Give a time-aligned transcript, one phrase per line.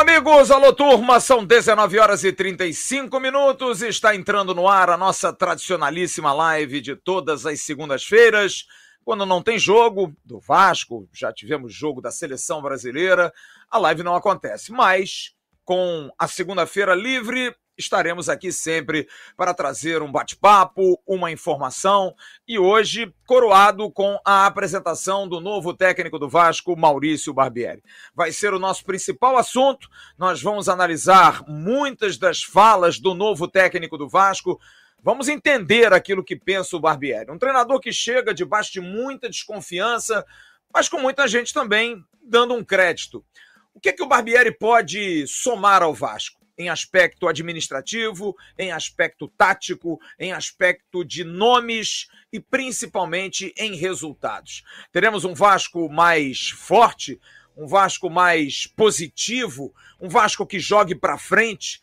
[0.00, 3.82] amigos, alô turma, são 19 horas e 35 minutos.
[3.82, 8.64] Está entrando no ar a nossa tradicionalíssima live de todas as segundas-feiras.
[9.04, 13.30] Quando não tem jogo do Vasco, já tivemos jogo da seleção brasileira,
[13.70, 14.72] a live não acontece.
[14.72, 15.34] Mas
[15.66, 22.14] com a segunda-feira livre, estaremos aqui sempre para trazer um bate-papo, uma informação
[22.46, 27.82] e hoje coroado com a apresentação do novo técnico do Vasco, Maurício Barbieri.
[28.14, 29.88] Vai ser o nosso principal assunto.
[30.18, 34.60] Nós vamos analisar muitas das falas do novo técnico do Vasco.
[35.02, 37.30] Vamos entender aquilo que pensa o Barbieri.
[37.30, 40.24] Um treinador que chega debaixo de muita desconfiança,
[40.72, 43.24] mas com muita gente também dando um crédito.
[43.72, 46.39] O que, é que o Barbieri pode somar ao Vasco?
[46.60, 54.62] Em aspecto administrativo, em aspecto tático, em aspecto de nomes e principalmente em resultados.
[54.92, 57.18] Teremos um Vasco mais forte,
[57.56, 61.80] um Vasco mais positivo, um Vasco que jogue para frente,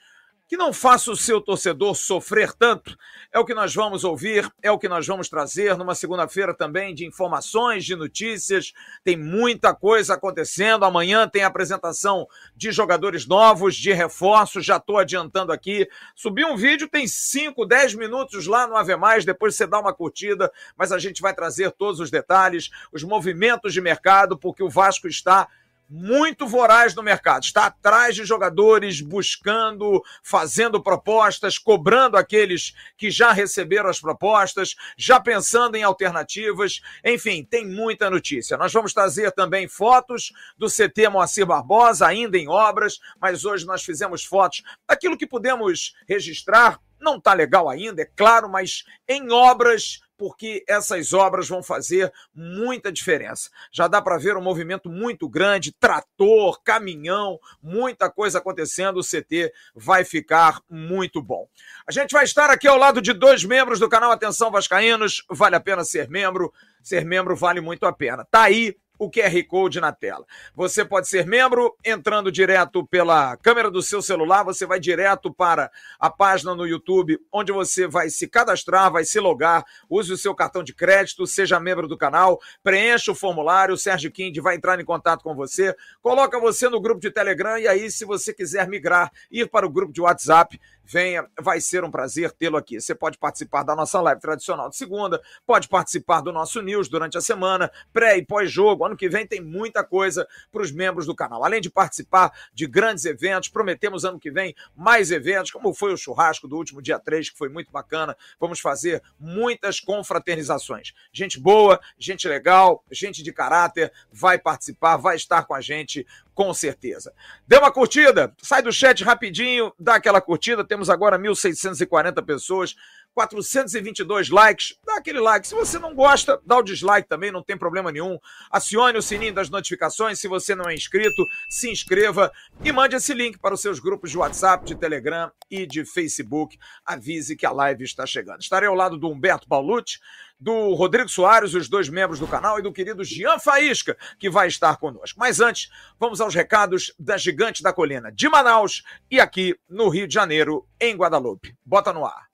[0.47, 2.97] que não faça o seu torcedor sofrer tanto.
[3.33, 6.95] É o que nós vamos ouvir, é o que nós vamos trazer numa segunda-feira também
[6.95, 8.73] de informações, de notícias.
[9.03, 10.85] Tem muita coisa acontecendo.
[10.85, 14.65] Amanhã tem apresentação de jogadores novos, de reforços.
[14.65, 15.87] Já estou adiantando aqui.
[16.15, 19.25] Subi um vídeo, tem 5, 10 minutos lá no Ave Mais.
[19.25, 23.73] Depois você dá uma curtida, mas a gente vai trazer todos os detalhes, os movimentos
[23.73, 25.47] de mercado, porque o Vasco está
[25.89, 33.31] muito voraz no mercado, está atrás de jogadores, buscando, fazendo propostas, cobrando aqueles que já
[33.31, 36.81] receberam as propostas, já pensando em alternativas.
[37.03, 38.57] Enfim, tem muita notícia.
[38.57, 43.83] Nós vamos trazer também fotos do CT Moacir Barbosa, ainda em obras, mas hoje nós
[43.83, 46.79] fizemos fotos daquilo que pudemos registrar.
[46.99, 52.91] Não está legal ainda, é claro, mas em obras porque essas obras vão fazer muita
[52.91, 53.49] diferença.
[53.71, 58.97] Já dá para ver um movimento muito grande, trator, caminhão, muita coisa acontecendo.
[58.97, 61.47] O CT vai ficar muito bom.
[61.87, 65.23] A gente vai estar aqui ao lado de dois membros do canal Atenção Vascaínos.
[65.29, 66.51] Vale a pena ser membro.
[66.81, 68.25] Ser membro vale muito a pena.
[68.25, 70.25] Tá aí o QR Code na tela.
[70.55, 75.71] Você pode ser membro entrando direto pela câmera do seu celular, você vai direto para
[75.99, 80.33] a página no YouTube, onde você vai se cadastrar, vai se logar, use o seu
[80.33, 84.79] cartão de crédito, seja membro do canal, preencha o formulário, o Sérgio Kind vai entrar
[84.79, 88.67] em contato com você, coloca você no grupo de Telegram e aí, se você quiser
[88.67, 92.79] migrar, ir para o grupo de WhatsApp, venha, vai ser um prazer tê-lo aqui.
[92.79, 97.17] Você pode participar da nossa live tradicional de segunda, pode participar do nosso news durante
[97.17, 98.85] a semana, pré e pós-jogo.
[98.85, 101.43] Ano que vem tem muita coisa para os membros do canal.
[101.43, 105.97] Além de participar de grandes eventos, prometemos ano que vem mais eventos, como foi o
[105.97, 108.15] churrasco do último dia 3, que foi muito bacana.
[108.39, 110.93] Vamos fazer muitas confraternizações.
[111.11, 116.05] Gente boa, gente legal, gente de caráter, vai participar, vai estar com a gente
[116.37, 117.11] com certeza.
[117.47, 120.63] Dê uma curtida, sai do chat rapidinho, dá aquela curtida.
[120.63, 122.75] Temos agora 1.640 pessoas,
[123.17, 124.77] 422 likes.
[124.85, 125.47] Dá aquele like.
[125.47, 128.19] Se você não gosta, dá o dislike também, não tem problema nenhum.
[128.51, 130.19] Acione o sininho das notificações.
[130.19, 132.31] Se você não é inscrito, se inscreva
[132.63, 136.59] e mande esse link para os seus grupos de WhatsApp, de Telegram e de Facebook.
[136.85, 138.39] Avise que a live está chegando.
[138.39, 139.97] Estarei ao lado do Humberto Paulucci
[140.39, 144.47] do Rodrigo Soares, os dois membros do canal, e do querido Jean Faísca, que vai
[144.47, 145.19] estar conosco.
[145.19, 150.07] Mas antes, vamos aos recados da Gigante da Colina, de Manaus e aqui no Rio
[150.07, 151.55] de Janeiro, em Guadalupe.
[151.65, 152.26] Bota no ar.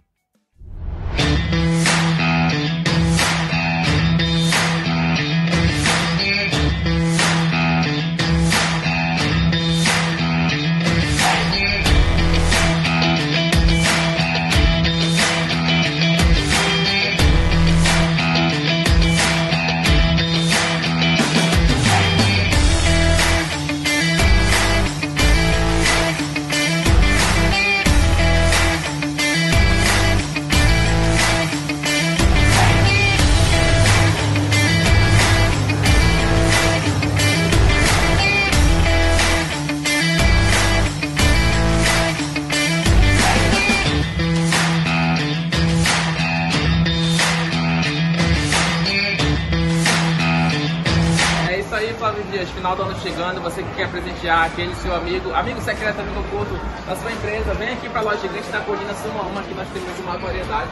[53.04, 56.58] Chegando, você que quer presentear aquele seu amigo, amigo secreto, amigo oculto
[56.88, 59.68] da sua empresa, vem aqui para a loja gigante da Colina Suma Uma, que nós
[59.74, 60.72] temos uma variedade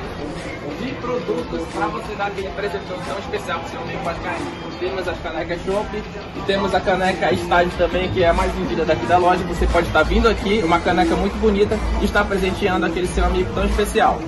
[0.80, 4.52] de produtos para você dar aquele presente tão especial para o seu amigo vascaíno.
[4.80, 8.86] Temos as canecas Shop e temos a caneca Estádio também, que é a mais vendida
[8.86, 9.44] daqui da loja.
[9.44, 13.54] Você pode estar vindo aqui, uma caneca muito bonita, e estar presenteando aquele seu amigo
[13.54, 14.22] tão especial.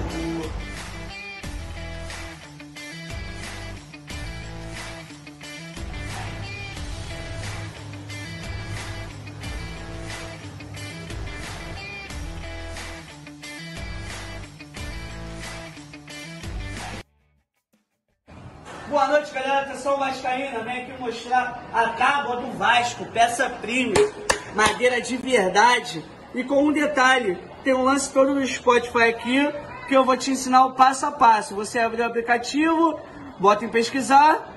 [22.58, 24.12] Vasco, peça premium,
[24.56, 26.04] madeira de verdade.
[26.34, 29.40] E com um detalhe, tem um lance todo no Spotify aqui,
[29.88, 31.56] que eu vou te ensinar o passo a passo.
[31.56, 33.00] Você abre o aplicativo,
[33.40, 34.50] bota em pesquisar,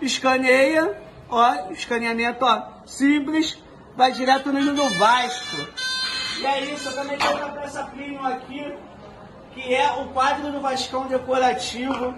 [0.00, 0.96] escaneia,
[1.28, 3.58] ó, escaneamento, ó, simples,
[3.96, 5.56] vai direto no do Vasco.
[6.38, 8.74] E é isso, eu também tenho uma peça premium aqui,
[9.54, 12.14] que é o quadro do Vascão decorativo.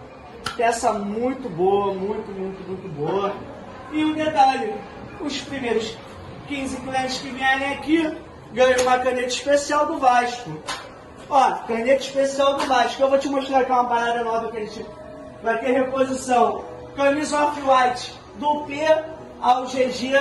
[0.57, 3.35] Peça muito boa, muito, muito, muito boa.
[3.93, 4.75] E um detalhe,
[5.21, 5.97] os primeiros
[6.49, 8.17] 15 clientes que vierem aqui
[8.53, 10.51] ganham uma caneta especial do Vasco.
[11.29, 13.03] Ó, caneta especial do Vasco.
[13.03, 14.87] Eu vou te mostrar aqui uma parada nova que a gente
[15.43, 16.65] vai ter reposição.
[16.97, 18.81] Camisa off-white do P
[19.41, 20.13] ao GG,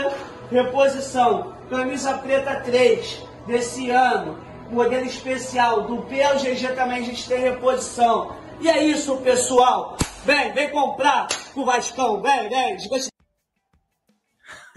[0.51, 1.53] reposição.
[1.69, 4.37] Camisa preta 3 desse ano,
[4.69, 5.83] modelo especial.
[5.83, 8.35] Do P ao GG também a gente tem reposição.
[8.59, 9.97] E é isso, pessoal.
[10.25, 12.21] Vem, vem comprar com o Vascão.
[12.21, 12.77] Vem, vem.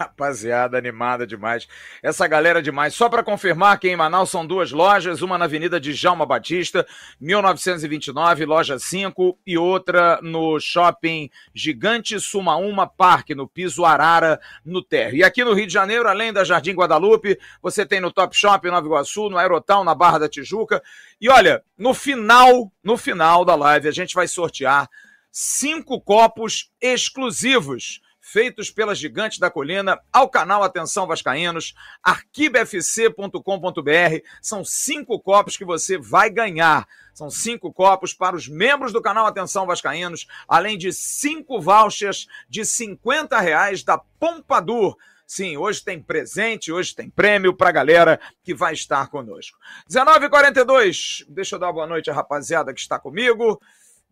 [0.01, 1.67] Rapaziada, animada demais.
[2.01, 2.95] Essa galera é demais.
[2.95, 6.87] Só para confirmar que em Manaus são duas lojas, uma na Avenida de Jalma Batista,
[7.19, 15.13] 1929, loja 5, e outra no Shopping Gigante Sumaúma Parque, no Piso Arara, no Terra.
[15.13, 18.67] E aqui no Rio de Janeiro, além da Jardim Guadalupe, você tem no Top Shop
[18.67, 20.81] Nova Iguaçu, no Aerotal, na Barra da Tijuca.
[21.19, 24.89] E olha, no final, no final da live, a gente vai sortear
[25.31, 28.01] cinco copos exclusivos
[28.31, 34.25] feitos pela Gigante da Colina, ao canal Atenção Vascaínos, arquibfc.com.br.
[34.41, 36.87] São cinco copos que você vai ganhar.
[37.13, 42.63] São cinco copos para os membros do canal Atenção Vascaínos, além de cinco vouchers de
[42.63, 44.95] 50 reais da Pompadour.
[45.27, 49.57] Sim, hoje tem presente, hoje tem prêmio para a galera que vai estar conosco.
[49.89, 53.61] 19h42, deixa eu dar boa noite à rapaziada que está comigo.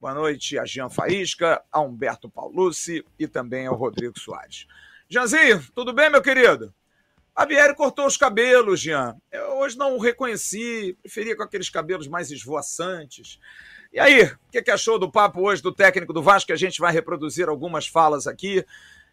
[0.02, 4.66] Boa noite a Jean Faísca, a Humberto Paulucci e também ao Rodrigo Soares.
[5.10, 6.74] Janzinho, tudo bem, meu querido?
[7.36, 9.18] A Bieri cortou os cabelos, Jean.
[9.30, 13.42] Eu hoje não o reconheci, preferia com aqueles cabelos mais esvoaçantes.
[13.92, 16.54] E aí, o que, que achou do papo hoje do técnico do Vasco?
[16.54, 18.66] A gente vai reproduzir algumas falas aqui.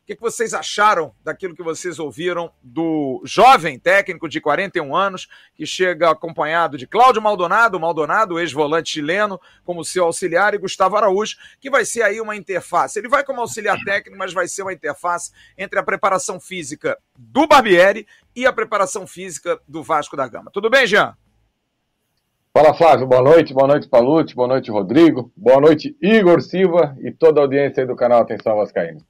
[0.06, 5.66] O que, vocês acharam daquilo que vocês ouviram do jovem técnico de 41 anos, que
[5.66, 11.68] chega acompanhado de Cláudio Maldonado, Maldonado, ex-volante chileno, como seu auxiliar, e Gustavo Araújo, que
[11.68, 13.00] vai ser aí uma interface.
[13.00, 17.44] Ele vai como auxiliar técnico, mas vai ser uma interface entre a preparação física do
[17.48, 18.06] Barbieri
[18.36, 20.52] e a preparação física do Vasco da Gama.
[20.52, 21.16] Tudo bem, Jean?
[22.56, 27.10] Fala Flávio, boa noite, boa noite Palute, boa noite Rodrigo, boa noite Igor Silva e
[27.10, 29.04] toda a audiência aí do canal Atenção Vascaíno.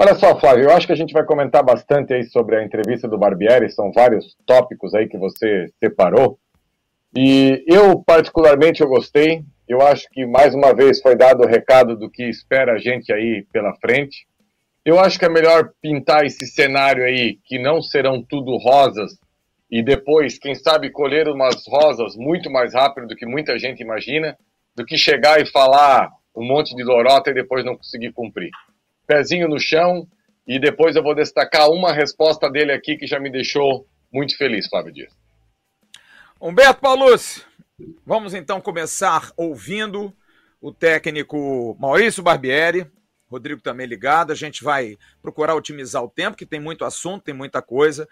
[0.00, 3.08] Olha só, Flávio, eu acho que a gente vai comentar bastante aí sobre a entrevista
[3.08, 6.38] do Barbieri, são vários tópicos aí que você separou.
[7.16, 9.42] E eu, particularmente, eu gostei.
[9.68, 13.12] Eu acho que, mais uma vez, foi dado o recado do que espera a gente
[13.12, 14.24] aí pela frente.
[14.84, 19.18] Eu acho que é melhor pintar esse cenário aí, que não serão tudo rosas,
[19.68, 24.38] e depois, quem sabe, colher umas rosas muito mais rápido do que muita gente imagina,
[24.76, 28.50] do que chegar e falar um monte de lorota e depois não conseguir cumprir
[29.08, 30.06] pezinho no chão,
[30.46, 34.68] e depois eu vou destacar uma resposta dele aqui que já me deixou muito feliz,
[34.68, 35.12] Flávio Dias.
[36.40, 37.42] Humberto Paulucci,
[38.06, 40.14] vamos então começar ouvindo
[40.60, 42.86] o técnico Maurício Barbieri,
[43.30, 47.34] Rodrigo também ligado, a gente vai procurar otimizar o tempo, que tem muito assunto, tem
[47.34, 48.08] muita coisa.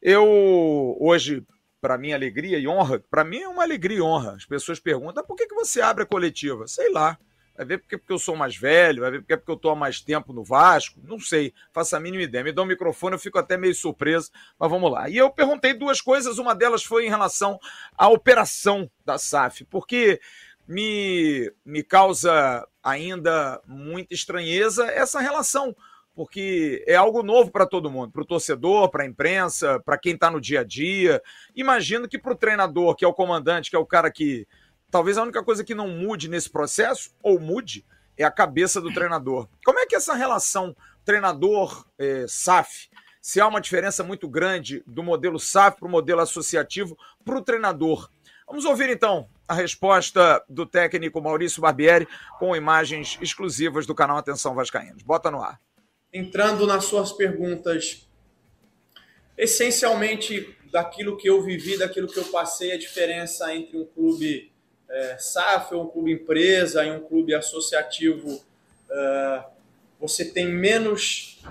[0.00, 1.44] Eu, hoje,
[1.80, 4.32] para minha alegria e honra, para mim é uma alegria e honra.
[4.32, 6.66] As pessoas perguntam, por que, que você abre a coletiva?
[6.66, 7.18] Sei lá.
[7.56, 9.76] Vai ver porque, porque eu sou mais velho, vai ver porque, porque eu estou há
[9.76, 12.44] mais tempo no Vasco, não sei, faço a mínima ideia.
[12.44, 15.08] Me dá um microfone, eu fico até meio surpreso, mas vamos lá.
[15.08, 17.58] E eu perguntei duas coisas, uma delas foi em relação
[17.96, 20.20] à operação da SAF, porque
[20.68, 25.74] me, me causa ainda muita estranheza essa relação,
[26.14, 30.14] porque é algo novo para todo mundo, para o torcedor, para a imprensa, para quem
[30.14, 31.22] está no dia a dia.
[31.54, 34.46] Imagino que para o treinador, que é o comandante, que é o cara que
[34.90, 37.84] Talvez a única coisa que não mude nesse processo, ou mude,
[38.16, 39.48] é a cabeça do treinador.
[39.64, 40.74] Como é que essa relação
[41.04, 46.96] treinador-SAF, eh, se há uma diferença muito grande do modelo SAF para o modelo associativo
[47.24, 48.08] para o treinador?
[48.46, 52.06] Vamos ouvir então a resposta do técnico Maurício Barbieri
[52.38, 55.02] com imagens exclusivas do canal Atenção Vascaínos.
[55.02, 55.60] Bota no ar.
[56.12, 58.08] Entrando nas suas perguntas,
[59.36, 64.52] essencialmente daquilo que eu vivi, daquilo que eu passei, a diferença entre um clube
[64.90, 68.40] é, SAF ou um clube empresa e um clube associativo,
[68.90, 69.44] é,
[70.00, 71.42] você tem menos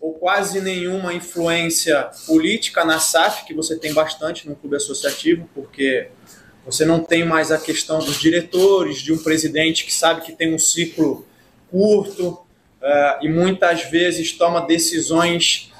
[0.00, 6.08] ou quase nenhuma influência política na SAF, que você tem bastante no clube associativo, porque
[6.66, 10.52] você não tem mais a questão dos diretores, de um presidente que sabe que tem
[10.52, 11.24] um ciclo
[11.70, 12.44] curto.
[13.20, 15.72] e muitas vezes toma decisões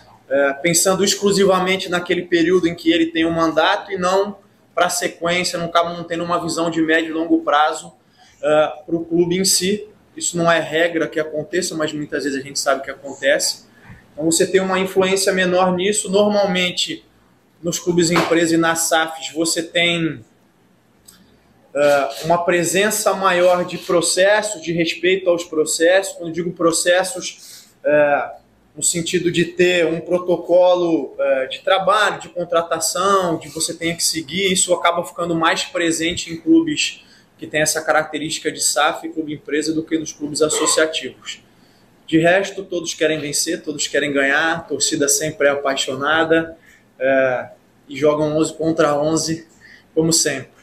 [0.63, 4.39] pensando exclusivamente naquele período em que ele tem um mandato e não
[4.75, 7.93] para a sequência, não acaba não tendo uma visão de médio e longo prazo
[8.41, 9.87] para o clube em si.
[10.17, 13.65] Isso não é regra que aconteça, mas muitas vezes a gente sabe que acontece.
[14.13, 16.11] Então você tem uma influência menor nisso.
[16.11, 17.05] Normalmente,
[17.63, 20.25] nos clubes empresa e nas SAFs, você tem
[21.75, 26.15] uh, uma presença maior de processos, de respeito aos processos.
[26.15, 28.42] Quando digo processos, uh,
[28.75, 34.03] no sentido de ter um protocolo uh, de trabalho, de contratação, de você tenha que
[34.03, 37.05] seguir, isso acaba ficando mais presente em clubes
[37.37, 41.43] que têm essa característica de SAF, clube empresa, do que nos clubes associativos.
[42.07, 46.57] De resto, todos querem vencer, todos querem ganhar, a torcida sempre é apaixonada
[46.99, 47.51] é,
[47.89, 49.49] e jogam 11 contra 11,
[49.95, 50.63] como sempre.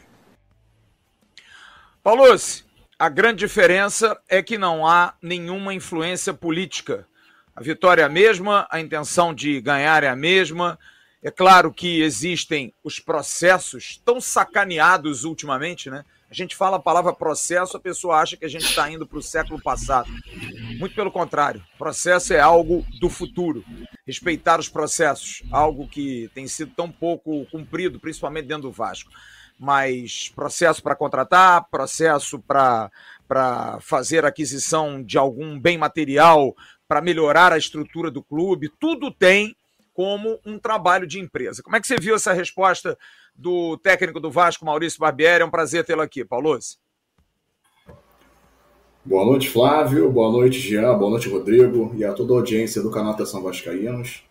[2.01, 2.63] Paulus,
[2.97, 7.05] a grande diferença é que não há nenhuma influência política.
[7.59, 10.79] A vitória é a mesma, a intenção de ganhar é a mesma.
[11.21, 16.05] É claro que existem os processos tão sacaneados ultimamente, né?
[16.31, 19.19] A gente fala a palavra processo, a pessoa acha que a gente está indo para
[19.19, 20.09] o século passado.
[20.79, 23.61] Muito pelo contrário, processo é algo do futuro.
[24.07, 29.11] Respeitar os processos, algo que tem sido tão pouco cumprido, principalmente dentro do Vasco.
[29.59, 32.89] Mas processo para contratar, processo para
[33.81, 36.55] fazer aquisição de algum bem material,
[36.89, 39.55] para melhorar a estrutura do clube, tudo tem
[39.93, 41.61] como um trabalho de empresa.
[41.61, 42.97] Como é que você viu essa resposta
[43.39, 45.41] do técnico do Vasco, Maurício Barbieri.
[45.41, 46.59] É um prazer tê-lo aqui, Paulo.
[49.05, 50.11] Boa noite, Flávio.
[50.11, 50.97] Boa noite, Jean.
[50.97, 51.93] Boa noite, Rodrigo.
[51.95, 54.23] E a toda a audiência do canal Atenção Vascaínos.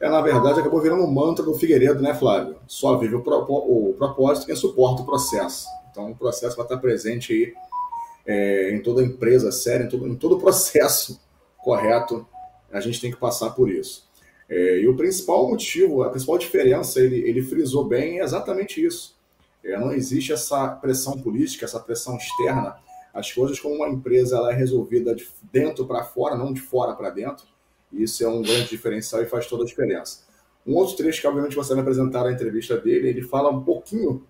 [0.00, 2.56] É, na verdade, acabou virando um mantra do Figueiredo, né, Flávio?
[2.66, 5.66] Só vive o, o propósito quem suporta o processo.
[5.90, 7.54] Então, o processo vai estar presente aí
[8.26, 11.20] é, em toda empresa séria, em todo, em todo processo
[11.64, 12.26] correto.
[12.70, 14.08] A gente tem que passar por isso.
[14.48, 19.16] É, e o principal motivo, a principal diferença, ele, ele frisou bem, é exatamente isso.
[19.64, 22.76] É, não existe essa pressão política, essa pressão externa.
[23.12, 26.94] As coisas, como uma empresa, ela é resolvida de dentro para fora, não de fora
[26.94, 27.46] para dentro.
[27.92, 30.24] Isso é um grande diferencial e faz toda a diferença.
[30.66, 34.26] Um outro trecho que, obviamente, você vai apresentar na entrevista dele, ele fala um pouquinho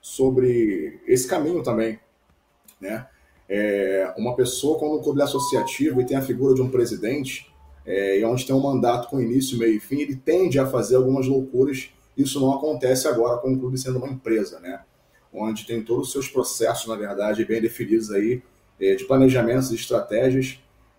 [0.00, 1.98] sobre esse caminho também.
[2.80, 3.06] Né?
[3.48, 7.50] É, uma pessoa, quando o clube associativo e tem a figura de um presidente,
[7.84, 10.96] é, e onde tem um mandato com início, meio e fim, ele tende a fazer
[10.96, 11.90] algumas loucuras.
[12.16, 14.80] Isso não acontece agora com o clube sendo uma empresa, né?
[15.32, 18.42] Onde tem todos os seus processos, na verdade, bem definidos aí,
[18.80, 20.58] é, de planejamentos e estratégias.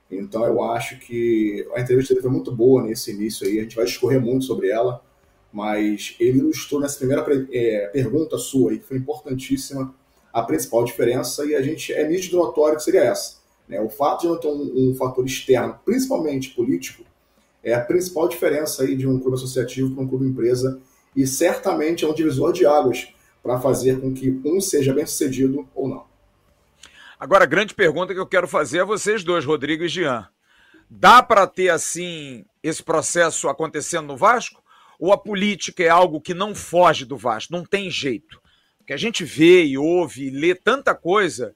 [0.09, 3.75] Então eu acho que a entrevista dele foi muito boa nesse início aí, a gente
[3.75, 5.03] vai escorrer muito sobre ela,
[5.51, 9.93] mas ele ilustrou nessa primeira é, pergunta sua aí, que foi importantíssima,
[10.39, 13.81] a principal diferença, e a gente é nítido notório que seria essa né?
[13.81, 17.03] O fato de não ter um, um, fator externo, principalmente político,
[17.63, 20.79] é a principal diferença aí de um clube associativo para um clube empresa
[21.15, 23.09] e certamente é um divisor de águas
[23.43, 26.05] para fazer com que um seja bem sucedido ou não.
[27.19, 30.27] Agora, a grande pergunta que eu quero fazer a vocês dois, Rodrigo e Jean.
[30.89, 34.63] Dá para ter assim esse processo acontecendo no Vasco?
[34.99, 37.51] Ou a política é algo que não foge do Vasco?
[37.51, 38.39] Não tem jeito.
[38.87, 41.53] Porque a gente vê e ouve e lê tanta coisa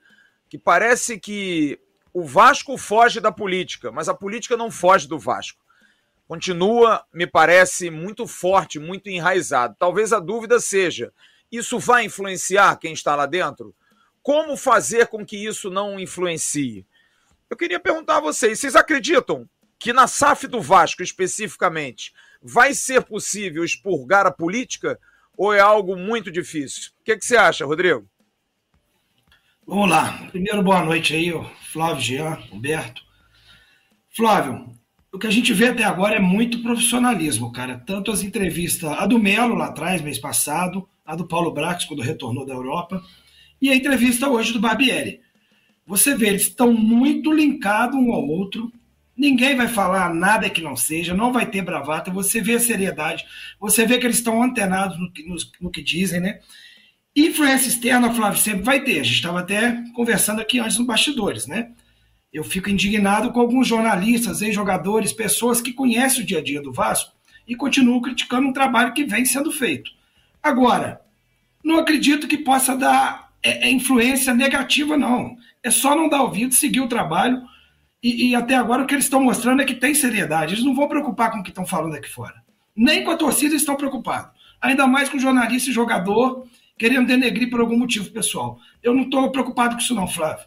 [0.50, 1.80] que parece que
[2.14, 5.64] o Vasco foge da política, mas a política não foge do Vasco.
[6.28, 9.78] Continua, me parece, muito forte, muito enraizado.
[9.80, 11.14] Talvez a dúvida seja:
[11.50, 13.74] isso vai influenciar quem está lá dentro?
[14.22, 16.86] Como fazer com que isso não influencie?
[17.50, 22.12] Eu queria perguntar a vocês: vocês acreditam que na SAF do Vasco, especificamente,
[22.42, 25.00] vai ser possível expurgar a política
[25.42, 26.92] ou é algo muito difícil?
[27.02, 28.08] O que, é que você acha, Rodrigo?
[29.66, 30.28] Vamos lá.
[30.30, 31.34] Primeiro, boa noite aí,
[31.74, 33.02] Flávio, Jean, Humberto.
[34.16, 34.72] Flávio,
[35.12, 37.82] o que a gente vê até agora é muito profissionalismo, cara.
[37.88, 42.04] Tanto as entrevistas, a do Melo lá atrás, mês passado, a do Paulo Brax, quando
[42.04, 43.02] retornou da Europa,
[43.60, 45.22] e a entrevista hoje do Barbieri.
[45.88, 48.72] Você vê, eles estão muito linkados um ao outro.
[49.16, 52.10] Ninguém vai falar nada que não seja, não vai ter bravata.
[52.12, 53.26] Você vê a seriedade,
[53.60, 56.40] você vê que eles estão antenados no que, no, no que dizem, né?
[57.16, 59.00] Influência externa, Flávio, sempre vai ter.
[59.00, 61.72] A gente estava até conversando aqui antes nos bastidores, né?
[62.32, 66.72] Eu fico indignado com alguns jornalistas, ex-jogadores, pessoas que conhecem o dia a dia do
[66.72, 67.12] Vasco
[67.46, 69.92] e continuam criticando um trabalho que vem sendo feito.
[70.42, 71.02] Agora,
[71.64, 75.36] não acredito que possa dar é, é influência negativa, não.
[75.62, 77.42] É só não dar ouvido, seguir o trabalho.
[78.02, 80.54] E, e até agora o que eles estão mostrando é que tem seriedade.
[80.54, 82.36] Eles não vão preocupar com o que estão falando aqui fora.
[82.76, 84.32] Nem com a torcida estão preocupados.
[84.62, 88.58] Ainda mais com jornalista e jogador querendo denegrir por algum motivo pessoal.
[88.82, 90.46] Eu não estou preocupado com isso não, Flávio.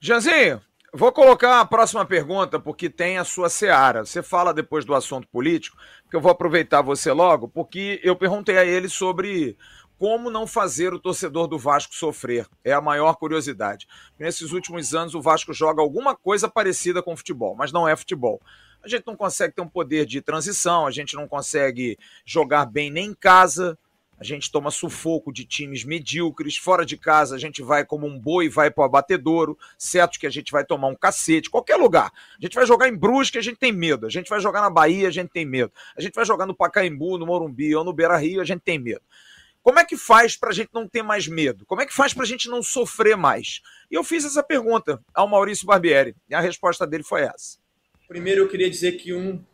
[0.00, 0.62] Janzinho,
[0.92, 4.06] Vou colocar a próxima pergunta, porque tem a sua seara.
[4.06, 5.76] Você fala depois do assunto político,
[6.08, 9.56] que eu vou aproveitar você logo, porque eu perguntei a ele sobre
[9.98, 12.46] como não fazer o torcedor do Vasco sofrer.
[12.64, 13.86] É a maior curiosidade.
[14.18, 18.40] Nesses últimos anos, o Vasco joga alguma coisa parecida com futebol, mas não é futebol.
[18.82, 22.90] A gente não consegue ter um poder de transição, a gente não consegue jogar bem
[22.90, 23.76] nem em casa
[24.20, 28.18] a gente toma sufoco de times medíocres, fora de casa a gente vai como um
[28.18, 32.10] boi, vai para o abatedouro, certo que a gente vai tomar um cacete, qualquer lugar.
[32.36, 34.06] A gente vai jogar em Brusque, a gente tem medo.
[34.06, 35.72] A gente vai jogar na Bahia, a gente tem medo.
[35.96, 39.02] A gente vai jogar no Pacaembu, no Morumbi ou no Beira-Rio, a gente tem medo.
[39.62, 41.66] Como é que faz para a gente não ter mais medo?
[41.66, 43.60] Como é que faz para a gente não sofrer mais?
[43.90, 47.58] E eu fiz essa pergunta ao Maurício Barbieri, e a resposta dele foi essa.
[48.06, 49.44] Primeiro eu queria dizer que um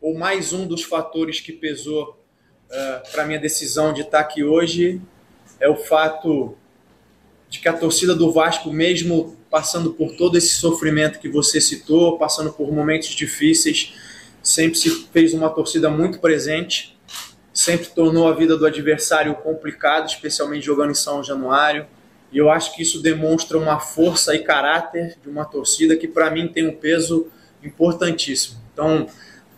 [0.00, 4.44] ou mais um dos fatores que pesou uh, eh, para minha decisão de estar aqui
[4.44, 5.02] hoje
[5.58, 6.56] é o fato
[7.48, 12.18] de que a torcida do Vasco, mesmo passando por todo esse sofrimento que você citou,
[12.18, 13.94] passando por momentos difíceis,
[14.42, 16.97] sempre se fez uma torcida muito presente,
[17.58, 21.88] sempre tornou a vida do adversário complicado, especialmente jogando em São Januário.
[22.30, 26.30] E eu acho que isso demonstra uma força e caráter de uma torcida que, para
[26.30, 27.26] mim, tem um peso
[27.60, 28.60] importantíssimo.
[28.72, 29.08] Então,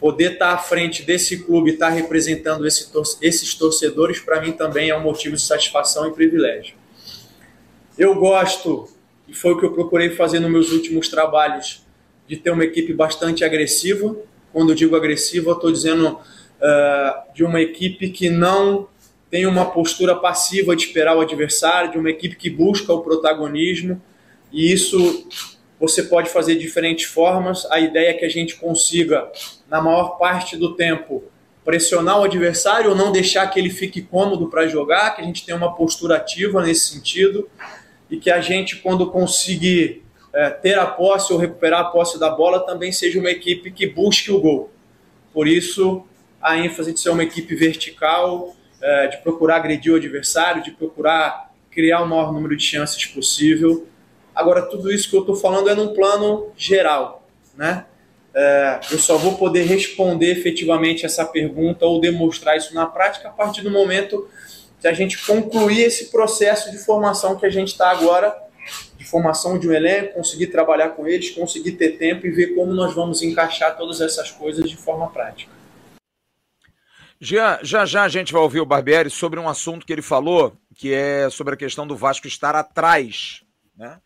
[0.00, 4.88] poder estar à frente desse clube, estar representando esse tor esses torcedores, para mim também
[4.88, 6.76] é um motivo de satisfação e privilégio.
[7.99, 8.88] Eu gosto,
[9.28, 11.85] e foi o que eu procurei fazer nos meus últimos trabalhos,
[12.26, 14.16] de ter uma equipe bastante agressiva.
[14.54, 16.19] Quando eu digo agressiva, eu estou dizendo
[16.61, 18.88] uh, de uma equipe que não
[19.31, 24.00] tem uma postura passiva de esperar o adversário, de uma equipe que busca o protagonismo,
[24.52, 25.29] e isso
[25.79, 27.64] você pode fazer de diferentes formas.
[27.71, 29.30] A ideia é que a gente consiga,
[29.69, 31.25] na maior parte do tempo,
[31.65, 35.45] pressionar o adversário ou não deixar que ele fique cômodo para jogar, que a gente
[35.47, 37.49] tenha uma postura ativa nesse sentido
[38.11, 42.28] e que a gente, quando conseguir é, ter a posse ou recuperar a posse da
[42.28, 44.71] bola, também seja uma equipe que busque o gol.
[45.32, 46.04] Por isso,
[46.41, 51.50] a ênfase de ser uma equipe vertical, é, de procurar agredir o adversário, de procurar
[51.71, 53.87] criar o maior número de chances possível
[54.35, 57.85] Agora, tudo isso que eu estou falando é num plano geral, né?
[58.33, 63.33] É, eu só vou poder responder efetivamente essa pergunta ou demonstrar isso na prática a
[63.33, 64.29] partir do momento
[64.81, 68.35] que a gente concluir esse processo de formação que a gente está agora,
[68.97, 72.73] de formação de um elenco, conseguir trabalhar com eles, conseguir ter tempo e ver como
[72.73, 75.53] nós vamos encaixar todas essas coisas de forma prática.
[77.21, 80.56] Já, já já a gente vai ouvir o Barbieri sobre um assunto que ele falou,
[80.75, 83.45] que é sobre a questão do Vasco estar atrás,
[83.76, 84.00] né?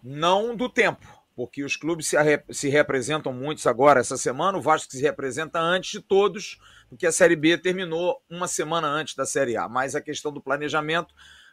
[0.00, 2.16] não do tempo, porque os clubes se,
[2.50, 7.10] se representam muitos agora essa semana, o Vasco se representa antes de todos, porque a
[7.10, 9.68] Série B terminou uma semana antes da Série A.
[9.68, 11.12] Mas a questão do planejamento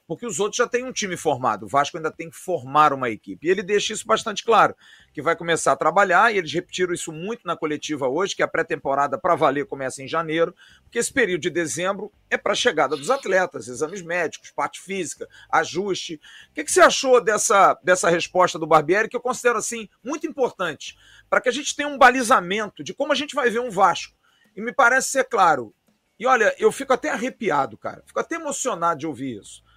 [0.09, 1.67] porque os outros já têm um time formado.
[1.67, 3.45] O Vasco ainda tem que formar uma equipe.
[3.45, 4.75] E ele deixa isso bastante claro,
[5.13, 8.47] que vai começar a trabalhar, e eles repetiram isso muito na coletiva hoje, que a
[8.47, 12.97] pré-temporada para valer começa em janeiro, porque esse período de dezembro é para a chegada
[12.97, 16.19] dos atletas, exames médicos, parte física, ajuste.
[16.49, 20.25] O que, que você achou dessa, dessa resposta do Barbieri, que eu considero assim muito
[20.25, 20.97] importante,
[21.29, 24.17] para que a gente tenha um balizamento de como a gente vai ver um Vasco.
[24.55, 25.71] E me parece ser claro.
[26.17, 28.01] E olha, eu fico até arrepiado, cara.
[28.07, 29.68] Fico até emocionado de ouvir isso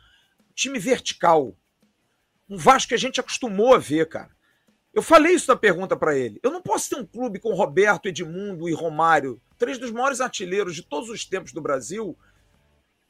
[0.55, 1.57] time vertical.
[2.49, 4.31] Um Vasco que a gente acostumou a ver, cara.
[4.93, 6.38] Eu falei isso na pergunta para ele.
[6.43, 10.75] Eu não posso ter um clube com Roberto, Edmundo e Romário, três dos maiores artilheiros
[10.75, 12.17] de todos os tempos do Brasil,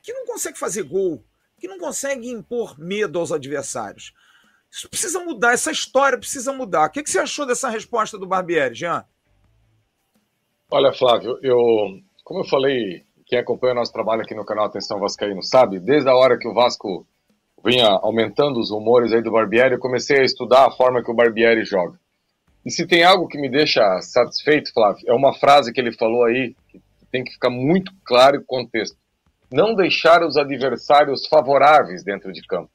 [0.00, 1.24] que não consegue fazer gol,
[1.58, 4.12] que não consegue impor medo aos adversários.
[4.70, 6.86] Isso precisa mudar, essa história precisa mudar.
[6.86, 9.04] O que, você achou dessa resposta do Barbieri, Jean?
[10.70, 11.58] Olha, Flávio, eu,
[12.24, 16.08] como eu falei, quem acompanha o nosso trabalho aqui no canal Atenção Vascaíno sabe, desde
[16.08, 17.06] a hora que o Vasco
[17.64, 21.14] vinha aumentando os rumores aí do Barbieri, eu comecei a estudar a forma que o
[21.14, 21.98] Barbieri joga.
[22.64, 26.24] E se tem algo que me deixa satisfeito, Flávio, é uma frase que ele falou
[26.24, 28.96] aí, que tem que ficar muito claro o contexto.
[29.52, 32.70] Não deixar os adversários favoráveis dentro de campo.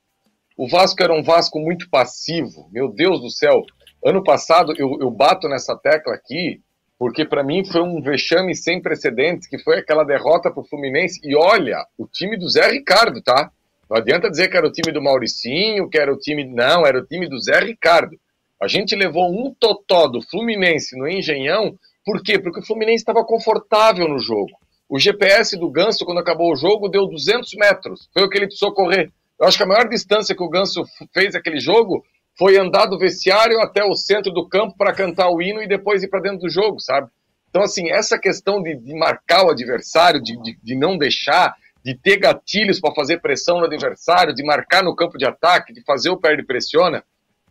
[0.58, 3.64] O Vasco era um Vasco muito passivo, meu Deus do céu.
[4.06, 6.62] Ano passado, eu, eu bato nessa tecla aqui,
[7.00, 11.20] porque para mim foi um vexame sem precedentes, que foi aquela derrota para o Fluminense.
[11.24, 13.52] E olha, o time do Zé Ricardo, tá?
[13.90, 16.44] Não adianta dizer que era o time do Mauricinho, que era o time.
[16.46, 18.18] Não, era o time do Zé Ricardo.
[18.62, 22.40] A gente levou um totó do Fluminense no Engenhão, por quê?
[22.40, 24.52] Porque o Fluminense estava confortável no jogo.
[24.90, 28.10] O GPS do Ganso, quando acabou o jogo, deu 200 metros.
[28.14, 29.12] Foi o que ele precisou correr.
[29.40, 32.04] Eu acho que a maior distância que o Ganso fez aquele jogo
[32.38, 36.02] foi andar do vestiário até o centro do campo para cantar o hino e depois
[36.02, 37.10] ir para dentro do jogo, sabe?
[37.50, 41.96] Então, assim, essa questão de, de marcar o adversário, de, de, de não deixar, de
[41.96, 46.10] ter gatilhos para fazer pressão no adversário, de marcar no campo de ataque, de fazer
[46.10, 47.04] o perde pressiona.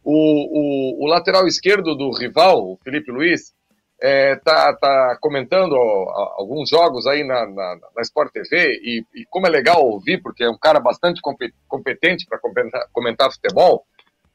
[0.05, 3.55] o, o, o lateral esquerdo do rival, o Felipe Luiz,
[4.01, 9.25] é, tá, tá comentando ó, alguns jogos aí na, na, na Sport TV e, e,
[9.31, 11.21] como é legal ouvir, porque é um cara bastante
[11.67, 13.85] competente para comentar, comentar, futebol.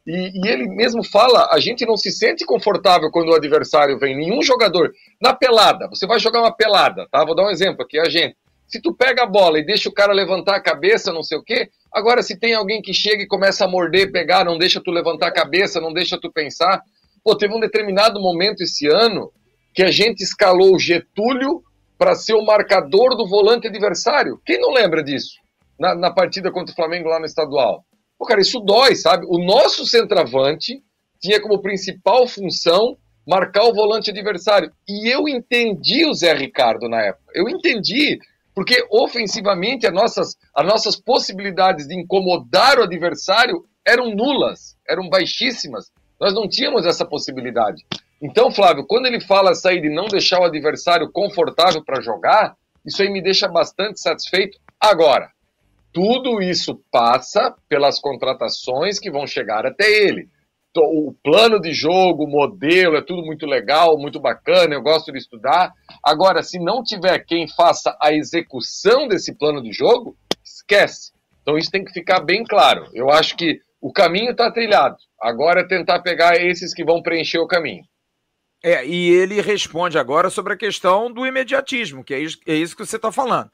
[0.06, 4.16] E, e, ele mesmo fala: a gente não se sente confortável quando o adversário vem.
[4.16, 4.92] Nenhum jogador.
[5.22, 7.24] Na pelada, você vai jogar uma pelada, tá?
[7.24, 8.36] Vou dar um exemplo aqui, a gente.
[8.72, 11.44] Se tu pega a bola e deixa o cara levantar a cabeça, não sei o
[11.44, 14.92] quê, agora se tem alguém que chega e começa a morder, pegar, não deixa tu
[14.92, 16.82] levantar a cabeça, não deixa tu pensar.
[17.22, 19.30] Pô, teve um determinado momento esse ano
[19.74, 21.62] que a gente escalou o Getúlio
[21.98, 24.40] para ser o marcador do volante adversário.
[24.46, 25.34] Quem não lembra disso?
[25.78, 27.84] Na, na, partida contra o Flamengo lá no estadual.
[28.18, 29.26] Pô, cara, isso dói, sabe?
[29.28, 30.82] O nosso centroavante
[31.20, 32.96] tinha como principal função
[33.28, 34.72] marcar o volante adversário.
[34.88, 37.32] E eu entendi o Zé Ricardo na época.
[37.36, 38.18] Eu entendi,
[38.54, 45.92] porque ofensivamente as nossas, as nossas possibilidades de incomodar o adversário eram nulas, eram baixíssimas.
[46.20, 47.84] Nós não tínhamos essa possibilidade.
[48.22, 53.02] Então, Flávio, quando ele fala sair de não deixar o adversário confortável para jogar, isso
[53.02, 54.60] aí me deixa bastante satisfeito.
[54.80, 55.32] Agora,
[55.92, 60.30] tudo isso passa pelas contratações que vão chegar até ele.
[60.78, 65.18] O plano de jogo, o modelo, é tudo muito legal, muito bacana, eu gosto de
[65.18, 65.74] estudar.
[66.04, 71.12] Agora, se não tiver quem faça a execução desse plano de jogo, esquece.
[71.42, 72.86] Então isso tem que ficar bem claro.
[72.94, 74.96] Eu acho que o caminho está trilhado.
[75.20, 77.84] Agora é tentar pegar esses que vão preencher o caminho.
[78.64, 82.78] É, e ele responde agora sobre a questão do imediatismo, que é isso, é isso
[82.78, 83.50] que você está falando.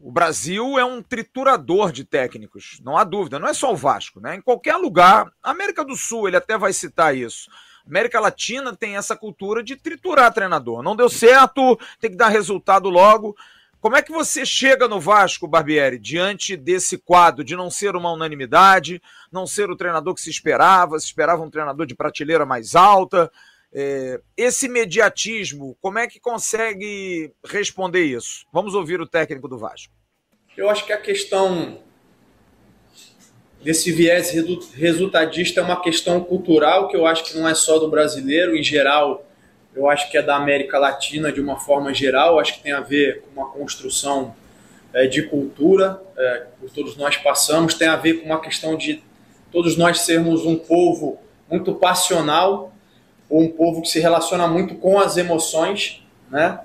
[0.00, 4.20] O Brasil é um triturador de técnicos, não há dúvida, não é só o Vasco,
[4.20, 4.36] né?
[4.36, 7.48] Em qualquer lugar, América do Sul, ele até vai citar isso.
[7.86, 10.82] América Latina tem essa cultura de triturar treinador.
[10.82, 13.36] Não deu certo, tem que dar resultado logo.
[13.78, 18.10] Como é que você chega no Vasco, Barbieri, diante desse quadro de não ser uma
[18.10, 22.74] unanimidade, não ser o treinador que se esperava, se esperava um treinador de prateleira mais
[22.74, 23.30] alta?
[23.74, 28.46] É, esse mediatismo, como é que consegue responder isso?
[28.52, 29.92] Vamos ouvir o técnico do Vasco.
[30.56, 31.80] Eu acho que a questão
[33.60, 34.30] desse viés
[34.74, 38.62] resultadista é uma questão cultural que eu acho que não é só do brasileiro, em
[38.62, 39.26] geral,
[39.74, 42.80] eu acho que é da América Latina de uma forma geral, acho que tem a
[42.80, 44.36] ver com uma construção
[44.92, 49.02] é, de cultura, é, que todos nós passamos, tem a ver com uma questão de
[49.50, 51.18] todos nós sermos um povo
[51.50, 52.73] muito passional,
[53.30, 56.60] um povo que se relaciona muito com as emoções, né?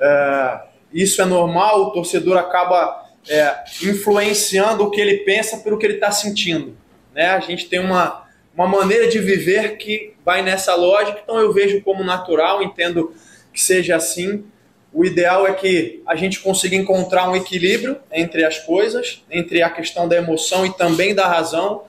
[0.00, 0.60] É,
[0.92, 5.94] isso é normal, o torcedor acaba é, influenciando o que ele pensa pelo que ele
[5.94, 6.76] está sentindo,
[7.14, 7.30] né?
[7.30, 11.82] A gente tem uma, uma maneira de viver que vai nessa lógica, então eu vejo
[11.82, 13.12] como natural, entendo
[13.52, 14.44] que seja assim.
[14.92, 19.68] O ideal é que a gente consiga encontrar um equilíbrio entre as coisas, entre a
[19.68, 21.82] questão da emoção e também da razão,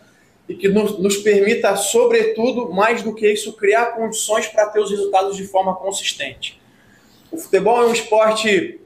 [0.47, 4.91] e que nos, nos permita, sobretudo, mais do que isso, criar condições para ter os
[4.91, 6.61] resultados de forma consistente.
[7.31, 8.79] O futebol é um esporte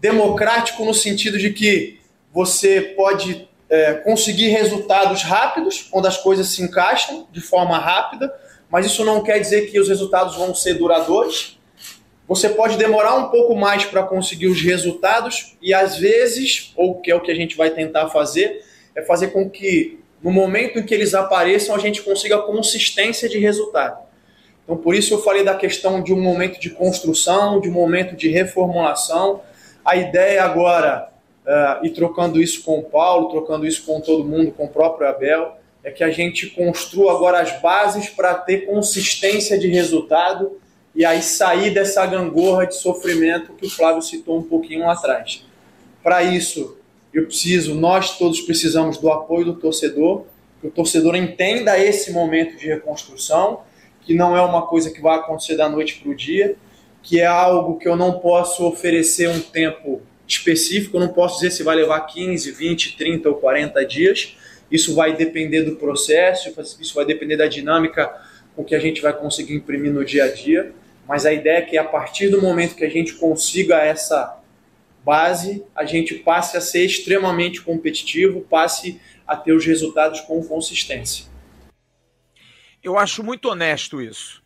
[0.00, 2.00] democrático no sentido de que
[2.32, 8.32] você pode é, conseguir resultados rápidos quando as coisas se encaixam de forma rápida,
[8.70, 11.58] mas isso não quer dizer que os resultados vão ser duradouros.
[12.26, 17.10] Você pode demorar um pouco mais para conseguir os resultados e às vezes, ou que
[17.10, 18.64] é o que a gente vai tentar fazer,
[18.94, 23.38] é fazer com que no momento em que eles apareçam, a gente consiga consistência de
[23.38, 24.00] resultado.
[24.64, 28.16] Então, por isso eu falei da questão de um momento de construção, de um momento
[28.16, 29.42] de reformulação.
[29.84, 31.10] A ideia agora,
[31.46, 35.08] uh, e trocando isso com o Paulo, trocando isso com todo mundo, com o próprio
[35.08, 40.58] Abel, é que a gente construa agora as bases para ter consistência de resultado
[40.92, 45.46] e aí sair dessa gangorra de sofrimento que o Flávio citou um pouquinho lá atrás.
[46.02, 46.75] Para isso,
[47.18, 50.26] eu preciso, nós todos precisamos do apoio do torcedor,
[50.60, 53.62] que o torcedor entenda esse momento de reconstrução,
[54.02, 56.56] que não é uma coisa que vai acontecer da noite para o dia,
[57.02, 61.52] que é algo que eu não posso oferecer um tempo específico, eu não posso dizer
[61.52, 64.36] se vai levar 15, 20, 30 ou 40 dias.
[64.70, 68.12] Isso vai depender do processo, isso vai depender da dinâmica
[68.54, 70.72] com que a gente vai conseguir imprimir no dia a dia.
[71.08, 74.38] Mas a ideia é que a partir do momento que a gente consiga essa
[75.06, 81.26] base, a gente passe a ser extremamente competitivo, passe a ter os resultados com consistência.
[82.82, 84.42] Eu acho muito honesto isso.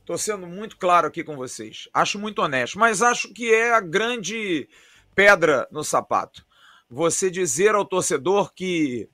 [0.00, 1.90] Estou sendo muito claro aqui com vocês.
[1.92, 4.66] Acho muito honesto, mas acho que é a grande
[5.14, 6.42] pedra no sapato.
[6.88, 9.10] Você dizer ao torcedor que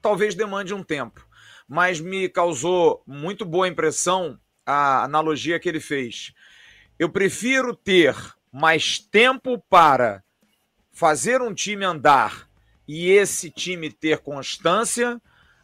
[0.00, 1.26] talvez demande um tempo,
[1.66, 6.32] mas me causou muito boa impressão a analogia que ele fez.
[6.96, 8.14] Eu prefiro ter
[8.52, 10.22] mais tempo para
[10.92, 12.48] fazer um time andar
[12.86, 15.20] e esse time ter constância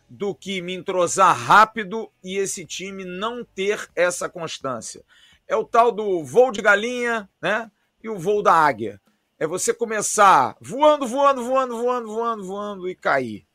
[0.08, 5.04] do que me entrosar rápido e esse time não ter essa constância.
[5.46, 7.70] É o tal do voo de galinha, né?
[8.02, 9.00] E o voo da águia.
[9.38, 13.46] É você começar voando, voando, voando, voando, voando, voando e cair.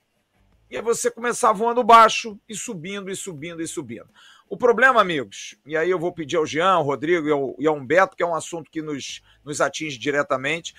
[0.70, 4.10] E é você começar voando baixo e subindo e subindo e subindo.
[4.50, 7.68] O problema, amigos, e aí eu vou pedir ao Jean, ao Rodrigo e ao, e
[7.68, 10.74] ao Humberto, que é um assunto que nos, nos atinge diretamente,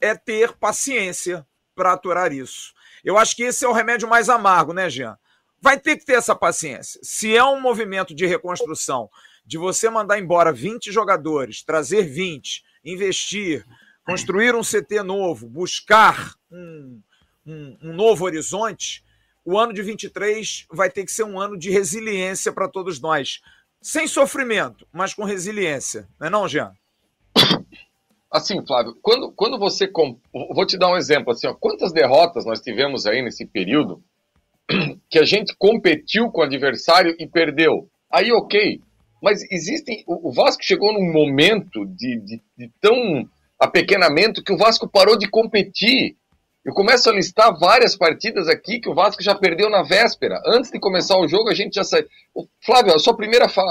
[0.00, 2.72] é ter paciência para aturar isso.
[3.04, 5.16] Eu acho que esse é o remédio mais amargo, né, Jean?
[5.60, 7.00] Vai ter que ter essa paciência.
[7.02, 9.08] Se é um movimento de reconstrução,
[9.44, 13.64] de você mandar embora 20 jogadores, trazer 20, investir,
[14.04, 17.00] construir um CT novo, buscar um,
[17.46, 19.04] um, um novo horizonte,
[19.44, 23.40] o ano de 23 vai ter que ser um ano de resiliência para todos nós.
[23.82, 26.06] Sem sofrimento, mas com resiliência.
[26.18, 26.72] Não é não, Jean?
[28.30, 29.88] Assim, Flávio, quando, quando você.
[29.88, 30.18] Comp...
[30.32, 31.32] Vou te dar um exemplo.
[31.32, 34.02] Assim, ó, quantas derrotas nós tivemos aí nesse período
[35.10, 37.88] que a gente competiu com o adversário e perdeu?
[38.10, 38.80] Aí, ok.
[39.20, 40.04] Mas existem.
[40.06, 45.28] O Vasco chegou num momento de, de, de tão apequenamento que o Vasco parou de
[45.28, 46.16] competir.
[46.70, 50.40] Eu começo a listar várias partidas aqui que o Vasco já perdeu na véspera.
[50.46, 52.06] Antes de começar o jogo, a gente já saiu.
[52.64, 53.64] Flávio, a sua primeira, fa...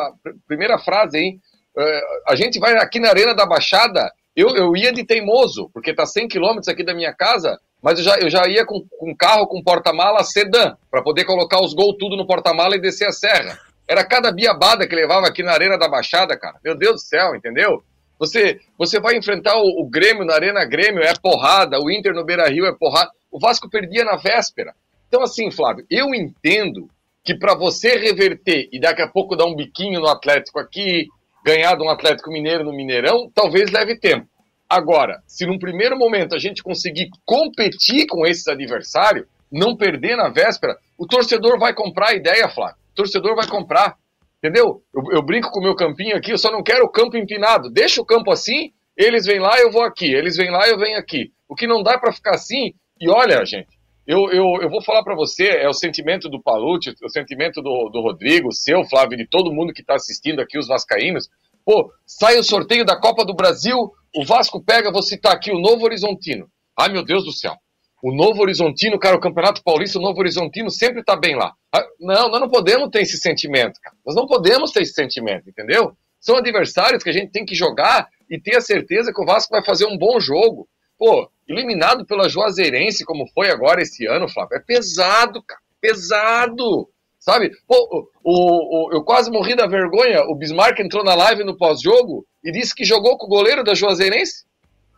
[0.46, 1.40] primeira frase, hein?
[1.78, 5.94] Uh, a gente vai aqui na Arena da Baixada eu, eu ia de teimoso, porque
[5.94, 9.16] tá 100 quilômetros aqui da minha casa, mas eu já, eu já ia com, com
[9.16, 13.14] carro com porta-mala sedã, para poder colocar os gols tudo no porta-mala e descer a
[13.14, 13.58] serra.
[13.88, 16.58] Era cada biabada que levava aqui na Arena da Baixada, cara.
[16.64, 17.82] Meu Deus do céu, entendeu?
[18.20, 22.26] Você, você vai enfrentar o, o Grêmio na Arena Grêmio, é porrada, o Inter no
[22.26, 23.10] Beira Rio é porrada.
[23.32, 24.76] O Vasco perdia na véspera.
[25.08, 26.90] Então, assim, Flávio, eu entendo
[27.24, 31.08] que para você reverter e daqui a pouco dar um biquinho no Atlético aqui,
[31.44, 34.28] ganhar de um Atlético Mineiro no Mineirão, talvez leve tempo.
[34.70, 40.30] Agora, se num primeiro momento a gente conseguir competir com esses adversários, não perder na
[40.30, 42.76] véspera, o torcedor vai comprar a ideia, Flávio.
[42.92, 43.96] O torcedor vai comprar.
[44.44, 44.82] Entendeu?
[44.94, 47.70] Eu, eu brinco com o meu campinho aqui, eu só não quero o campo empinado.
[47.70, 50.12] Deixa o campo assim, eles vêm lá, eu vou aqui.
[50.12, 51.32] Eles vêm lá, eu venho aqui.
[51.48, 53.68] O que não dá para ficar assim, e olha, gente,
[54.08, 57.90] eu, eu, eu vou falar para você, é o sentimento do Palucci, o sentimento do,
[57.90, 61.30] do Rodrigo, seu, Flávio, de todo mundo que está assistindo aqui, os vascaínos.
[61.64, 63.78] Pô, sai o sorteio da Copa do Brasil,
[64.16, 66.50] o Vasco pega, vou citar aqui, o Novo Horizontino.
[66.78, 67.54] Ai, meu Deus do céu.
[68.02, 71.54] O Novo Horizontino, cara, o Campeonato Paulista, o Novo Horizontino sempre tá bem lá.
[71.74, 73.96] Ah, não, nós não podemos ter esse sentimento, cara.
[74.06, 75.94] Nós não podemos ter esse sentimento, entendeu?
[76.20, 79.52] São adversários que a gente tem que jogar e ter a certeza que o Vasco
[79.52, 80.68] vai fazer um bom jogo.
[80.98, 85.62] Pô, eliminado pela Juazeirense, como foi agora esse ano, Flávio, é pesado, cara.
[85.82, 86.90] Pesado.
[87.20, 87.52] Sabe?
[87.68, 90.24] Pô, o, o, eu quase morri da vergonha.
[90.24, 93.74] O Bismarck entrou na live no pós-jogo e disse que jogou com o goleiro da
[93.74, 94.46] Juazeirense.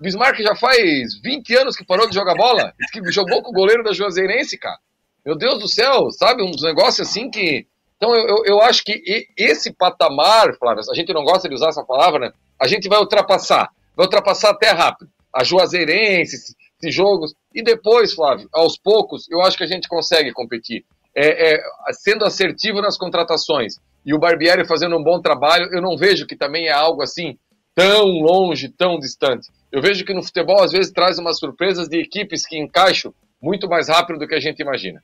[0.01, 2.73] Bismarck já faz 20 anos que parou de jogar bola.
[2.91, 4.79] Que jogou com o goleiro da Juazeirense, cara.
[5.23, 6.41] Meu Deus do céu, sabe?
[6.43, 7.67] Uns negócios assim que.
[7.97, 8.99] Então eu, eu, eu acho que
[9.37, 12.31] esse patamar, Flávio, a gente não gosta de usar essa palavra, né?
[12.59, 13.69] A gente vai ultrapassar.
[13.95, 15.11] Vai ultrapassar até rápido.
[15.31, 17.35] A Juazeirense, esses jogos.
[17.53, 20.83] E depois, Flávio, aos poucos, eu acho que a gente consegue competir.
[21.15, 25.95] É, é, sendo assertivo nas contratações e o Barbieri fazendo um bom trabalho, eu não
[25.95, 27.37] vejo que também é algo assim
[27.73, 29.49] tão longe, tão distante.
[29.71, 33.67] Eu vejo que no futebol às vezes traz umas surpresas de equipes que encaixam muito
[33.67, 35.03] mais rápido do que a gente imagina.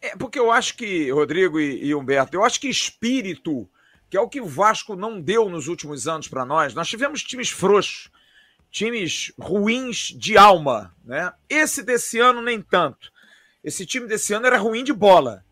[0.00, 3.68] É porque eu acho que, Rodrigo e, e Humberto, eu acho que espírito,
[4.08, 7.22] que é o que o Vasco não deu nos últimos anos para nós, nós tivemos
[7.22, 8.10] times frouxos,
[8.70, 11.32] times ruins de alma, né?
[11.48, 13.10] Esse desse ano nem tanto.
[13.62, 15.44] Esse time desse ano era ruim de bola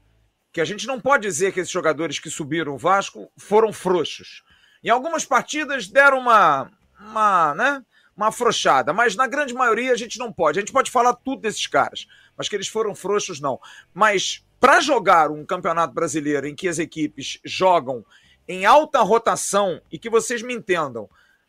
[0.53, 4.43] que a gente não pode dizer que esses jogadores que subiram o Vasco foram frouxos.
[4.83, 7.85] Em algumas partidas deram uma, uma, né,
[8.17, 10.59] uma afrouxada, mas na grande maioria a gente não pode.
[10.59, 13.61] A gente pode falar tudo desses caras, mas que eles foram frouxos, não.
[13.93, 18.05] Mas para jogar um campeonato brasileiro em que as equipes jogam
[18.47, 21.09] em alta rotação, e que vocês me entendam,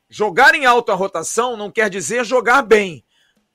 [0.10, 3.06] jogar em alta rotação não quer dizer jogar bem.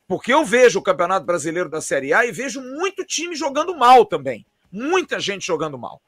[0.07, 4.05] Porque eu vejo o Campeonato Brasileiro da Série A e vejo muito time jogando mal
[4.05, 6.03] também muita gente jogando mal.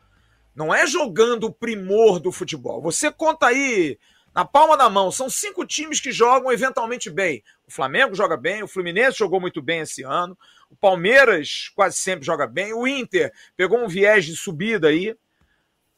[0.57, 2.81] Não é jogando o primor do futebol.
[2.81, 3.99] Você conta aí
[4.35, 7.42] na palma da mão, são cinco times que jogam eventualmente bem.
[7.66, 10.37] O Flamengo joga bem, o Fluminense jogou muito bem esse ano,
[10.71, 15.14] o Palmeiras quase sempre joga bem, o Inter pegou um viés de subida aí.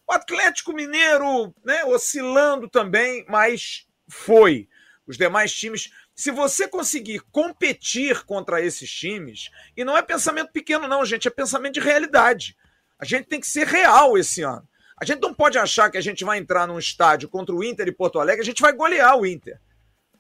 [0.09, 4.69] O Atlético Mineiro, né, oscilando também, mas foi.
[5.07, 10.87] Os demais times, se você conseguir competir contra esses times, e não é pensamento pequeno,
[10.89, 12.57] não, gente, é pensamento de realidade.
[12.99, 14.67] A gente tem que ser real esse ano.
[15.01, 17.87] A gente não pode achar que a gente vai entrar num estádio contra o Inter
[17.87, 19.61] e Porto Alegre, a gente vai golear o Inter.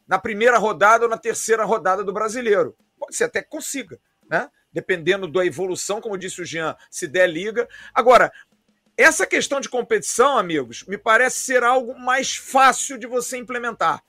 [0.06, 2.76] Na primeira rodada ou na terceira rodada do brasileiro.
[2.98, 3.98] Pode ser até que consiga,
[4.30, 4.48] né?
[4.72, 7.68] dependendo da evolução, como disse o Jean, se der liga.
[7.92, 8.32] Agora,
[8.96, 14.02] essa questão de competição, amigos, me parece ser algo mais fácil de você implementar.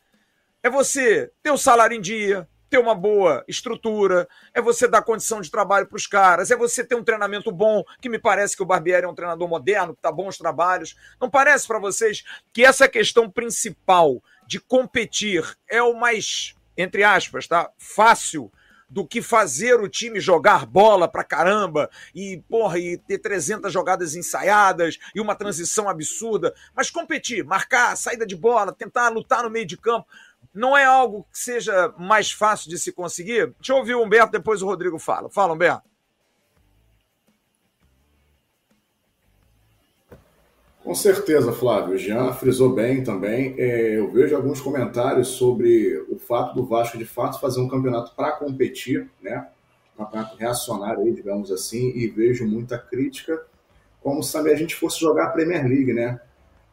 [0.62, 5.42] É você ter o salário em dia, ter uma boa estrutura, é você dar condição
[5.42, 8.64] de trabalho para os caras, é você ter um treinamento bom, que me parece que
[8.64, 10.96] o Barbieri é um treinador moderno, que está bons trabalhos.
[11.20, 17.48] Não parece para vocês que essa questão principal de competir é o mais, entre aspas,
[17.48, 17.70] tá?
[17.78, 18.52] fácil
[18.90, 24.16] do que fazer o time jogar bola pra caramba e, porra, e ter 300 jogadas
[24.16, 29.66] ensaiadas e uma transição absurda, mas competir, marcar, saída de bola, tentar lutar no meio
[29.66, 30.08] de campo
[30.54, 33.54] não é algo que seja mais fácil de se conseguir?
[33.58, 35.30] Deixa eu ouvir o Humberto, depois o Rodrigo fala.
[35.30, 35.90] Fala, Humberto.
[40.84, 41.94] Com certeza, Flávio.
[41.94, 43.54] O Jean frisou bem também.
[43.60, 48.16] É, eu vejo alguns comentários sobre o fato do Vasco, de fato, fazer um campeonato
[48.16, 49.48] para competir, né?
[49.96, 53.40] Um campeonato reacionário, digamos assim, e vejo muita crítica,
[54.02, 56.20] como se a gente fosse jogar a Premier League, né?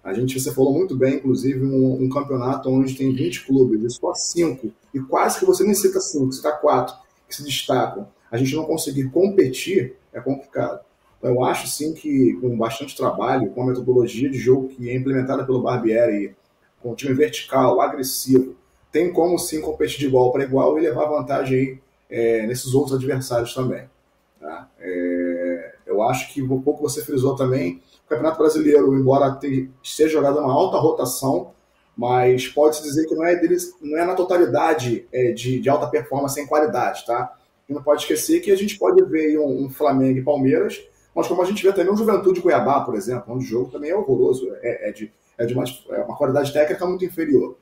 [0.07, 3.91] A gente, você falou muito bem, inclusive, um, um campeonato onde tem 20 clubes e
[3.91, 6.95] só 5, e quase que você nem cita 5, cita 4,
[7.29, 8.07] que se destacam.
[8.31, 10.79] A gente não conseguir competir é complicado.
[11.19, 14.95] Então, eu acho sim que com bastante trabalho, com a metodologia de jogo que é
[14.95, 16.37] implementada pelo Barbieri,
[16.81, 18.55] com o time vertical, agressivo,
[18.93, 22.95] tem como sim competir de igual para igual e levar vantagem aí, é, nesses outros
[22.95, 23.91] adversários também.
[24.39, 24.71] Tá?
[24.79, 29.39] É, eu acho que um pouco você frisou também o Campeonato Brasileiro, embora
[29.83, 31.53] esteja jogado uma alta rotação,
[31.97, 35.89] mas pode-se dizer que não é, deles, não é na totalidade é, de, de, alta
[35.89, 37.37] performance em qualidade, tá?
[37.69, 40.81] E não pode esquecer que a gente pode ver um, um, Flamengo e Palmeiras,
[41.15, 43.91] mas como a gente vê também um Juventude Cuiabá, por exemplo, onde o jogo também
[43.91, 47.57] é horroroso, é, é de, é de uma, é uma qualidade técnica muito inferior.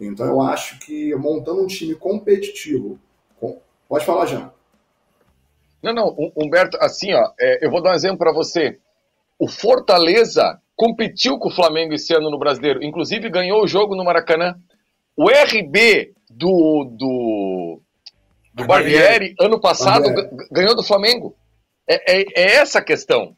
[0.00, 2.98] Então eu acho que montando um time competitivo,
[3.38, 3.60] com...
[3.88, 4.50] pode falar, Jean.
[5.80, 8.80] Não, não, Humberto, assim, ó, é, eu vou dar um exemplo para você
[9.38, 14.04] o Fortaleza competiu com o Flamengo esse ano no Brasileiro, inclusive ganhou o jogo no
[14.04, 14.54] Maracanã.
[15.16, 17.80] O RB do, do,
[18.52, 20.48] do Barbieri, ano passado, Barbieri.
[20.50, 21.34] ganhou do Flamengo.
[21.88, 23.34] É, é, é essa a questão.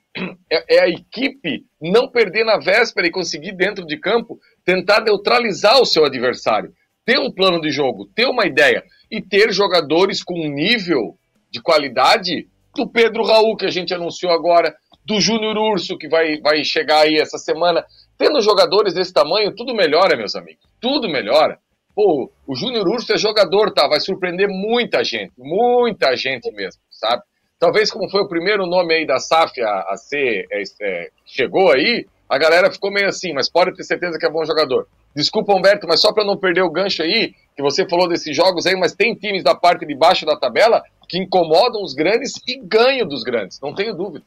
[0.50, 5.78] É, é, a equipe não perder na véspera e conseguir, dentro de campo, tentar neutralizar
[5.78, 6.72] o seu adversário.
[7.04, 11.18] Ter um plano de jogo, ter uma ideia e ter jogadores com um nível
[11.50, 14.74] de qualidade do Pedro Raul, que a gente anunciou agora,
[15.08, 17.82] do Júnior Urso, que vai, vai chegar aí essa semana.
[18.18, 20.62] Tendo jogadores desse tamanho, tudo melhora, meus amigos.
[20.78, 21.58] Tudo melhora.
[21.94, 23.88] Pô, o Júnior Urso é jogador, tá?
[23.88, 25.32] Vai surpreender muita gente.
[25.38, 27.22] Muita gente mesmo, sabe?
[27.58, 31.72] Talvez como foi o primeiro nome aí da SAF a, a ser, é, é, chegou
[31.72, 34.86] aí, a galera ficou meio assim, mas pode ter certeza que é bom jogador.
[35.16, 38.66] Desculpa, Humberto, mas só para não perder o gancho aí, que você falou desses jogos
[38.66, 42.60] aí, mas tem times da parte de baixo da tabela que incomodam os grandes e
[42.62, 44.24] ganham dos grandes, não tenho dúvida.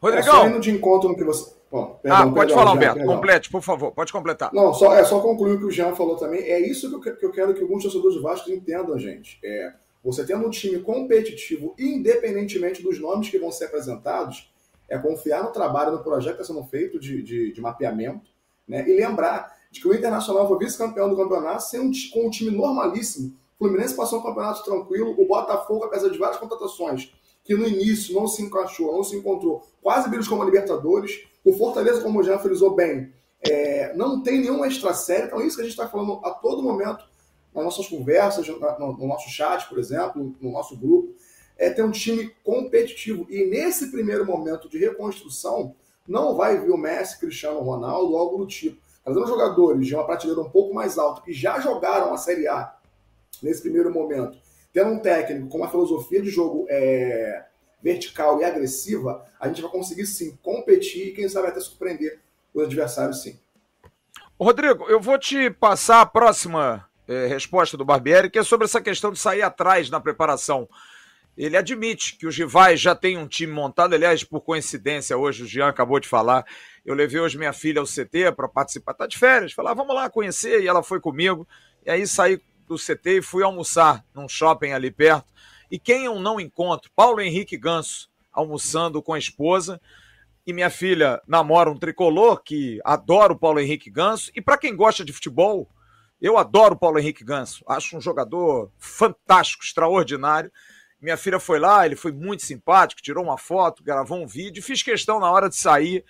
[0.00, 0.46] Rodrigão.
[0.46, 1.56] É, só de encontro no que você.
[1.70, 3.04] Bom, perdão, ah, pode perdão, falar, Humberto.
[3.04, 3.92] Complete, por favor.
[3.92, 4.50] Pode completar.
[4.54, 6.40] Não, só, é só concluir o que o Jean falou também.
[6.40, 9.38] É isso que eu, que eu quero que alguns torcedores do Vasco entendam, gente.
[9.44, 14.50] É, você tendo um time competitivo, independentemente dos nomes que vão ser apresentados,
[14.88, 18.30] é confiar no trabalho, no projeto que está sendo feito de, de, de, mapeamento,
[18.66, 18.88] né?
[18.88, 22.50] E lembrar de que o Internacional foi vice-campeão do campeonato sem um, com um time
[22.50, 23.36] normalíssimo.
[23.58, 27.12] O Fluminense passou um campeonato tranquilo, o Botafogo, apesar de várias contratações,
[27.48, 31.26] que no início não se encaixou, não se encontrou, quase vimos como a Libertadores.
[31.42, 35.46] O Fortaleza, como o Jean frisou bem, é, não tem nenhuma extra série, então é
[35.46, 37.08] isso que a gente está falando a todo momento
[37.54, 38.58] nas nossas conversas, no,
[38.98, 41.14] no, nosso chat, por exemplo, no nosso grupo,
[41.56, 43.26] é ter um time competitivo.
[43.30, 45.74] E nesse primeiro momento de reconstrução,
[46.06, 48.76] não vai vir o Messi, Cristiano Ronaldo, algo do tipo.
[49.02, 52.76] Trazendo jogadores de uma prateleira um pouco mais alta, que já jogaram a Série A
[53.42, 54.36] nesse primeiro momento,
[54.72, 57.44] tendo um técnico com uma filosofia de jogo é,
[57.82, 62.20] vertical e agressiva, a gente vai conseguir sim competir e quem sabe até surpreender
[62.52, 63.38] os adversários sim.
[64.40, 68.80] Rodrigo, eu vou te passar a próxima é, resposta do Barbieri, que é sobre essa
[68.80, 70.68] questão de sair atrás na preparação.
[71.36, 73.94] Ele admite que os rivais já têm um time montado.
[73.94, 76.44] Aliás, por coincidência, hoje o Jean acabou de falar.
[76.84, 78.94] Eu levei hoje minha filha ao CT para participar.
[78.94, 79.52] Tá de férias.
[79.52, 80.60] Falar, ah, vamos lá conhecer.
[80.60, 81.46] E ela foi comigo.
[81.86, 85.32] E aí saí do CT e fui almoçar num shopping ali perto.
[85.70, 86.90] E quem eu não encontro?
[86.94, 89.80] Paulo Henrique Ganso, almoçando com a esposa.
[90.46, 94.30] E minha filha namora um tricolor que adora o Paulo Henrique Ganso.
[94.34, 95.68] E para quem gosta de futebol,
[96.20, 97.62] eu adoro o Paulo Henrique Ganso.
[97.68, 100.50] Acho um jogador fantástico, extraordinário.
[101.00, 104.62] Minha filha foi lá, ele foi muito simpático, tirou uma foto, gravou um vídeo.
[104.62, 106.04] Fiz questão na hora de sair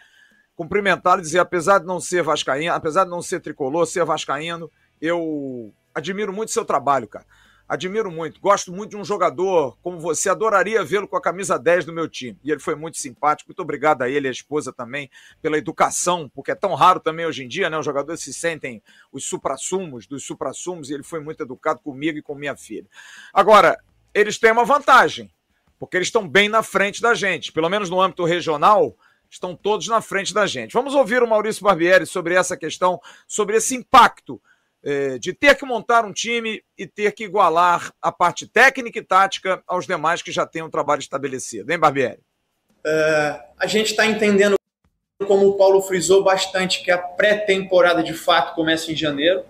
[0.59, 4.69] cumprimentá-lo e dizer, apesar de não ser vascaíno, apesar de não ser tricolor, ser vascaíno,
[5.01, 7.27] eu admiro muito seu trabalho, cara.
[7.69, 8.41] Admiro muito.
[8.41, 10.31] Gosto muito de um jogador como você.
[10.31, 12.39] Adoraria vê-lo com a camisa 10 do meu time.
[12.43, 13.51] E ele foi muito simpático.
[13.51, 15.11] Muito obrigado a ele e a esposa também
[15.43, 17.79] pela educação, porque é tão raro também hoje em dia, né?
[17.79, 18.83] Os jogadores se sentem
[19.13, 22.87] os suprassumos dos suprassumos e ele foi muito educado comigo e com minha filha.
[23.35, 23.79] Agora,
[24.15, 25.31] eles têm uma vantagem,
[25.79, 27.53] porque eles estão bem na frente da gente.
[27.53, 28.97] Pelo menos no âmbito regional,
[29.29, 30.73] estão todos na frente da gente.
[30.73, 34.41] Vamos ouvir o Maurício Barbieri sobre essa questão, sobre esse impacto
[35.21, 39.63] de ter que montar um time e ter que igualar a parte técnica e tática
[39.67, 41.71] aos demais que já têm um trabalho estabelecido.
[41.71, 42.21] Hein, Barbieri?
[42.85, 44.57] É, a gente está entendendo,
[45.27, 49.43] como o Paulo frisou bastante, que a pré-temporada de fato começa em janeiro.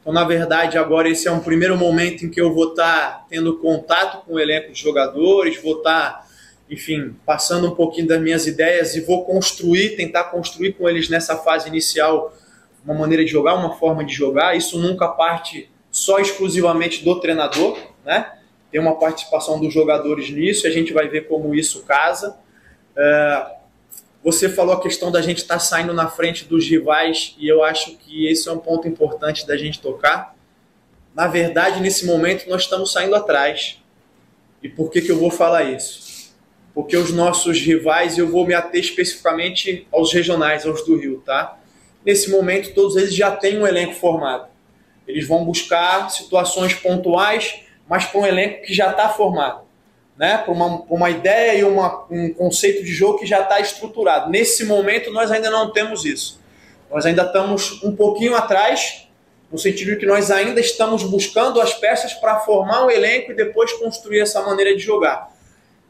[0.00, 3.26] Então, na verdade, agora esse é um primeiro momento em que eu vou estar tá
[3.28, 6.26] tendo contato com o elenco de jogadores, vou estar, tá,
[6.70, 11.36] enfim, passando um pouquinho das minhas ideias e vou construir, tentar construir com eles nessa
[11.36, 12.34] fase inicial
[12.84, 14.56] uma maneira de jogar, uma forma de jogar.
[14.56, 18.38] Isso nunca parte só exclusivamente do treinador, né?
[18.70, 22.38] Tem uma participação dos jogadores nisso, a gente vai ver como isso casa.
[22.96, 23.46] É,
[24.22, 27.64] você falou a questão da gente estar tá saindo na frente dos rivais, e eu
[27.64, 30.36] acho que esse é um ponto importante da gente tocar.
[31.14, 33.82] Na verdade, nesse momento, nós estamos saindo atrás.
[34.62, 36.32] E por que, que eu vou falar isso?
[36.72, 41.58] Porque os nossos rivais, eu vou me ater especificamente aos regionais, aos do Rio, tá?
[42.04, 44.48] Nesse momento, todos eles já têm um elenco formado.
[45.06, 49.62] Eles vão buscar situações pontuais, mas para um elenco que já está formado.
[50.16, 50.38] Né?
[50.38, 54.30] Para uma, uma ideia e uma, um conceito de jogo que já está estruturado.
[54.30, 56.40] Nesse momento, nós ainda não temos isso.
[56.90, 59.08] Nós ainda estamos um pouquinho atrás,
[59.50, 63.34] no sentido de que nós ainda estamos buscando as peças para formar um elenco e
[63.34, 65.30] depois construir essa maneira de jogar.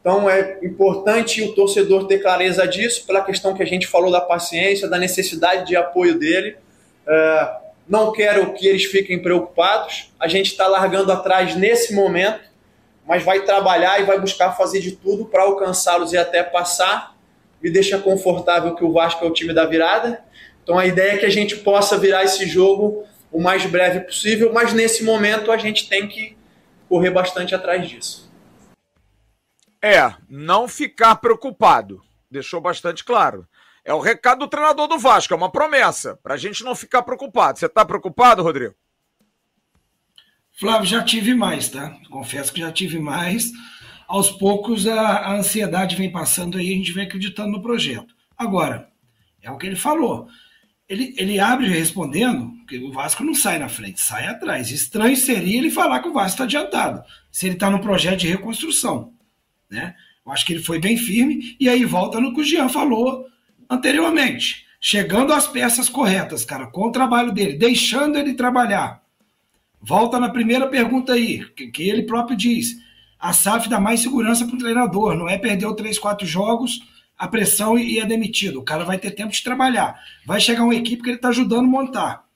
[0.00, 4.20] Então é importante o torcedor ter clareza disso, pela questão que a gente falou da
[4.20, 6.56] paciência, da necessidade de apoio dele.
[7.06, 10.10] É, não quero que eles fiquem preocupados.
[10.18, 12.40] A gente está largando atrás nesse momento,
[13.06, 17.14] mas vai trabalhar e vai buscar fazer de tudo para alcançá-los e até passar.
[17.62, 20.24] Me deixa confortável que o Vasco é o time da virada.
[20.62, 24.52] Então a ideia é que a gente possa virar esse jogo o mais breve possível,
[24.52, 26.36] mas nesse momento a gente tem que
[26.88, 28.29] correr bastante atrás disso.
[29.82, 32.02] É, não ficar preocupado.
[32.30, 33.46] Deixou bastante claro.
[33.84, 37.02] É o recado do treinador do Vasco, é uma promessa, para a gente não ficar
[37.02, 37.58] preocupado.
[37.58, 38.74] Você está preocupado, Rodrigo?
[40.52, 41.96] Flávio, já tive mais, tá?
[42.10, 43.50] Confesso que já tive mais.
[44.06, 48.14] Aos poucos a, a ansiedade vem passando aí, a gente vem acreditando no projeto.
[48.36, 48.90] Agora,
[49.40, 50.28] é o que ele falou.
[50.86, 54.70] Ele, ele abre respondendo que o Vasco não sai na frente, sai atrás.
[54.70, 58.28] Estranho seria ele falar que o Vasco está adiantado, se ele está no projeto de
[58.28, 59.14] reconstrução.
[59.70, 59.94] Né?
[60.24, 63.26] Eu acho que ele foi bem firme, e aí volta no que o Jean falou
[63.68, 64.66] anteriormente.
[64.80, 69.02] Chegando às peças corretas, cara, com o trabalho dele, deixando ele trabalhar.
[69.80, 72.76] Volta na primeira pergunta aí, que, que ele próprio diz.
[73.18, 76.80] A SAF dá mais segurança para o treinador, não é perder o 3, 4 jogos,
[77.16, 78.60] a pressão e, e é demitido.
[78.60, 80.00] O cara vai ter tempo de trabalhar.
[80.24, 82.29] Vai chegar uma equipe que ele está ajudando a montar.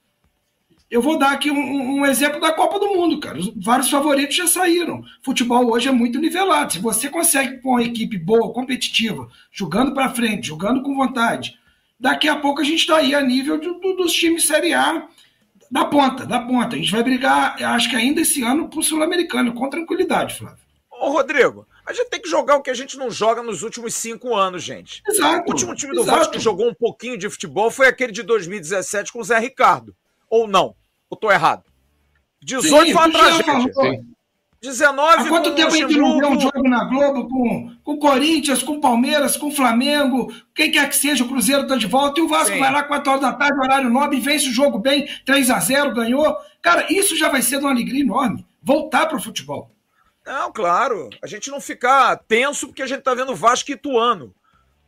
[0.95, 3.37] Eu vou dar aqui um, um, exemplo da Copa do Mundo, cara.
[3.37, 5.03] Os, vários favoritos já saíram.
[5.23, 6.73] Futebol hoje é muito nivelado.
[6.73, 11.59] Se você consegue pôr uma equipe boa, competitiva, jogando para frente, jogando com vontade,
[11.99, 15.09] daqui a pouco a gente está aí a nível do, do, dos times Série A
[15.69, 16.77] da ponta, da ponta.
[16.77, 20.63] A gente vai brigar, acho que ainda esse ano, pro Sul-Americano, com tranquilidade, Flávio.
[20.93, 23.97] Ô, Rodrigo, a gente tem que jogar o que a gente não joga nos últimos
[23.97, 25.03] cinco anos, gente.
[25.09, 25.43] Exato.
[25.49, 26.19] O último time do exato.
[26.19, 29.93] Vasco que jogou um pouquinho de futebol foi aquele de 2017 com o Zé Ricardo.
[30.31, 30.77] Ou não?
[31.15, 31.63] Ou tô errado?
[32.43, 34.05] 18 Sim, foi tragédia.
[34.61, 38.63] 19 Há quanto tempo a gente não vê um jogo na Globo com, com Corinthians,
[38.63, 42.29] com Palmeiras, com Flamengo, quem quer que seja, o Cruzeiro tá de volta, e o
[42.29, 42.59] Vasco Sim.
[42.59, 45.61] vai lá 4 horas da tarde, horário nobre, e vence o jogo bem, 3 a
[45.61, 46.37] 0 ganhou.
[46.63, 48.45] Cara, isso já vai ser de uma alegria enorme.
[48.61, 49.71] Voltar para o futebol.
[50.27, 51.11] Não, claro.
[51.23, 54.35] A gente não ficar tenso porque a gente tá vendo o Vasco Ituano.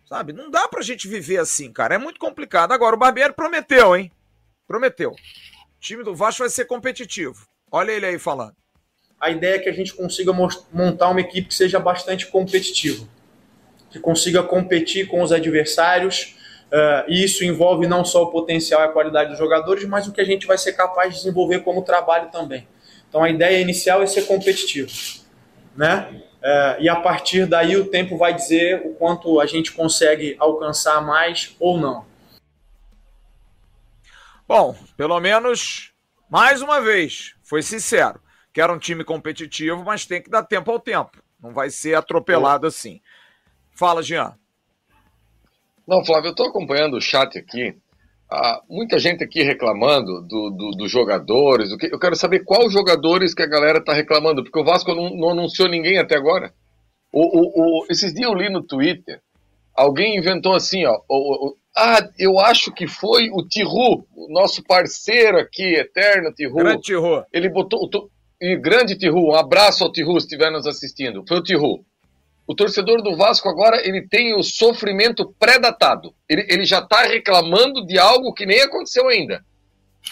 [0.07, 0.33] Sabe?
[0.33, 1.95] Não dá pra gente viver assim, cara.
[1.95, 2.73] É muito complicado.
[2.73, 4.11] Agora, o Barbeiro prometeu, hein?
[4.67, 5.15] Prometeu
[5.81, 7.47] time do Vasco vai ser competitivo.
[7.71, 8.55] Olha ele aí falando.
[9.21, 13.07] A ideia é que a gente consiga montar uma equipe que seja bastante competitiva,
[13.91, 16.37] que consiga competir com os adversários.
[16.67, 20.13] Uh, e isso envolve não só o potencial e a qualidade dos jogadores, mas o
[20.13, 22.67] que a gente vai ser capaz de desenvolver como trabalho também.
[23.09, 24.91] Então a ideia inicial é ser competitivo,
[25.77, 26.09] né?
[26.37, 31.01] Uh, e a partir daí o tempo vai dizer o quanto a gente consegue alcançar
[31.01, 32.05] mais ou não.
[34.47, 35.93] Bom, pelo menos,
[36.31, 38.21] mais uma vez, foi sincero.
[38.53, 41.23] Quero um time competitivo, mas tem que dar tempo ao tempo.
[41.43, 43.01] Não vai ser atropelado assim.
[43.73, 44.35] Fala, Jean.
[45.87, 47.77] Não, Flávio, eu estou acompanhando o chat aqui
[48.31, 51.71] ah, muita gente aqui reclamando dos do, do jogadores.
[51.71, 55.31] Eu quero saber quais jogadores que a galera está reclamando, porque o Vasco não, não,
[55.31, 56.53] anunciou ninguém até agora.
[57.13, 59.21] O, o, o, esses dias eu li no Twitter,
[59.73, 61.01] alguém inventou assim, ó.
[61.77, 66.55] Ah, eu acho que foi o Tiru, o nosso parceiro aqui, eterno Tiru.
[66.55, 67.25] Grande Tiru.
[67.33, 67.81] Ele botou.
[67.85, 71.25] O, grande Tiru, um abraço ao Tiru se estiver nos assistindo.
[71.27, 71.85] Foi o Tiru
[72.47, 76.15] o torcedor do Vasco agora ele tem o sofrimento pré-datado.
[76.29, 79.45] Ele, ele já está reclamando de algo que nem aconteceu ainda.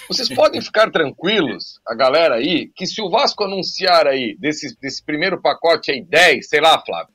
[0.08, 5.04] Vocês podem ficar tranquilos, a galera aí, que se o Vasco anunciar aí desse, desse
[5.04, 7.13] primeiro pacote aí 10, sei lá, Flávio,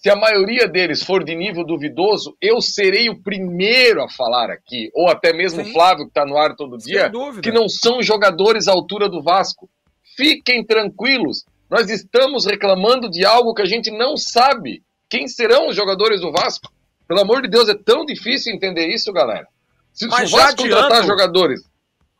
[0.00, 4.90] se a maioria deles for de nível duvidoso, eu serei o primeiro a falar aqui,
[4.94, 7.10] ou até mesmo o Flávio, que está no ar todo dia,
[7.42, 9.68] que não são jogadores à altura do Vasco.
[10.16, 14.82] Fiquem tranquilos, nós estamos reclamando de algo que a gente não sabe.
[15.10, 16.72] Quem serão os jogadores do Vasco?
[17.08, 19.48] Pelo amor de Deus, é tão difícil entender isso, galera.
[19.92, 21.60] Se, mas se o Vasco adianto, contratar jogadores.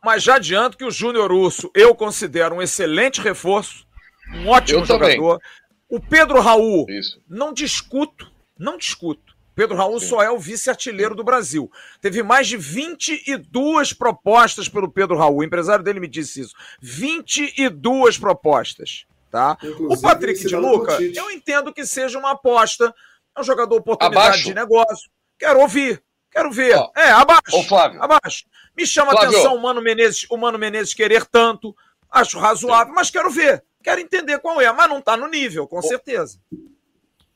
[0.03, 3.85] Mas já adianto que o Júnior Urso eu considero um excelente reforço,
[4.33, 5.39] um ótimo eu jogador.
[5.39, 5.49] Também.
[5.89, 7.21] O Pedro Raul, isso.
[7.27, 9.35] não discuto, não discuto.
[9.55, 10.07] Pedro Raul Sim.
[10.07, 11.69] só é o vice-artilheiro do Brasil.
[11.99, 15.37] Teve mais de 22 propostas pelo Pedro Raul.
[15.37, 16.53] O empresário dele me disse isso.
[16.81, 19.57] 22 propostas tá?
[19.63, 22.93] Inclusive, o Patrick de Luca, eu entendo que seja uma aposta,
[23.35, 24.43] é um jogador oportunidade abaixo.
[24.45, 25.09] de negócio.
[25.37, 26.75] Quero ouvir, quero ver.
[26.75, 27.55] Ó, é, abaixo.
[27.55, 28.01] Ô, Flávio.
[28.01, 28.45] Abaixo.
[28.75, 29.29] Me chama Flávio.
[29.29, 31.75] atenção o Mano Menezes, o Mano Menezes querer tanto.
[32.11, 32.95] Acho razoável, Sim.
[32.95, 33.63] mas quero ver.
[33.83, 36.37] Quero entender qual é, mas não tá no nível, com certeza.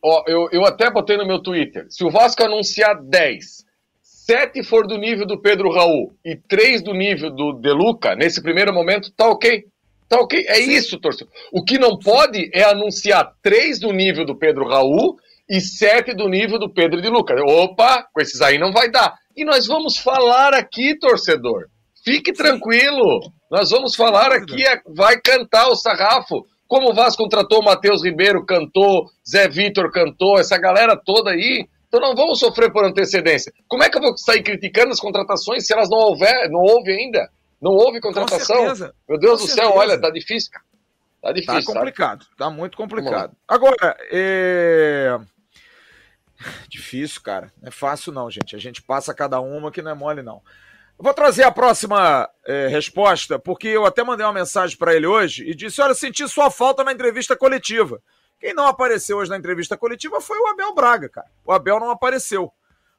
[0.02, 1.86] Ó, eu, eu até botei no meu Twitter.
[1.90, 3.66] Se o Vasco anunciar 10,
[4.02, 8.74] 7 for do nível do Pedro Raul e 3 do nível do Deluca, nesse primeiro
[8.74, 9.64] momento, tá ok.
[10.10, 10.46] Tá ok?
[10.48, 10.72] É Sim.
[10.72, 11.34] isso, torcedor.
[11.52, 15.16] O que não pode é anunciar três do nível do Pedro Raul
[15.50, 17.40] e sete do nível do Pedro de Lucas.
[17.42, 19.16] Opa, com esses aí não vai dar.
[19.36, 21.68] E nós vamos falar aqui, torcedor.
[22.04, 23.32] Fique tranquilo.
[23.50, 26.46] Nós vamos falar aqui, é, vai cantar o sarrafo.
[26.68, 31.68] Como o Vasco contratou o Matheus Ribeiro, cantou, Zé Vitor cantou, essa galera toda aí.
[31.88, 33.54] Então não vamos sofrer por antecedência.
[33.68, 36.92] Como é que eu vou sair criticando as contratações se elas não houver, não houve
[36.92, 37.30] ainda?
[37.62, 38.64] Não houve contratação?
[39.08, 40.66] Meu Deus Com do céu, olha, tá difícil, cara.
[41.22, 41.74] Tá difícil.
[41.74, 42.36] Tá complicado, sabe?
[42.36, 43.38] tá muito complicado.
[43.48, 45.18] Agora, é.
[46.68, 47.54] Difícil, cara.
[47.62, 48.56] Não é fácil, não, gente.
[48.56, 50.42] A gente passa cada uma que não é mole, não.
[50.98, 55.44] Vou trazer a próxima é, resposta, porque eu até mandei uma mensagem para ele hoje
[55.50, 58.02] e disse: Olha, senti sua falta na entrevista coletiva.
[58.40, 61.28] Quem não apareceu hoje na entrevista coletiva foi o Abel Braga, cara.
[61.46, 62.52] O Abel não apareceu.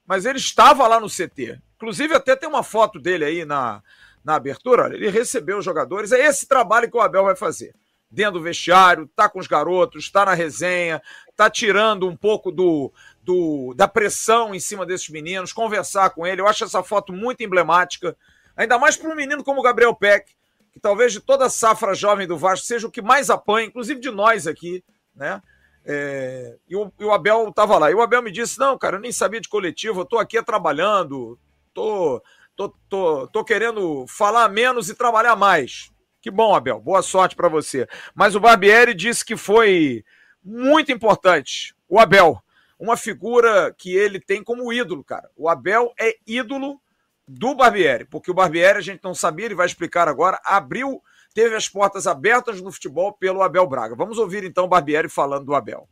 [0.07, 1.61] Mas ele estava lá no CT.
[1.77, 3.83] Inclusive, até tem uma foto dele aí na,
[4.25, 7.75] na abertura, olha, ele recebeu os jogadores, é esse trabalho que o Abel vai fazer.
[8.11, 11.03] Dentro do vestiário, tá com os garotos, tá na resenha,
[11.37, 12.93] tá tirando um pouco do,
[13.25, 16.41] do da pressão em cima desses meninos, conversar com ele.
[16.41, 18.17] Eu acho essa foto muito emblemática,
[18.57, 20.33] ainda mais para um menino como o Gabriel Peck,
[20.73, 24.01] que talvez de toda a safra jovem do Vasco seja o que mais apanha, inclusive
[24.01, 25.41] de nós aqui, né?
[25.87, 27.91] É, e, o, e, o, Abel estava lá.
[27.91, 30.43] E o Abel me disse: Não, cara, eu nem sabia de coletivo, eu estou aqui
[30.43, 31.39] trabalhando,
[31.75, 32.23] tô,
[32.57, 35.91] Tô, tô, tô querendo falar menos e trabalhar mais.
[36.21, 36.81] Que bom, Abel.
[36.81, 37.87] Boa sorte para você.
[38.15, 40.05] Mas o Barbieri disse que foi
[40.43, 41.75] muito importante.
[41.89, 42.41] O Abel,
[42.85, 45.31] uma figura que ele tem como ídolo, cara.
[45.37, 46.79] O Abel é ídolo
[47.27, 51.03] do Barbieri, porque o Barbieri, a gente não sabia, ele vai explicar agora, abriu,
[51.35, 53.95] teve as portas abertas no futebol pelo Abel Braga.
[53.95, 55.89] Vamos ouvir então o Barbieri falando do Abel.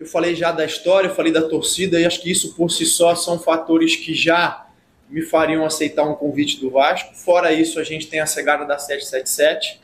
[0.00, 2.86] Eu falei já da história, eu falei da torcida, e acho que isso por si
[2.86, 4.66] só são fatores que já
[5.08, 7.14] me fariam aceitar um convite do Vasco.
[7.14, 9.80] Fora isso, a gente tem a cegada da 777,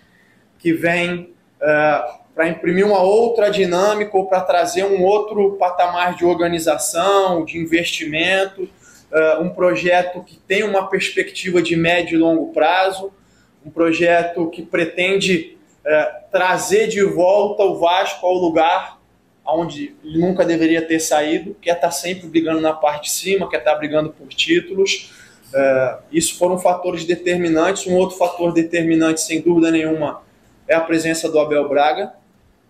[0.59, 6.24] que vem uh, para imprimir uma outra dinâmica ou para trazer um outro patamar de
[6.24, 13.11] organização, de investimento, uh, um projeto que tem uma perspectiva de médio e longo prazo,
[13.66, 19.01] um projeto que pretende uh, trazer de volta o Vasco ao lugar
[19.45, 23.51] onde ele nunca deveria ter saído, quer estar tá sempre brigando na parte de cima,
[23.51, 25.12] quer estar tá brigando por títulos.
[25.53, 27.86] É, isso foram fatores determinantes.
[27.86, 30.22] Um outro fator determinante, sem dúvida nenhuma,
[30.68, 32.12] é a presença do Abel Braga,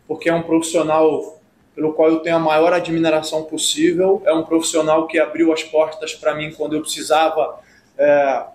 [0.08, 1.38] porque é um profissional
[1.78, 4.20] pelo qual eu tenho a maior admiração possível.
[4.26, 7.60] É um profissional que abriu as portas para mim quando eu precisava
[7.92, 8.46] estar é,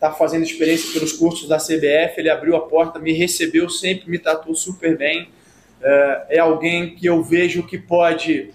[0.00, 2.14] tá fazendo experiência pelos cursos da CBF.
[2.16, 5.28] Ele abriu a porta, me recebeu, sempre me tratou super bem.
[5.82, 8.54] É, é alguém que eu vejo que pode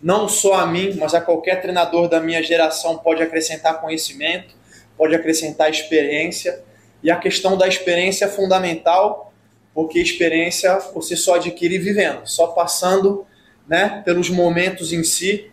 [0.00, 4.54] não só a mim, mas a qualquer treinador da minha geração pode acrescentar conhecimento,
[4.96, 6.62] pode acrescentar experiência.
[7.02, 9.31] E a questão da experiência é fundamental,
[9.74, 13.26] porque experiência você só adquire vivendo, só passando
[13.66, 15.50] né, pelos momentos em si.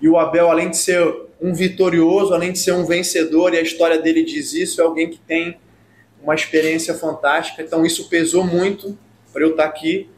[0.00, 1.02] E o Abel, além de ser
[1.40, 5.08] um vitorioso, além de ser um vencedor, e a história dele diz isso, é alguém
[5.08, 5.58] que tem
[6.22, 7.62] uma experiência fantástica.
[7.62, 8.98] Então isso pesou muito
[9.32, 10.10] para eu estar aqui,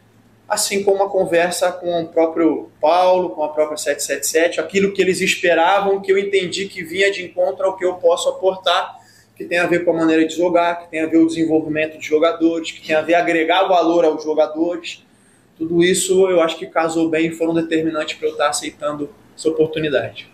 [0.49, 5.21] assim como a conversa com o próprio Paulo, com a própria 777, aquilo que eles
[5.21, 8.98] esperavam, que eu entendi que vinha de encontro ao que eu posso aportar,
[9.39, 11.97] que tem a ver com a maneira de jogar, que tem a ver o desenvolvimento
[11.97, 15.07] de jogadores, que tem a ver agregar valor aos jogadores.
[15.57, 19.49] Tudo isso eu acho que casou bem e foram determinantes para eu estar aceitando essa
[19.49, 20.29] oportunidade.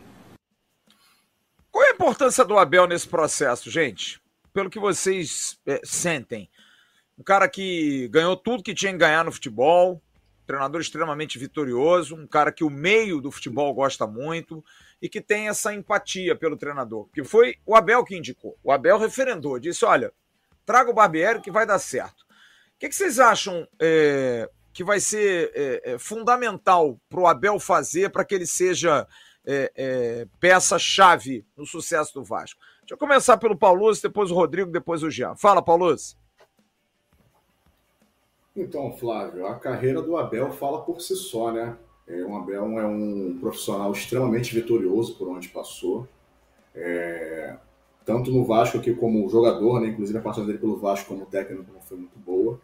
[1.70, 4.18] Qual é a importância do Abel nesse processo, gente?
[4.54, 6.48] Pelo que vocês é, sentem.
[7.18, 10.00] Um cara que ganhou tudo que tinha que ganhar no futebol,
[10.46, 14.64] treinador extremamente vitorioso, um cara que o meio do futebol gosta muito
[15.04, 17.06] e que tem essa empatia pelo treinador.
[17.12, 18.56] Que foi o Abel que indicou.
[18.64, 20.10] O Abel referendou, disse: olha,
[20.64, 22.22] traga o Barbieri que vai dar certo.
[22.22, 27.60] O que, que vocês acham é, que vai ser é, é, fundamental para o Abel
[27.60, 29.06] fazer para que ele seja
[29.44, 32.58] é, é, peça-chave no sucesso do Vasco.
[32.80, 35.36] Deixa eu começar pelo Paulo, depois o Rodrigo, depois o Jean.
[35.36, 35.94] Fala, Paulo.
[38.56, 41.76] Então, Flávio, a carreira do Abel fala por si só, né?
[42.06, 46.06] É, o Abel é um profissional extremamente vitorioso por onde passou.
[46.74, 47.56] É,
[48.04, 49.88] tanto no Vasco aqui como jogador, né?
[49.88, 52.60] inclusive a passagem dele pelo Vasco como técnico não foi muito boa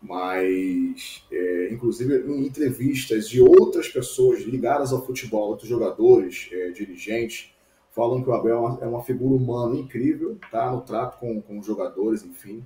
[0.00, 7.52] mas é, inclusive em entrevistas de outras pessoas ligadas ao futebol, outros jogadores, é, dirigentes,
[7.90, 10.70] falam que o Abel é uma, é uma, figura humana incrível, tá?
[10.70, 12.64] No trato com, com os jogadores, enfim.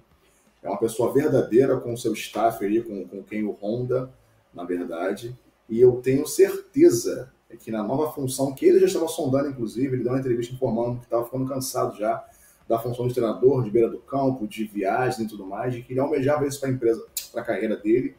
[0.63, 4.13] É uma pessoa verdadeira com o seu staff aí, com, com quem o ronda,
[4.53, 5.37] na verdade.
[5.73, 10.03] E eu tenho certeza que na nova função que ele já estava sondando, inclusive, ele
[10.03, 12.23] deu uma entrevista informando que estava ficando cansado já
[12.69, 15.95] da função de treinador, de beira do campo, de viagens e tudo mais, de que
[15.95, 17.03] ele almejava isso para a empresa,
[17.33, 18.15] para a carreira dele.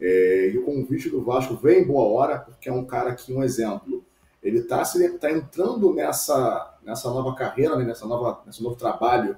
[0.00, 3.30] É, e o convite do Vasco vem em boa hora, porque é um cara que,
[3.30, 4.02] um exemplo,
[4.42, 4.82] ele está
[5.20, 9.36] tá entrando nessa, nessa nova carreira, né, nessa nova, nesse novo trabalho,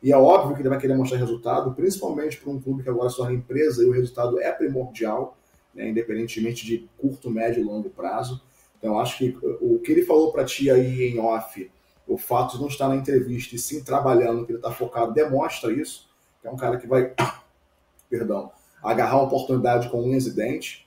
[0.00, 3.10] e é óbvio que ele vai querer mostrar resultado, principalmente para um clube que agora
[3.10, 5.36] se torna empresa e o resultado é primordial,
[5.76, 8.42] né, independentemente de curto, médio e longo prazo.
[8.78, 11.70] Então, acho que o que ele falou para ti aí em off
[12.06, 15.72] o fato de não estar na entrevista e sim trabalhando, que ele está focado, demonstra
[15.72, 16.08] isso.
[16.42, 17.12] é um cara que vai,
[18.08, 18.50] perdão,
[18.82, 20.86] agarrar uma oportunidade com unhas e dentes,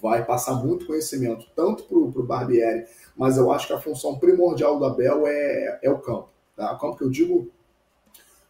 [0.00, 2.86] vai passar muito conhecimento, tanto para o Barbieri,
[3.16, 6.30] mas eu acho que a função primordial do Abel é, é o campo.
[6.56, 6.72] Tá?
[6.72, 7.48] O campo que eu digo,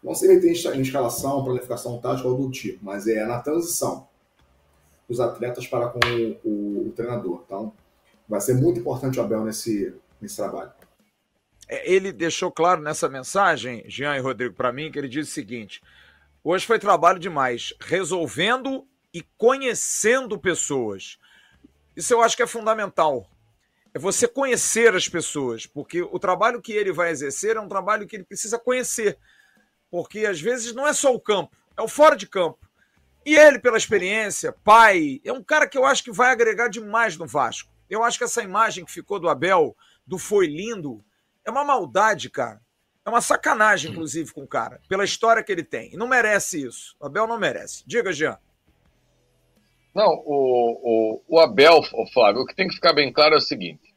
[0.03, 4.09] não sei se tem escalação, planificação tática ou do tipo, mas é na transição
[5.13, 7.43] dos atletas para com o, o, o treinador.
[7.47, 7.73] Então,
[8.27, 10.73] vai ser muito importante o Abel nesse, nesse trabalho.
[11.69, 15.33] É, ele deixou claro nessa mensagem, Jean e Rodrigo, para mim, que ele diz o
[15.33, 15.83] seguinte:
[16.43, 21.19] hoje foi trabalho demais, resolvendo e conhecendo pessoas.
[21.95, 23.29] Isso eu acho que é fundamental.
[23.95, 28.07] É você conhecer as pessoas, porque o trabalho que ele vai exercer é um trabalho
[28.07, 29.19] que ele precisa conhecer.
[29.91, 32.59] Porque às vezes não é só o campo, é o fora de campo.
[33.25, 37.17] E ele, pela experiência, pai, é um cara que eu acho que vai agregar demais
[37.17, 37.71] no Vasco.
[37.89, 41.05] Eu acho que essa imagem que ficou do Abel, do foi lindo,
[41.45, 42.61] é uma maldade, cara.
[43.05, 45.93] É uma sacanagem, inclusive, com o cara, pela história que ele tem.
[45.93, 46.97] E não merece isso.
[47.01, 47.85] O Abel não merece.
[47.87, 48.39] Diga, Jean.
[49.95, 53.39] Não, o, o, o Abel, o Flávio, o que tem que ficar bem claro é
[53.39, 53.93] o seguinte: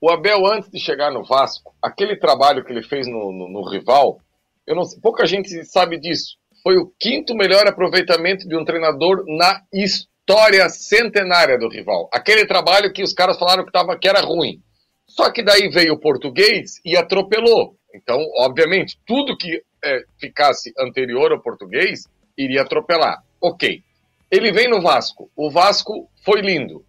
[0.00, 3.68] o Abel, antes de chegar no Vasco, aquele trabalho que ele fez no, no, no
[3.68, 4.20] rival,
[4.66, 6.38] eu não, pouca gente sabe disso.
[6.64, 12.08] Foi o quinto melhor aproveitamento de um treinador na história centenária do rival.
[12.10, 14.62] Aquele trabalho que os caras falaram que, tava, que era ruim.
[15.06, 17.76] Só que daí veio o português e atropelou.
[17.94, 23.22] Então, obviamente, tudo que é, ficasse anterior ao português iria atropelar.
[23.40, 23.82] Ok.
[24.30, 25.30] Ele vem no Vasco.
[25.36, 26.82] O Vasco foi lindo.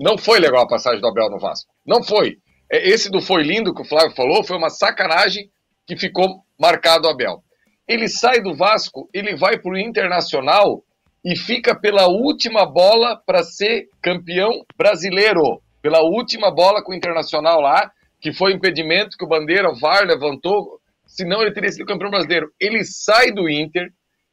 [0.00, 1.70] Não foi legal a passagem do Abel no Vasco.
[1.86, 2.38] Não foi.
[2.68, 5.48] É, esse do foi lindo que o Flávio falou foi uma sacanagem
[5.86, 7.42] que ficou marcado o Abel.
[7.86, 10.82] Ele sai do Vasco, ele vai para o Internacional
[11.24, 17.60] e fica pela última bola para ser campeão brasileiro pela última bola com o Internacional
[17.60, 22.08] lá, que foi impedimento que o Bandeira, o VAR levantou, senão ele teria sido campeão
[22.08, 22.52] brasileiro.
[22.58, 23.90] Ele sai do Inter,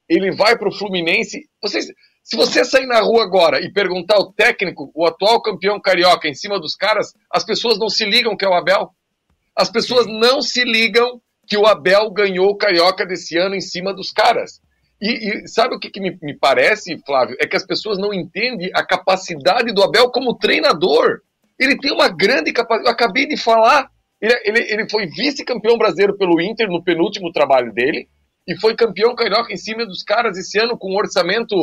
[0.07, 1.49] ele vai para o Fluminense.
[1.59, 1.87] Vocês,
[2.23, 6.35] se você sair na rua agora e perguntar ao técnico, o atual campeão carioca, em
[6.35, 8.91] cima dos caras, as pessoas não se ligam que é o Abel.
[9.55, 11.19] As pessoas não se ligam
[11.49, 14.61] que o Abel ganhou o carioca desse ano em cima dos caras.
[15.01, 17.35] E, e sabe o que, que me, me, parece, Flávio?
[17.39, 21.21] É que as pessoas não entendem a capacidade do Abel como treinador.
[21.57, 22.87] Ele tem uma grande capacidade.
[22.87, 23.89] Eu acabei de falar.
[24.21, 28.07] Ele, ele, ele foi vice-campeão brasileiro pelo Inter no penúltimo trabalho dele.
[28.47, 31.55] E foi campeão carioca em cima dos caras esse ano com um orçamento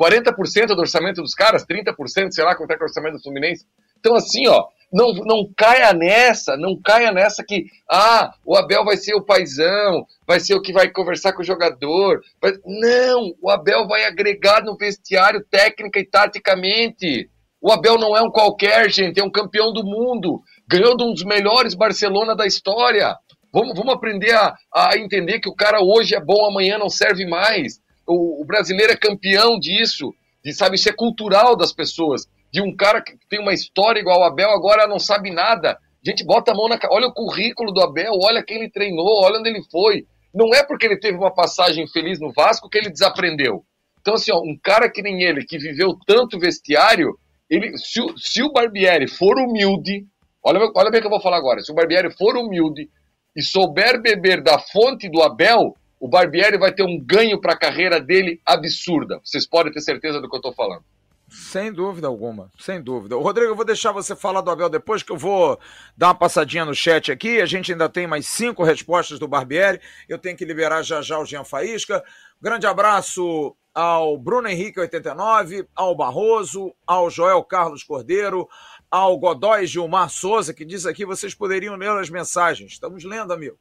[0.00, 3.22] 40% do orçamento dos caras, 30%, sei lá quanto é que é o orçamento do
[3.22, 3.66] Fluminense.
[3.98, 8.96] Então, assim, ó, não, não caia nessa, não caia nessa que, ah, o Abel vai
[8.96, 12.20] ser o paizão, vai ser o que vai conversar com o jogador.
[12.40, 12.52] Vai...
[12.64, 17.30] Não, o Abel vai agregar no vestiário técnica e taticamente.
[17.60, 21.12] O Abel não é um qualquer, gente, é um campeão do mundo, ganhou de um
[21.12, 23.14] dos melhores Barcelona da história.
[23.52, 27.26] Vamos, vamos aprender a, a entender que o cara hoje é bom, amanhã não serve
[27.26, 27.80] mais.
[28.06, 30.12] O, o brasileiro é campeão disso,
[30.44, 32.26] de, sabe, isso é cultural das pessoas.
[32.52, 35.78] De um cara que tem uma história igual o Abel, agora não sabe nada.
[36.04, 36.78] Gente, bota a mão na.
[36.90, 40.06] Olha o currículo do Abel, olha quem ele treinou, olha onde ele foi.
[40.34, 43.64] Não é porque ele teve uma passagem feliz no Vasco que ele desaprendeu.
[44.00, 48.42] Então, assim, ó, um cara que nem ele, que viveu tanto vestiário, ele, se, se
[48.42, 50.06] o Barbieri for humilde,
[50.42, 52.88] olha, olha bem o que eu vou falar agora, se o Barbieri for humilde
[53.36, 57.58] e souber beber da fonte do Abel, o Barbieri vai ter um ganho para a
[57.58, 59.20] carreira dele absurda.
[59.22, 60.82] Vocês podem ter certeza do que eu estou falando.
[61.30, 63.14] Sem dúvida alguma, sem dúvida.
[63.14, 65.58] Rodrigo, eu vou deixar você falar do Abel depois, que eu vou
[65.96, 67.40] dar uma passadinha no chat aqui.
[67.40, 69.80] A gente ainda tem mais cinco respostas do Barbieri.
[70.08, 72.02] Eu tenho que liberar já já o Jean Faísca.
[72.42, 78.48] Grande abraço ao Bruno Henrique 89, ao Barroso, ao Joel Carlos Cordeiro,
[78.90, 82.72] ao Godoy Gilmar Souza, que diz aqui, vocês poderiam ler as mensagens.
[82.72, 83.56] Estamos lendo, amigo.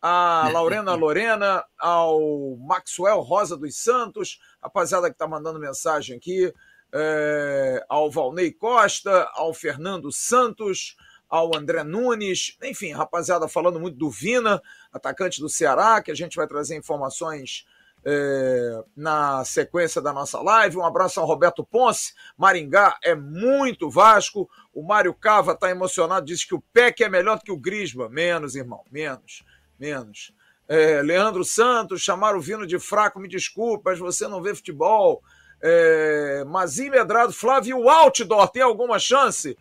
[0.00, 6.50] A Laurena Lorena, ao Maxwell Rosa dos Santos, rapaziada que está mandando mensagem aqui,
[6.92, 10.96] é, ao Valnei Costa, ao Fernando Santos,
[11.28, 14.60] ao André Nunes, enfim, rapaziada falando muito do Vina,
[14.92, 17.64] atacante do Ceará, que a gente vai trazer informações
[18.04, 20.78] é, na sequência da nossa live.
[20.78, 22.14] Um abraço ao Roberto Ponce.
[22.36, 24.50] Maringá é muito Vasco.
[24.74, 28.08] O Mário Cava está emocionado, disse que o PEC é melhor do que o Grisma.
[28.08, 29.44] Menos, irmão, menos,
[29.78, 30.32] menos.
[30.66, 35.22] É, Leandro Santos, chamaram o Vino de fraco, me desculpa, mas você não vê futebol.
[35.62, 39.56] É, Mazim Medrado, Flávio Outdoor, tem alguma chance?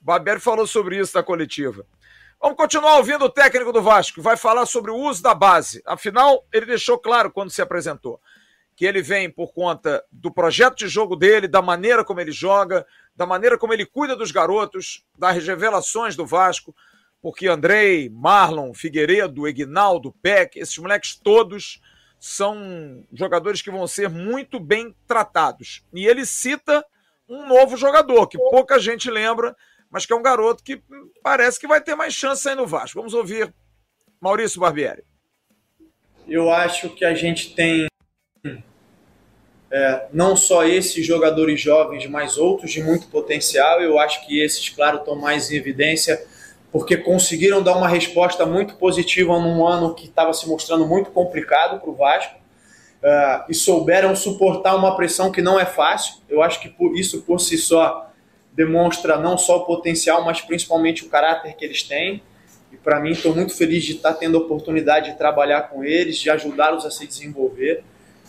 [0.00, 1.84] Barbieri falou sobre isso na coletiva.
[2.40, 5.82] Vamos continuar ouvindo o técnico do Vasco, vai falar sobre o uso da base.
[5.84, 8.20] Afinal, ele deixou claro quando se apresentou
[8.80, 12.86] que ele vem por conta do projeto de jogo dele, da maneira como ele joga,
[13.14, 16.74] da maneira como ele cuida dos garotos, das revelações do Vasco,
[17.20, 21.78] porque Andrei, Marlon, Figueiredo, Egnaldo, Peck, esses moleques todos
[22.20, 25.82] são jogadores que vão ser muito bem tratados.
[25.92, 26.84] E ele cita
[27.26, 29.56] um novo jogador, que pouca gente lembra,
[29.90, 30.82] mas que é um garoto que
[31.22, 32.98] parece que vai ter mais chance aí no Vasco.
[32.98, 33.52] Vamos ouvir
[34.20, 35.02] Maurício Barbieri.
[36.28, 37.88] Eu acho que a gente tem
[39.70, 43.80] é, não só esses jogadores jovens, mas outros de muito potencial.
[43.80, 46.22] Eu acho que esses, claro, estão mais em evidência
[46.72, 51.80] porque conseguiram dar uma resposta muito positiva num ano que estava se mostrando muito complicado
[51.80, 52.38] para o Vasco.
[53.00, 56.16] Uh, e souberam suportar uma pressão que não é fácil.
[56.28, 58.10] Eu acho que por isso por si só
[58.52, 62.22] demonstra não só o potencial, mas principalmente o caráter que eles têm.
[62.70, 65.82] E para mim, estou muito feliz de estar tá tendo a oportunidade de trabalhar com
[65.82, 67.82] eles, de ajudá-los a se desenvolver.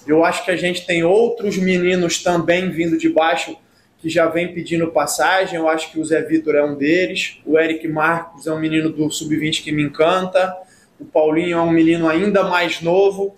[0.07, 3.55] Eu acho que a gente tem outros meninos também vindo de baixo
[4.01, 5.59] que já vem pedindo passagem.
[5.59, 7.39] Eu acho que o Zé Vitor é um deles.
[7.45, 10.57] O Eric Marcos é um menino do sub-20 que me encanta.
[10.99, 13.35] O Paulinho é um menino ainda mais novo,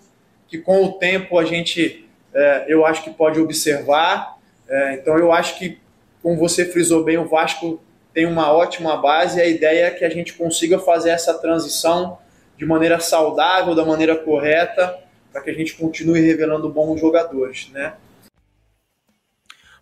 [0.48, 4.38] que com o tempo a gente, é, eu acho que pode observar.
[4.68, 5.78] É, então eu acho que
[6.22, 7.82] como você frisou bem, o Vasco
[8.14, 12.16] tem uma ótima base e a ideia é que a gente consiga fazer essa transição
[12.56, 14.98] de maneira saudável, da maneira correta,
[15.30, 17.94] para que a gente continue revelando bons jogadores, né?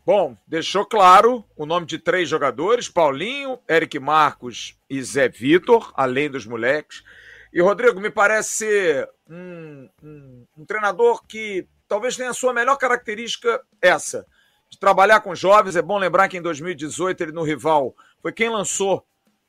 [0.04, 6.28] Bom, deixou claro o nome de três jogadores: Paulinho, Eric Marcos e Zé Vitor, além
[6.28, 7.04] dos moleques.
[7.52, 13.62] E Rodrigo, me parece um, um, um treinador que talvez tenha a sua melhor característica
[13.80, 14.26] essa
[14.68, 15.76] de trabalhar com jovens.
[15.76, 19.06] É bom lembrar que em 2018 ele no rival foi quem lançou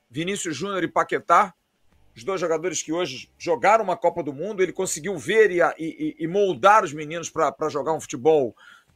[0.07, 1.51] Vinícius Júnior e Paquetá,
[2.15, 4.61] os dois jogadores que hoje jogaram uma Copa do Mundo.
[4.61, 8.55] Ele conseguiu ver e, e, e moldar os meninos para jogar um futebol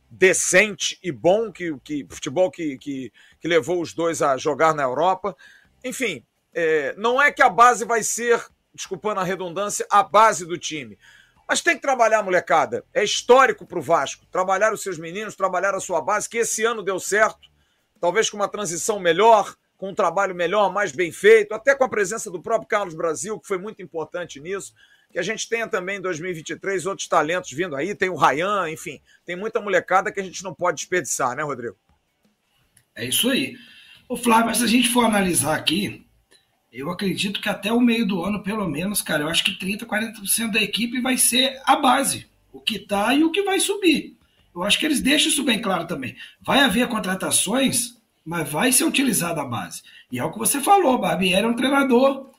[0.09, 4.83] decente e bom, que, que futebol que, que, que levou os dois a jogar na
[4.83, 5.35] Europa.
[5.83, 8.43] Enfim, é, não é que a base vai ser,
[8.73, 10.97] desculpando a redundância, a base do time.
[11.47, 12.83] Mas tem que trabalhar, molecada.
[12.93, 14.25] É histórico para o Vasco.
[14.31, 17.49] Trabalhar os seus meninos, trabalhar a sua base, que esse ano deu certo.
[18.01, 21.89] Talvez com uma transição melhor, com um trabalho melhor, mais bem feito, até com a
[21.89, 24.73] presença do próprio Carlos Brasil, que foi muito importante nisso.
[25.11, 27.95] Que a gente tenha também em 2023 outros talentos vindo aí.
[27.95, 31.75] Tem o Rayan, enfim, tem muita molecada que a gente não pode desperdiçar, né, Rodrigo?
[32.95, 33.55] É isso aí.
[34.09, 36.05] Ô, Flávio, se a gente for analisar aqui,
[36.71, 39.85] eu acredito que até o meio do ano, pelo menos, cara, eu acho que 30%,
[39.85, 42.27] 40% da equipe vai ser a base.
[42.51, 44.17] O que tá e o que vai subir.
[44.53, 46.15] Eu acho que eles deixam isso bem claro também.
[46.41, 47.97] Vai haver contratações
[48.27, 49.81] mas vai ser utilizada a base.
[50.11, 52.29] E é o que você falou, Barbieri é um treinador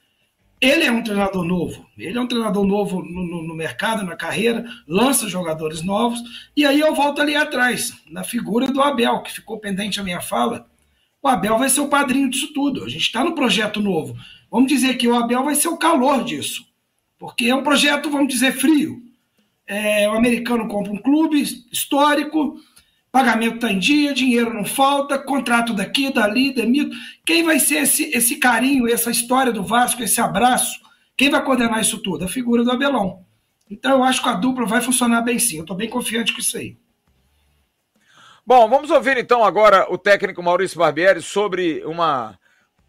[0.61, 4.16] ele é um treinador novo, ele é um treinador novo no, no, no, mercado, na
[4.16, 6.20] carreira, lança jogadores novos,
[6.56, 10.20] e aí eu volto ali atrás, na figura do Abel, que ficou pendente a minha
[10.20, 10.68] fala.
[11.22, 12.84] O Abel vai ser o padrinho disso tudo.
[12.84, 14.16] A gente está no projeto novo.
[14.50, 16.64] Vamos dizer que o Abel vai ser o calor disso,
[17.18, 19.02] porque é um projeto, vamos dizer, frio.
[19.66, 22.59] É, o americano compra um clube histórico,
[23.18, 26.96] pagamento está em dia, dinheiro não falta, contrato daqui, dali, demito.
[27.26, 30.80] Quem vai ser esse, esse carinho, essa história do Vasco, esse abraço?
[31.16, 32.24] Quem vai coordenar isso tudo?
[32.24, 33.26] A figura do Abelão.
[33.68, 35.56] Então eu acho que a dupla vai funcionar bem sim.
[35.56, 36.76] Eu estou bem confiante com isso aí.
[38.46, 42.38] Bom, vamos ouvir então agora o técnico Maurício Barbieri sobre uma,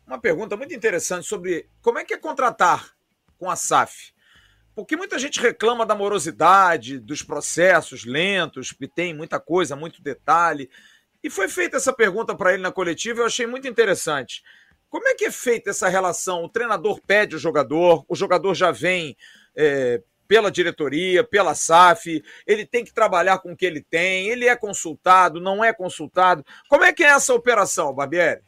[0.05, 2.91] uma pergunta muito interessante sobre como é que é contratar
[3.39, 4.13] com a SAF.
[4.79, 10.69] Porque muita gente reclama da morosidade, dos processos lentos, que tem muita coisa, muito detalhe.
[11.23, 14.41] E foi feita essa pergunta para ele na coletiva, eu achei muito interessante.
[14.89, 16.43] Como é que é feita essa relação?
[16.43, 19.17] O treinador pede o jogador, o jogador já vem
[19.55, 24.47] é, pela diretoria, pela SAF, ele tem que trabalhar com o que ele tem, ele
[24.47, 26.45] é consultado, não é consultado.
[26.69, 28.41] Como é que é essa operação, Barbieri?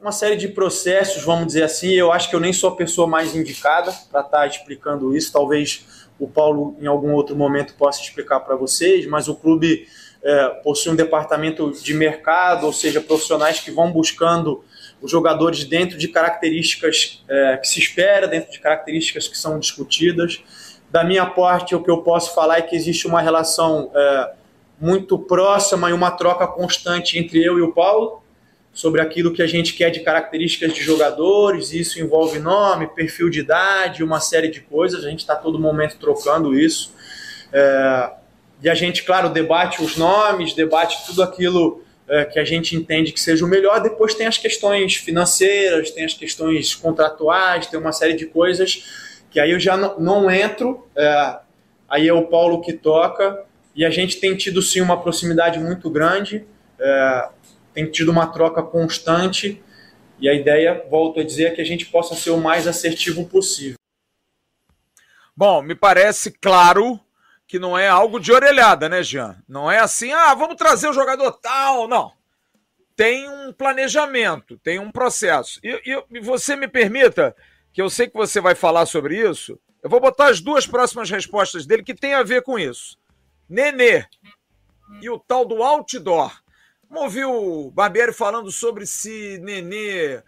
[0.00, 1.92] Uma série de processos, vamos dizer assim.
[1.92, 5.30] Eu acho que eu nem sou a pessoa mais indicada para estar tá explicando isso.
[5.30, 9.86] Talvez o Paulo, em algum outro momento, possa explicar para vocês, mas o clube
[10.22, 14.64] é, possui um departamento de mercado, ou seja, profissionais que vão buscando
[15.02, 20.42] os jogadores dentro de características é, que se espera, dentro de características que são discutidas.
[20.90, 24.32] Da minha parte, o que eu posso falar é que existe uma relação é,
[24.80, 28.19] muito próxima e uma troca constante entre eu e o Paulo
[28.72, 33.40] sobre aquilo que a gente quer de características de jogadores, isso envolve nome, perfil de
[33.40, 36.94] idade, uma série de coisas, a gente está todo momento trocando isso.
[37.52, 38.10] É,
[38.62, 43.12] e a gente, claro, debate os nomes, debate tudo aquilo é, que a gente entende
[43.12, 43.80] que seja o melhor.
[43.80, 48.84] Depois tem as questões financeiras, tem as questões contratuais, tem uma série de coisas
[49.30, 51.38] que aí eu já não, não entro, é,
[51.88, 53.44] aí é o Paulo que toca,
[53.74, 56.44] e a gente tem tido sim uma proximidade muito grande.
[56.78, 57.28] É,
[57.72, 59.62] tem tido uma troca constante
[60.18, 63.26] e a ideia, volto a dizer, é que a gente possa ser o mais assertivo
[63.26, 63.76] possível.
[65.34, 67.00] Bom, me parece claro
[67.46, 69.42] que não é algo de orelhada, né, Jean?
[69.48, 72.12] Não é assim, ah, vamos trazer o jogador tal, não.
[72.94, 75.58] Tem um planejamento, tem um processo.
[75.64, 77.34] E, e você me permita,
[77.72, 81.10] que eu sei que você vai falar sobre isso, eu vou botar as duas próximas
[81.10, 82.98] respostas dele que tem a ver com isso.
[83.48, 84.04] Nenê
[85.00, 86.32] e o tal do outdoor.
[86.90, 90.20] Vamos ouvir o Barbieri falando sobre se Nenê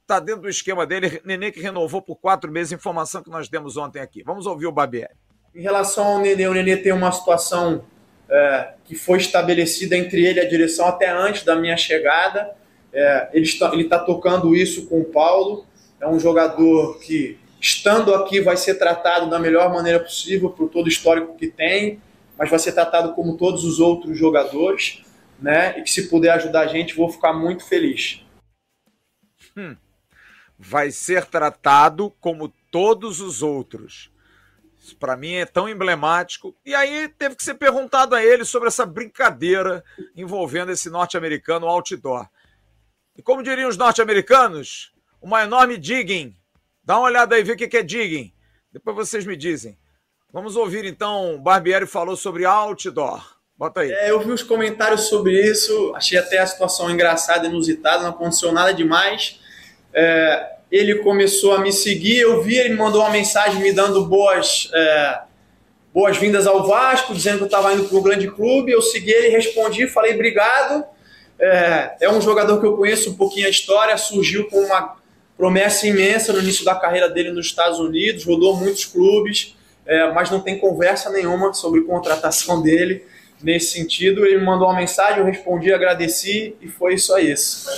[0.00, 1.20] está dentro do esquema dele.
[1.22, 4.22] Nenê que renovou por quatro meses, informação que nós demos ontem aqui.
[4.22, 5.12] Vamos ouvir o Barbieri.
[5.54, 7.84] Em relação ao Nenê, o Nenê tem uma situação
[8.26, 12.56] é, que foi estabelecida entre ele e a direção até antes da minha chegada.
[12.90, 15.66] É, ele está, ele está tocando isso com o Paulo.
[16.00, 20.86] É um jogador que, estando aqui, vai ser tratado da melhor maneira possível por todo
[20.86, 22.00] o histórico que tem,
[22.38, 25.06] mas vai ser tratado como todos os outros jogadores
[25.38, 25.78] né?
[25.78, 28.24] E que se puder ajudar a gente, vou ficar muito feliz.
[29.56, 29.76] Hum.
[30.58, 34.10] Vai ser tratado como todos os outros.
[34.78, 36.56] Isso para mim é tão emblemático.
[36.64, 39.84] E aí teve que ser perguntado a ele sobre essa brincadeira
[40.16, 42.28] envolvendo esse norte-americano outdoor.
[43.16, 46.36] E como diriam os norte-americanos, uma enorme digging.
[46.82, 48.32] Dá uma olhada aí, vê o que é digging.
[48.72, 49.78] Depois vocês me dizem.
[50.32, 53.37] Vamos ouvir então, Barbieri falou sobre outdoor.
[53.58, 53.90] Bota aí.
[53.90, 58.52] É, eu vi os comentários sobre isso, achei até a situação engraçada, inusitada, não aconteceu
[58.52, 59.40] nada demais.
[59.92, 64.04] É, ele começou a me seguir, eu vi, ele me mandou uma mensagem me dando
[64.04, 65.20] boas é,
[65.92, 68.70] boas-vindas ao Vasco, dizendo que eu estava indo para um grande clube.
[68.70, 70.84] Eu segui ele, respondi, falei obrigado.
[71.36, 74.96] É, é, um jogador que eu conheço um pouquinho a história, surgiu com uma
[75.36, 80.30] promessa imensa no início da carreira dele nos Estados Unidos, rodou muitos clubes, é, mas
[80.30, 83.04] não tem conversa nenhuma sobre contratação dele
[83.42, 84.24] nesse sentido.
[84.24, 87.32] Ele me mandou uma mensagem, eu respondi, agradeci e foi isso aí.
[87.32, 87.68] Isso.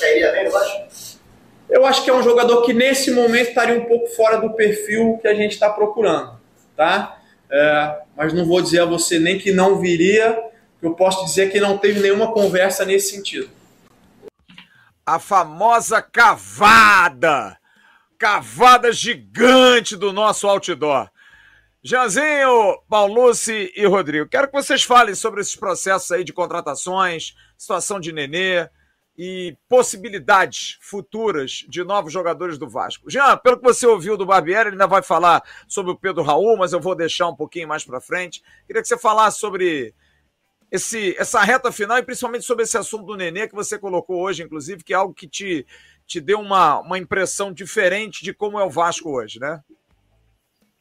[1.69, 5.19] Eu acho que é um jogador que nesse momento estaria um pouco fora do perfil
[5.23, 6.33] que a gente está procurando,
[6.77, 7.17] tá?
[7.49, 10.37] É, mas não vou dizer a você nem que não viria,
[10.83, 13.51] eu posso dizer que não teve nenhuma conversa nesse sentido.
[15.07, 17.57] A famosa cavada,
[18.19, 21.09] cavada gigante do nosso outdoor.
[21.83, 27.99] Janzinho, Paulucci e Rodrigo, quero que vocês falem sobre esses processos aí de contratações, situação
[27.99, 28.69] de Nenê
[29.17, 33.11] e possibilidades futuras de novos jogadores do Vasco.
[33.11, 36.59] Jean, pelo que você ouviu do Barbieri, ele ainda vai falar sobre o Pedro Raul,
[36.59, 38.43] mas eu vou deixar um pouquinho mais para frente.
[38.67, 39.95] Queria que você falasse sobre
[40.71, 44.43] esse, essa reta final e principalmente sobre esse assunto do Nenê que você colocou hoje,
[44.43, 45.67] inclusive, que é algo que te,
[46.07, 49.63] te deu uma, uma impressão diferente de como é o Vasco hoje, né?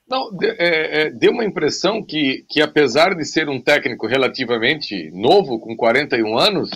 [0.09, 5.59] Não, é, é, deu uma impressão que, que, apesar de ser um técnico relativamente novo,
[5.59, 6.71] com 41 anos,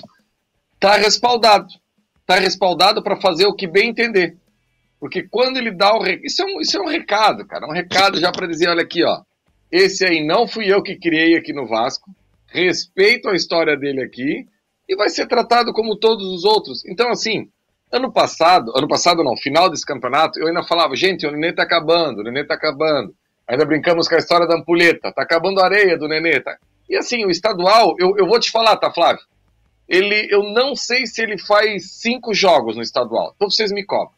[0.75, 1.67] está respaldado.
[2.21, 4.37] Está respaldado para fazer o que bem entender.
[4.99, 6.05] Porque quando ele dá o.
[6.23, 7.67] Isso é um, isso é um recado, cara.
[7.67, 9.21] Um recado já para dizer: olha aqui, ó.
[9.71, 12.11] Esse aí não fui eu que criei aqui no Vasco.
[12.45, 14.47] Respeito a história dele aqui.
[14.87, 16.85] E vai ser tratado como todos os outros.
[16.85, 17.49] Então, assim,
[17.91, 21.63] ano passado, ano passado não, final desse campeonato, eu ainda falava, gente, o Nenê tá
[21.63, 23.13] acabando, o Nenê tá acabando.
[23.47, 25.11] Ainda brincamos com a história da ampulheta.
[25.11, 26.39] Tá acabando a areia do Nenê.
[26.39, 26.57] Tá?
[26.89, 29.23] E assim, o estadual, eu, eu vou te falar, tá, Flávio?
[29.87, 33.33] Ele, eu não sei se ele faz cinco jogos no estadual.
[33.35, 34.15] Então vocês me cobram.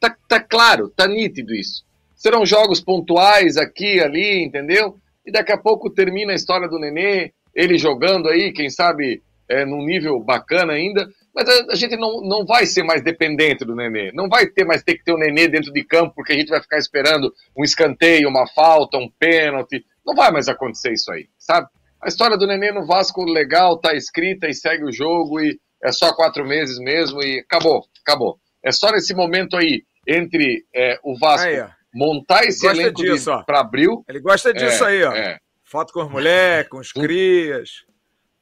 [0.00, 1.84] Tá, tá claro, tá nítido isso.
[2.16, 4.96] Serão jogos pontuais aqui, ali, entendeu?
[5.24, 9.64] E daqui a pouco termina a história do Nenê, ele jogando aí, quem sabe, é,
[9.64, 11.08] num nível bacana ainda.
[11.34, 14.12] Mas a, a, gente não, não vai ser mais dependente do Nenê.
[14.12, 16.48] Não vai ter mais ter que ter o Nenê dentro de campo, porque a gente
[16.48, 19.84] vai ficar esperando um escanteio, uma falta, um pênalti.
[20.06, 21.66] Não vai mais acontecer isso aí, sabe?
[22.00, 25.90] A história do Nenê no Vasco legal, tá escrita e segue o jogo e é
[25.90, 28.38] só quatro meses mesmo e acabou, acabou.
[28.62, 31.64] É só nesse momento aí, entre é, o Vasco aí,
[31.94, 33.02] montar esse elenco
[33.44, 34.04] para abril.
[34.08, 35.12] Ele gosta disso é, aí, ó.
[35.12, 35.38] É.
[35.64, 37.84] Foto com as mulheres, com os crias.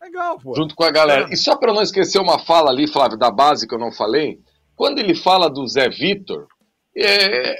[0.03, 0.53] Legal, pô.
[0.57, 1.28] Junto com a galera.
[1.30, 4.40] E só para não esquecer uma fala ali, Flávio, da base que eu não falei,
[4.74, 6.48] quando ele fala do Zé Vitor,
[6.96, 7.55] é,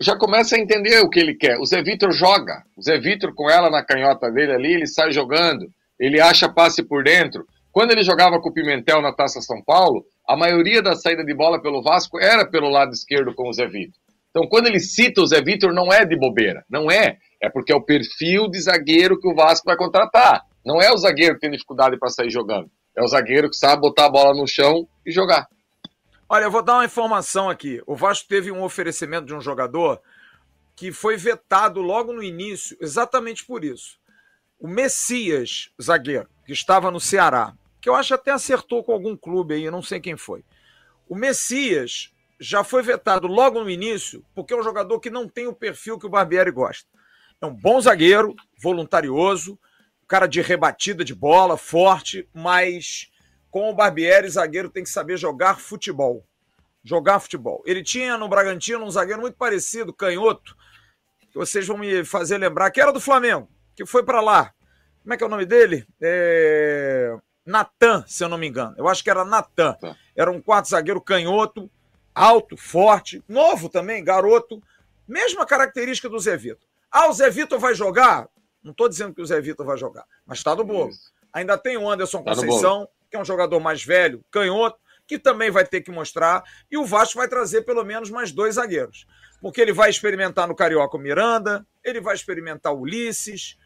[0.00, 1.56] já começa a entender o que ele quer.
[1.60, 2.64] O Zé Vitor joga.
[2.76, 5.70] O Zé Vitor, com ela na canhota dele ali, ele sai jogando.
[6.00, 7.46] Ele acha passe por dentro.
[7.70, 11.32] Quando ele jogava com o Pimentel na Taça São Paulo, a maioria da saída de
[11.32, 14.00] bola pelo Vasco era pelo lado esquerdo com o Zé Vitor.
[14.30, 16.64] Então, quando ele cita o Zé Vitor, não é de bobeira.
[16.68, 17.18] Não é.
[17.40, 20.42] É porque é o perfil de zagueiro que o Vasco vai contratar.
[20.68, 22.70] Não é o zagueiro que tem dificuldade para sair jogando.
[22.94, 25.48] É o zagueiro que sabe botar a bola no chão e jogar.
[26.28, 27.82] Olha, eu vou dar uma informação aqui.
[27.86, 29.98] O Vasco teve um oferecimento de um jogador
[30.76, 33.98] que foi vetado logo no início, exatamente por isso.
[34.60, 39.54] O Messias, zagueiro, que estava no Ceará, que eu acho até acertou com algum clube
[39.54, 40.44] aí, não sei quem foi.
[41.08, 45.46] O Messias já foi vetado logo no início, porque é um jogador que não tem
[45.46, 46.86] o perfil que o Barbieri gosta.
[47.40, 49.58] É um bom zagueiro, voluntarioso,
[50.08, 53.10] cara de rebatida de bola, forte, mas
[53.50, 56.24] com o Barbieri, zagueiro tem que saber jogar futebol.
[56.82, 57.62] Jogar futebol.
[57.66, 60.56] Ele tinha no Bragantino um zagueiro muito parecido, canhoto,
[61.30, 64.52] que vocês vão me fazer lembrar, que era do Flamengo, que foi para lá.
[65.02, 65.86] Como é que é o nome dele?
[66.00, 67.14] É...
[67.44, 68.74] Natan, se eu não me engano.
[68.78, 69.76] Eu acho que era Natan.
[70.14, 71.70] Era um quarto zagueiro canhoto,
[72.14, 74.62] alto, forte, novo também, garoto.
[75.06, 76.66] Mesma característica do Zé Vitor.
[76.90, 78.28] Ah, o Zé Vitor vai jogar?
[78.62, 80.90] Não estou dizendo que o Zé Vitor vai jogar, mas está no bolo.
[80.90, 81.12] Isso.
[81.32, 85.50] Ainda tem o Anderson tá Conceição, que é um jogador mais velho, canhoto, que também
[85.50, 86.44] vai ter que mostrar.
[86.70, 89.06] E o Vasco vai trazer pelo menos mais dois zagueiros.
[89.40, 93.56] Porque ele vai experimentar no Carioca o Miranda, ele vai experimentar o Ulisses,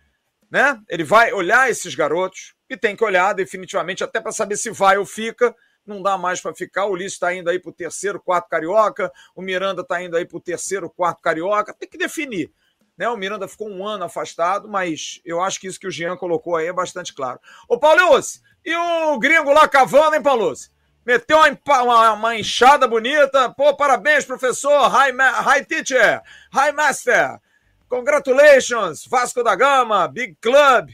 [0.50, 0.78] né?
[0.88, 4.98] Ele vai olhar esses garotos e tem que olhar definitivamente até para saber se vai
[4.98, 5.54] ou fica.
[5.84, 6.86] Não dá mais para ficar.
[6.86, 9.10] O Ulisses está indo aí para o terceiro, quarto carioca.
[9.34, 11.74] O Miranda está indo aí para o terceiro, quarto carioca.
[11.74, 12.52] Tem que definir.
[12.96, 13.08] Né?
[13.08, 16.56] O Miranda ficou um ano afastado, mas eu acho que isso que o Jean colocou
[16.56, 17.40] aí é bastante claro.
[17.68, 20.70] Ô, Paulus, e o gringo lá cavando, hein, Paulus?
[21.04, 23.50] Meteu uma, uma, uma enxada bonita.
[23.50, 24.88] Pô, parabéns, professor.
[24.88, 26.22] Hi, hi teacher.
[26.54, 27.40] Hi, master.
[27.88, 29.04] Congratulations.
[29.06, 30.90] Vasco da Gama, Big Club.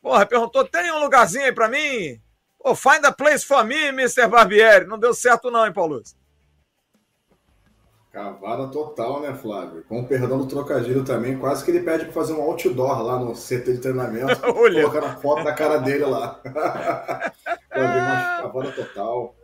[0.00, 2.20] Porra, perguntou: tem um lugarzinho aí pra mim?
[2.58, 4.26] Pô, find a place for me, Mr.
[4.28, 4.86] Barbieri.
[4.86, 6.16] Não deu certo, não, hein, Paulus?
[8.14, 9.84] Cavada total, né, Flávio?
[9.88, 13.18] Com o perdão do trocadilho também, quase que ele pede para fazer um outdoor lá
[13.18, 16.40] no CT de treinamento, colocando a foto da cara dele lá.
[17.68, 19.34] cavada total.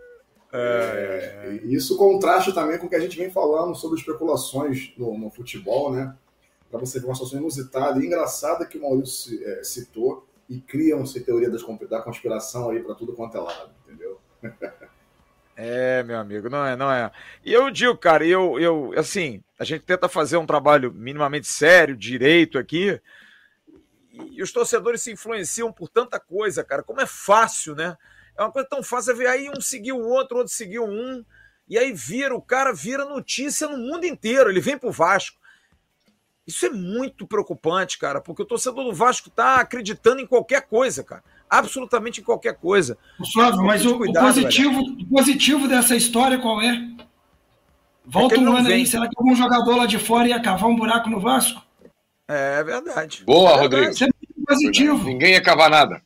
[0.52, 5.18] É, é, isso contrasta também com o que a gente vem falando sobre especulações no,
[5.18, 6.16] no futebol, né?
[6.70, 11.18] Para você ver uma situação inusitada e engraçada que o Maurício é, citou e criam-se
[11.22, 14.20] teoria das, da conspiração aí para tudo quanto é lado, entendeu?
[15.62, 17.12] É, meu amigo, não é, não é.
[17.44, 21.94] E eu digo, cara, eu, eu, assim, a gente tenta fazer um trabalho minimamente sério,
[21.94, 22.98] direito aqui,
[24.10, 26.82] e os torcedores se influenciam por tanta coisa, cara.
[26.82, 27.94] Como é fácil, né?
[28.38, 31.22] É uma coisa tão fácil, ver aí um seguiu o outro, outro seguiu um,
[31.68, 35.38] e aí vira, o cara vira notícia no mundo inteiro, ele vem pro Vasco.
[36.46, 41.04] Isso é muito preocupante, cara, porque o torcedor do Vasco tá acreditando em qualquer coisa,
[41.04, 42.96] cara absolutamente em qualquer coisa.
[43.32, 46.80] Flávio, mas o, cuidado, o, positivo, o positivo dessa história qual é?
[48.06, 50.76] Volta é um ano aí, será que algum jogador lá de fora ia cavar um
[50.76, 51.60] buraco no Vasco?
[52.26, 53.24] É verdade.
[53.24, 53.92] Boa, é Rodrigo.
[54.04, 54.08] É
[54.46, 55.04] positivo.
[55.04, 56.00] Ninguém ia cavar nada.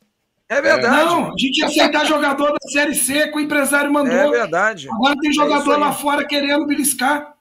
[0.48, 1.04] É verdade.
[1.06, 4.12] Não, a gente ia aceitar jogador da Série C que o empresário mandou.
[4.12, 4.88] É verdade.
[4.90, 5.80] Agora tem É jogador aí.
[5.80, 7.34] lá fora querendo beliscar.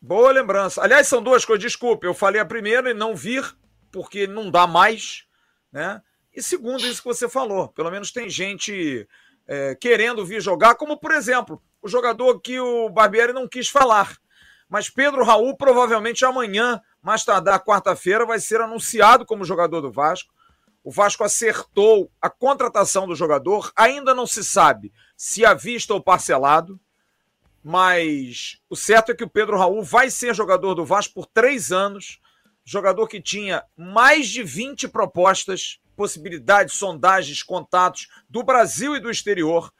[0.00, 0.82] Boa lembrança.
[0.82, 1.62] Aliás, são duas coisas.
[1.62, 3.44] Desculpe, eu falei a primeira e não vir,
[3.90, 5.24] porque não dá mais,
[5.70, 6.00] né?
[6.34, 7.68] E segundo, isso que você falou.
[7.68, 9.06] Pelo menos tem gente
[9.46, 14.16] é, querendo vir jogar, como por exemplo, o jogador que o Barbieri não quis falar.
[14.68, 20.32] Mas Pedro Raul, provavelmente amanhã, mais tardar quarta-feira, vai ser anunciado como jogador do Vasco.
[20.82, 23.70] O Vasco acertou a contratação do jogador.
[23.76, 26.80] Ainda não se sabe se à vista ou parcelado.
[27.62, 31.70] Mas o certo é que o Pedro Raul vai ser jogador do Vasco por três
[31.70, 32.18] anos.
[32.64, 39.72] Jogador que tinha mais de 20 propostas, possibilidades, sondagens, contatos do Brasil e do exterior.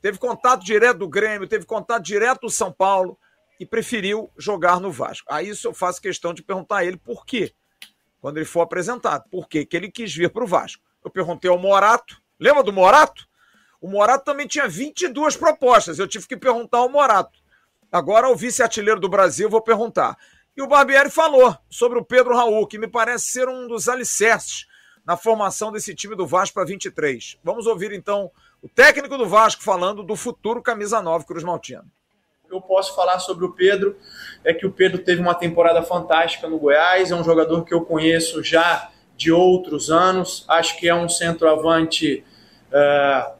[0.00, 3.18] Teve contato direto do Grêmio, teve contato direto do São Paulo
[3.58, 5.26] e preferiu jogar no Vasco.
[5.30, 7.52] A isso eu faço questão de perguntar a ele por quê,
[8.20, 9.24] quando ele for apresentado.
[9.30, 10.82] Por quê que ele quis vir para o Vasco?
[11.04, 12.20] Eu perguntei ao Morato.
[12.38, 13.26] Lembra do Morato?
[13.80, 15.98] O Morato também tinha 22 propostas.
[15.98, 17.38] Eu tive que perguntar ao Morato.
[17.90, 20.16] Agora, ao vice-artilheiro do Brasil, vou perguntar.
[20.56, 24.66] E o Barbieri falou sobre o Pedro Raul, que me parece ser um dos alicerces
[25.08, 27.38] na formação desse time do Vasco para 23.
[27.42, 28.30] Vamos ouvir então
[28.62, 31.90] o técnico do Vasco falando do futuro camisa 9 Cruz Maltino.
[32.50, 33.96] Eu posso falar sobre o Pedro
[34.44, 37.86] é que o Pedro teve uma temporada fantástica no Goiás, é um jogador que eu
[37.86, 42.22] conheço já de outros anos, acho que é um centroavante
[42.70, 43.32] uh,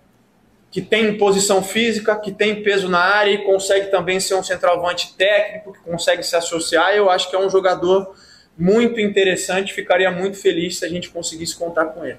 [0.71, 5.14] que tem posição física, que tem peso na área e consegue também ser um centroavante
[5.16, 6.95] técnico, que consegue se associar.
[6.95, 8.14] Eu acho que é um jogador
[8.59, 12.18] muito interessante, ficaria muito feliz se a gente conseguisse contar com ele.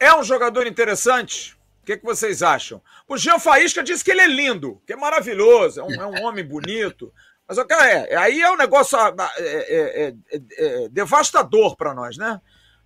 [0.00, 1.54] É um jogador interessante?
[1.82, 2.82] O que, que vocês acham?
[3.06, 6.24] O Jean Faísca disse que ele é lindo, que é maravilhoso, é um, é um
[6.24, 7.12] homem bonito.
[7.46, 10.14] Mas, cara, é, aí é um negócio é, é,
[10.58, 12.40] é, devastador para nós, né?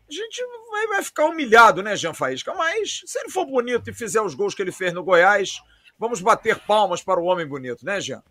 [0.08, 2.52] A gente vai, vai, ficar humilhado, né, Jean Faísca?
[2.52, 5.62] Mas se ele for bonito e fizer os gols que ele fez no Goiás,
[5.96, 8.22] vamos bater palmas para o homem bonito, né, Jean?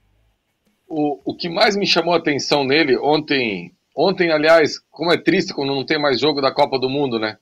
[0.90, 5.54] O, o que mais me chamou a atenção nele ontem, ontem, aliás, como é triste
[5.54, 7.38] quando não tem mais jogo da Copa do Mundo, né?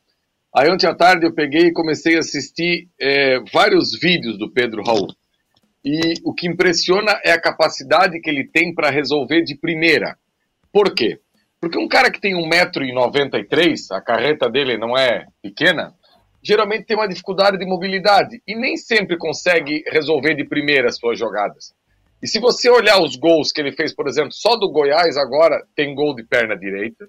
[0.54, 4.84] Aí ontem à tarde eu peguei e comecei a assistir é, vários vídeos do Pedro
[4.84, 5.08] Raul.
[5.84, 10.18] E o que impressiona é a capacidade que ele tem para resolver de primeira.
[10.72, 11.20] Por quê?
[11.62, 15.94] Porque um cara que tem 1,93m, a carreta dele não é pequena,
[16.42, 21.18] geralmente tem uma dificuldade de mobilidade e nem sempre consegue resolver de primeira as suas
[21.18, 21.74] jogadas.
[22.22, 25.64] E se você olhar os gols que ele fez, por exemplo, só do Goiás agora,
[25.76, 27.08] tem gol de perna direita,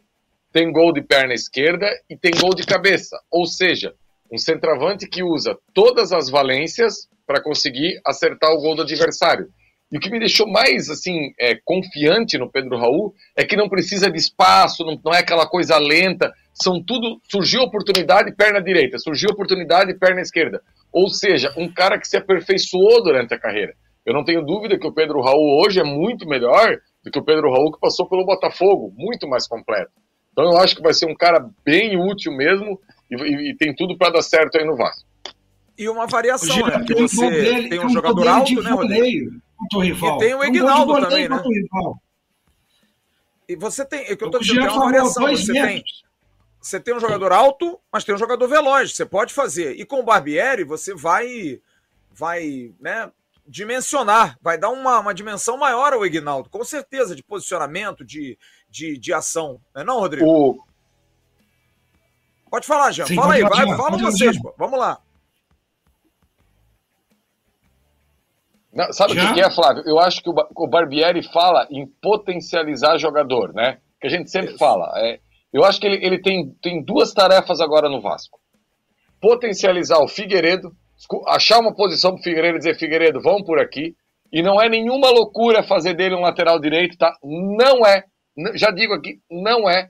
[0.53, 3.19] tem gol de perna esquerda e tem gol de cabeça.
[3.31, 3.95] Ou seja,
[4.31, 9.49] um centroavante que usa todas as valências para conseguir acertar o gol do adversário.
[9.91, 13.71] E o que me deixou mais assim é, confiante no Pedro Raul é que não
[13.71, 16.31] precisa de espaço, não, não é aquela coisa lenta.
[16.53, 17.19] São tudo.
[17.31, 20.61] Surgiu oportunidade, perna direita, surgiu oportunidade, perna esquerda.
[20.93, 23.75] Ou seja, um cara que se aperfeiçoou durante a carreira.
[24.09, 27.23] Eu não tenho dúvida que o Pedro Raul hoje é muito melhor do que o
[27.23, 29.93] Pedro Raul que passou pelo Botafogo, muito mais completo.
[30.33, 32.81] Então eu acho que vai ser um cara bem útil mesmo
[33.11, 35.07] e, e, e tem tudo para dar certo aí no Vasco.
[35.77, 36.79] E uma variação, né?
[36.79, 39.43] Porque você dele, tem um jogador alto, né, Rodrigo?
[39.75, 40.17] Rival.
[40.17, 41.43] E tem o Ignaldo um também, né?
[43.47, 45.29] E você tem, é que eu tô dizendo, tem uma variação.
[45.29, 45.85] Você tem,
[46.63, 48.97] você tem um jogador alto, mas tem um jogador veloz.
[48.97, 49.79] Você pode fazer.
[49.79, 51.61] E com o Barbieri, você vai,
[52.11, 53.11] vai, né?
[53.49, 58.39] Dimensionar, vai dar uma, uma dimensão maior ao Ignaldo, com certeza, de posicionamento, de,
[58.69, 59.59] de, de ação.
[59.75, 60.27] Não é não, Rodrigo?
[60.27, 60.59] O...
[62.51, 63.07] Pode falar, Jean.
[63.07, 64.55] Sim, fala aí, vai, fala vocês, pô.
[64.59, 65.01] Vamos lá.
[68.73, 69.83] Não, sabe o que é, Flávio?
[69.87, 73.79] Eu acho que o Barbieri fala em potencializar jogador, né?
[74.01, 74.59] Que a gente sempre Isso.
[74.59, 74.93] fala.
[74.97, 75.19] É,
[75.53, 78.39] eu acho que ele, ele tem, tem duas tarefas agora no Vasco:
[79.21, 80.77] potencializar o Figueiredo,
[81.27, 83.95] achar uma posição para o Figueiredo e dizer: Figueiredo, vamos por aqui.
[84.33, 87.15] E não é nenhuma loucura fazer dele um lateral direito, tá?
[87.23, 88.05] Não é.
[88.55, 89.89] Já digo aqui, não é.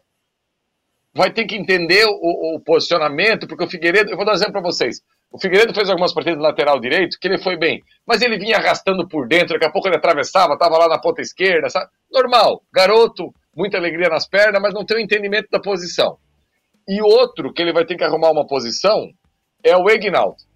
[1.13, 4.11] Vai ter que entender o, o posicionamento, porque o Figueiredo.
[4.11, 5.01] Eu vou dar um exemplo para vocês.
[5.31, 8.57] O Figueiredo fez algumas partidas de lateral direito que ele foi bem, mas ele vinha
[8.57, 11.91] arrastando por dentro, daqui a pouco ele atravessava, estava lá na ponta esquerda, sabe?
[12.11, 16.17] Normal, garoto, muita alegria nas pernas, mas não tem o entendimento da posição.
[16.89, 19.07] E outro que ele vai ter que arrumar uma posição
[19.63, 20.48] é o Egnaldo.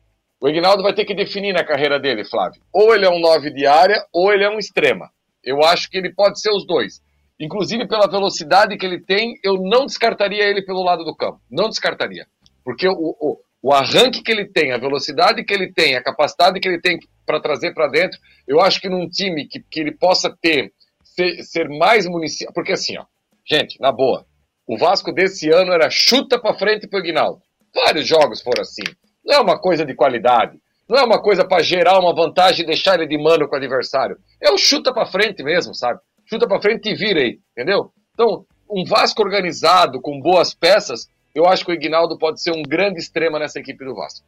[0.42, 2.60] O Egnaldo vai ter que definir na carreira dele, Flávio.
[2.72, 5.08] Ou ele é um 9 de área, ou ele é um extrema.
[5.44, 7.00] Eu acho que ele pode ser os dois.
[7.38, 11.40] Inclusive, pela velocidade que ele tem, eu não descartaria ele pelo lado do campo.
[11.48, 12.26] Não descartaria.
[12.64, 16.58] Porque o, o, o arranque que ele tem, a velocidade que ele tem, a capacidade
[16.58, 19.92] que ele tem para trazer para dentro, eu acho que num time que, que ele
[19.92, 20.72] possa ter,
[21.04, 22.52] ser, ser mais município.
[22.52, 23.04] Porque assim, ó,
[23.48, 24.26] gente, na boa,
[24.66, 27.40] o Vasco desse ano era chuta para frente pro Ignaldo.
[27.72, 28.82] Vários jogos foram assim.
[29.24, 30.58] Não é uma coisa de qualidade.
[30.88, 33.58] Não é uma coisa para gerar uma vantagem e deixar ele de mano com o
[33.58, 34.16] adversário.
[34.40, 36.00] É o chuta para frente mesmo, sabe?
[36.26, 37.90] Chuta para frente e vira aí, entendeu?
[38.12, 42.62] Então, um Vasco organizado, com boas peças, eu acho que o Ignaldo pode ser um
[42.62, 44.26] grande extrema nessa equipe do Vasco.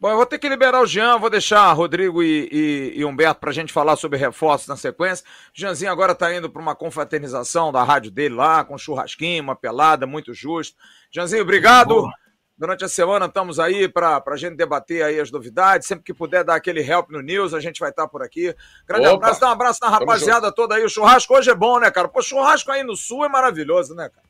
[0.00, 3.40] Bom, eu vou ter que liberar o Jean, vou deixar Rodrigo e, e, e Humberto
[3.40, 5.24] para a gente falar sobre reforços na sequência.
[5.26, 9.56] O Jeanzinho agora está indo para uma confraternização da rádio dele lá, com churrasquinho, uma
[9.56, 10.76] pelada, muito justo.
[11.10, 11.88] Jeanzinho, obrigado.
[11.88, 12.12] Boa.
[12.58, 15.86] Durante a semana estamos aí para a gente debater aí as novidades.
[15.86, 18.52] Sempre que puder dar aquele help no News, a gente vai estar tá por aqui.
[18.84, 19.14] Grande Opa.
[19.16, 20.84] abraço, dá um abraço na rapaziada toda aí.
[20.84, 22.08] O churrasco hoje é bom, né, cara?
[22.08, 24.26] Pô, churrasco aí no sul é maravilhoso, né, cara?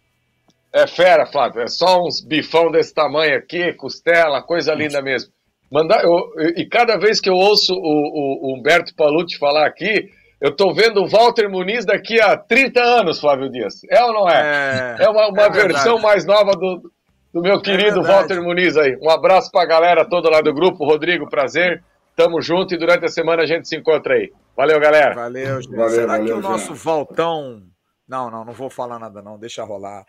[0.71, 1.63] É fera, Flávio.
[1.63, 5.33] É só uns bifão desse tamanho aqui, costela, coisa linda mesmo.
[5.73, 10.11] Mandar, eu, e cada vez que eu ouço o, o, o Humberto Palucci falar aqui,
[10.39, 13.81] eu tô vendo o Walter Muniz daqui a 30 anos, Flávio Dias.
[13.91, 14.97] É ou não é?
[14.99, 16.91] É, é uma, uma é versão mais nova do,
[17.33, 18.97] do meu é querido é Walter Muniz aí.
[19.03, 20.85] Um abraço pra galera toda lá do grupo.
[20.85, 21.83] Rodrigo, prazer.
[22.17, 24.33] Tamo junto e durante a semana a gente se encontra aí.
[24.57, 25.15] Valeu, galera.
[25.15, 25.77] Valeu, gente.
[25.77, 27.63] Valeu, Será valeu, que o nosso Valtão.
[28.09, 29.39] Não, não, não vou falar nada, não.
[29.39, 30.05] Deixa rolar.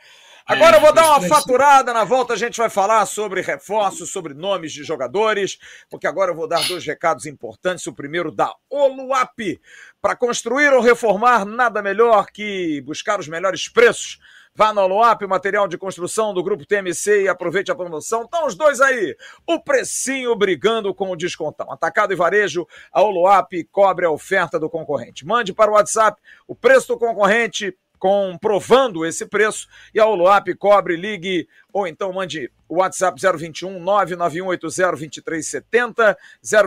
[0.49, 4.33] Agora eu vou dar uma faturada, na volta a gente vai falar sobre reforços, sobre
[4.33, 5.59] nomes de jogadores,
[5.91, 7.85] porque agora eu vou dar dois recados importantes.
[7.85, 9.37] O primeiro da Oluap.
[10.01, 14.17] Para construir ou reformar, nada melhor que buscar os melhores preços.
[14.55, 18.23] Vá no Oluap, material de construção do Grupo TMC e aproveite a promoção.
[18.23, 19.15] Estão os dois aí.
[19.47, 21.71] O precinho brigando com o descontão.
[21.71, 25.25] Atacado e varejo, a Oluap cobre a oferta do concorrente.
[25.25, 30.95] Mande para o WhatsApp o preço do concorrente comprovando esse preço e a Oluap cobre,
[30.95, 36.17] ligue ou então mande o WhatsApp 021 99180 2370,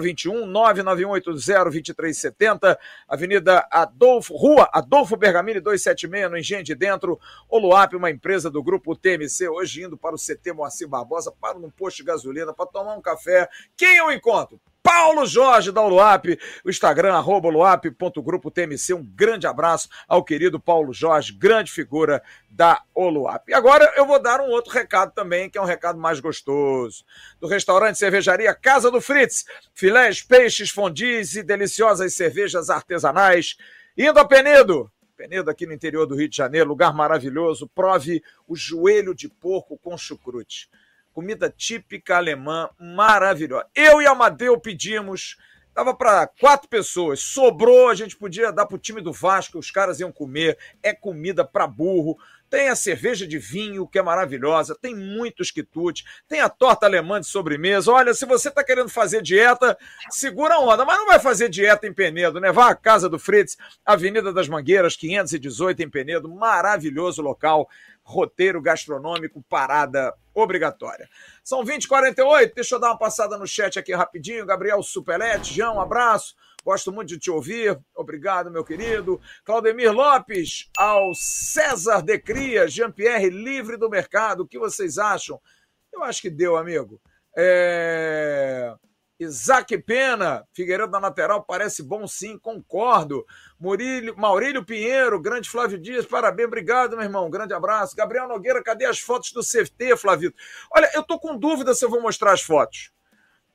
[0.00, 2.78] 021 99180 2370,
[3.08, 7.18] Avenida Adolfo, Rua Adolfo Bergamini 276, no Engenho de Dentro,
[7.48, 11.70] Oluap, uma empresa do grupo TMC, hoje indo para o CT Moacir Barbosa, para num
[11.70, 13.48] posto de gasolina para tomar um café.
[13.76, 14.60] Quem eu encontro?
[14.82, 16.26] Paulo Jorge da Uluap,
[16.64, 18.94] o Instagram, arroba uluap.grupo TMC.
[18.94, 23.48] Um grande abraço ao querido Paulo Jorge, grande figura da Oluap.
[23.48, 27.04] E agora eu vou dar um outro recado também, que é um recado mais gostoso.
[27.40, 33.56] Do restaurante Cervejaria Casa do Fritz, filés, peixes, fondis e deliciosas cervejas artesanais.
[33.96, 37.68] Indo a Penedo, Penedo aqui no interior do Rio de Janeiro, lugar maravilhoso.
[37.68, 40.68] Prove o joelho de porco com chucrute
[41.12, 43.66] comida típica alemã, maravilhosa.
[43.74, 45.36] Eu e Amadeu pedimos,
[45.74, 49.70] dava para quatro pessoas, sobrou, a gente podia dar para o time do Vasco, os
[49.70, 52.16] caras iam comer, é comida para burro.
[52.52, 57.18] Tem a cerveja de vinho, que é maravilhosa, tem muitos quitutes, tem a torta alemã
[57.18, 57.90] de sobremesa.
[57.90, 59.74] Olha, se você está querendo fazer dieta,
[60.10, 62.52] segura a onda, mas não vai fazer dieta em Penedo, né?
[62.52, 63.56] Vá à Casa do Fritz,
[63.86, 67.66] Avenida das Mangueiras, 518 em Penedo, maravilhoso local
[68.02, 71.08] roteiro gastronômico, parada obrigatória.
[71.42, 74.44] São 20h48, deixa eu dar uma passada no chat aqui rapidinho.
[74.44, 76.34] Gabriel Supelete, João, um abraço.
[76.64, 77.78] Gosto muito de te ouvir.
[77.94, 79.20] Obrigado, meu querido.
[79.44, 84.42] Claudemir Lopes, ao César de Cria, Jean-Pierre, livre do mercado.
[84.42, 85.40] O que vocês acham?
[85.92, 87.00] Eu acho que deu, amigo.
[87.36, 88.74] É...
[89.18, 93.24] Isaac Pena, Figueiredo na lateral, parece bom sim, concordo.
[93.58, 97.94] Murílio, Maurílio Pinheiro, grande Flávio Dias, parabéns, obrigado, meu irmão, grande abraço.
[97.94, 100.34] Gabriel Nogueira, cadê as fotos do CFT, Flávio?
[100.74, 102.90] Olha, eu tô com dúvida se eu vou mostrar as fotos.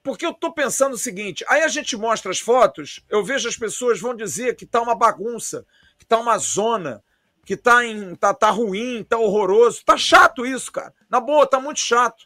[0.07, 3.57] Porque eu tô pensando o seguinte, aí a gente mostra as fotos, eu vejo as
[3.57, 5.65] pessoas vão dizer que tá uma bagunça,
[5.99, 7.03] que tá uma zona,
[7.45, 9.83] que tá, em, tá, tá ruim, tá horroroso.
[9.83, 10.93] Tá chato isso, cara.
[11.09, 12.23] Na boa, tá muito chato.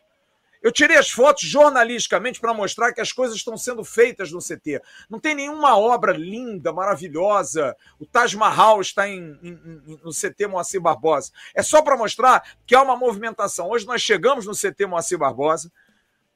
[0.62, 4.80] Eu tirei as fotos jornalisticamente para mostrar que as coisas estão sendo feitas no CT.
[5.10, 7.76] Não tem nenhuma obra linda, maravilhosa.
[7.99, 11.32] O Taj Mahal está em, em, no CT Moacir Barbosa.
[11.56, 13.72] É só para mostrar que há uma movimentação.
[13.72, 15.72] Hoje nós chegamos no CT Moacir Barbosa.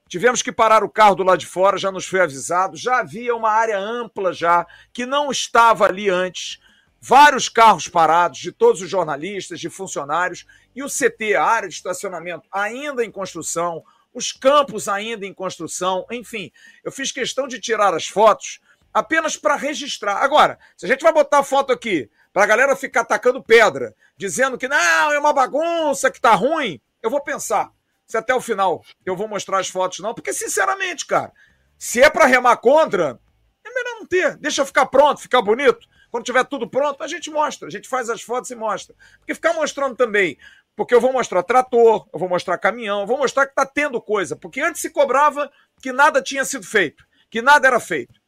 [0.08, 2.78] Tivemos que parar o carro do lado de fora, já nos foi avisado.
[2.78, 6.60] Já havia uma área ampla já que não estava ali antes.
[7.02, 10.46] Vários carros parados de todos os jornalistas, de funcionários
[10.76, 13.84] e o CT, a área de estacionamento ainda em construção,
[14.14, 16.52] os campos ainda em construção, enfim.
[16.84, 18.60] Eu fiz questão de tirar as fotos
[18.94, 20.18] apenas para registrar.
[20.18, 23.96] Agora, se a gente vai botar a foto aqui para a galera ficar atacando pedra,
[24.16, 27.75] dizendo que não, é uma bagunça, que tá ruim, eu vou pensar
[28.06, 31.32] se até o final eu vou mostrar as fotos, não, porque sinceramente, cara,
[31.78, 33.20] se é para remar contra,
[33.66, 34.38] é melhor não ter.
[34.38, 35.88] Deixa ficar pronto, ficar bonito.
[36.12, 38.96] Quando tiver tudo pronto, a gente mostra, a gente faz as fotos e mostra.
[39.20, 40.38] Porque ficar mostrando também
[40.76, 44.02] porque eu vou mostrar trator, eu vou mostrar caminhão, eu vou mostrar que está tendo
[44.02, 44.36] coisa.
[44.36, 45.50] Porque antes se cobrava
[45.82, 48.20] que nada tinha sido feito, que nada era feito.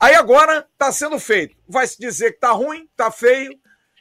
[0.00, 1.56] Aí agora está sendo feito.
[1.68, 3.56] Vai se dizer que está ruim, está feio.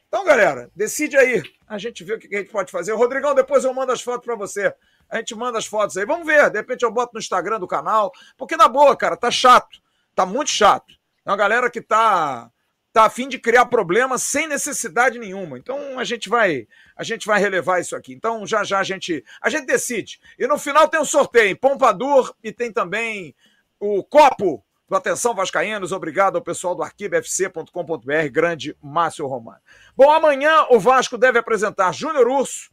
[0.07, 1.43] Então, galera, decide aí.
[1.67, 2.91] A gente vê o que a gente pode fazer.
[2.93, 4.73] Rodrigão, depois eu mando as fotos para você.
[5.11, 6.05] A gente manda as fotos aí.
[6.05, 6.49] Vamos ver.
[6.49, 8.11] De repente eu boto no Instagram do canal.
[8.37, 9.79] Porque, na boa, cara, tá chato.
[10.15, 10.95] Tá muito chato.
[11.25, 12.49] É uma galera que tá
[12.93, 15.57] tá a fim de criar problemas sem necessidade nenhuma.
[15.57, 18.13] Então a gente vai a gente vai relevar isso aqui.
[18.13, 20.19] Então já já a gente a gente decide.
[20.37, 23.35] E no final tem um sorteio, Pompadour e tem também
[23.79, 25.93] o copo do Atenção Vascaínos.
[25.93, 29.61] Obrigado ao pessoal do arquivofc.com.br, grande Márcio Romano.
[29.95, 32.69] Bom, amanhã o Vasco deve apresentar Júnior Urso.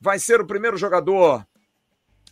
[0.00, 1.44] Vai ser o primeiro jogador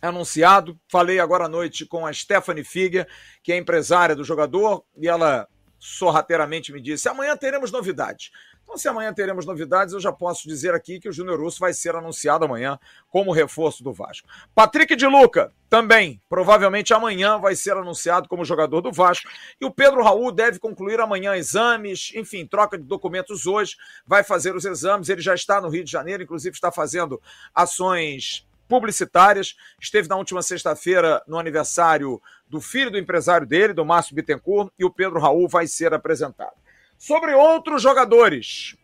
[0.01, 0.79] anunciado.
[0.89, 3.07] Falei agora à noite com a Stephanie Figer,
[3.43, 5.47] que é empresária do jogador, e ela
[5.79, 8.31] sorrateiramente me disse: amanhã teremos novidades.
[8.63, 11.73] Então, se amanhã teremos novidades, eu já posso dizer aqui que o Júnior Russo vai
[11.73, 14.27] ser anunciado amanhã como reforço do Vasco.
[14.53, 19.29] Patrick de Luca, também, provavelmente amanhã vai ser anunciado como jogador do Vasco.
[19.59, 24.53] E o Pedro Raul deve concluir amanhã exames, enfim, troca de documentos hoje, vai fazer
[24.53, 25.07] os exames.
[25.07, 27.21] Ele já está no Rio de Janeiro, inclusive está fazendo
[27.55, 29.55] ações publicitárias.
[29.81, 34.85] Esteve na última sexta-feira no aniversário do filho do empresário dele, do Márcio Bittencourt, e
[34.85, 36.55] o Pedro Raul vai ser apresentado.
[36.97, 38.75] Sobre outros jogadores.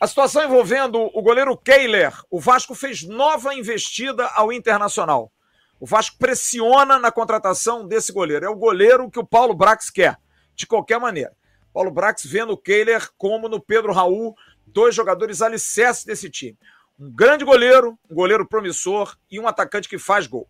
[0.00, 5.30] A situação envolvendo o goleiro Keiler, o Vasco fez nova investida ao Internacional.
[5.78, 8.46] O Vasco pressiona na contratação desse goleiro.
[8.46, 10.16] É o goleiro que o Paulo Brax quer,
[10.54, 11.32] de qualquer maneira.
[11.72, 14.34] Paulo Brax vendo o Keiler como no Pedro Raul,
[14.66, 16.58] dois jogadores alicerces desse time
[17.00, 20.46] um grande goleiro, um goleiro promissor e um atacante que faz gol.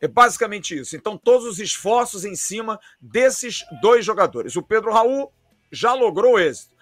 [0.00, 0.94] É basicamente isso.
[0.94, 4.54] Então, todos os esforços em cima desses dois jogadores.
[4.54, 5.32] O Pedro Raul
[5.70, 6.74] já logrou êxito.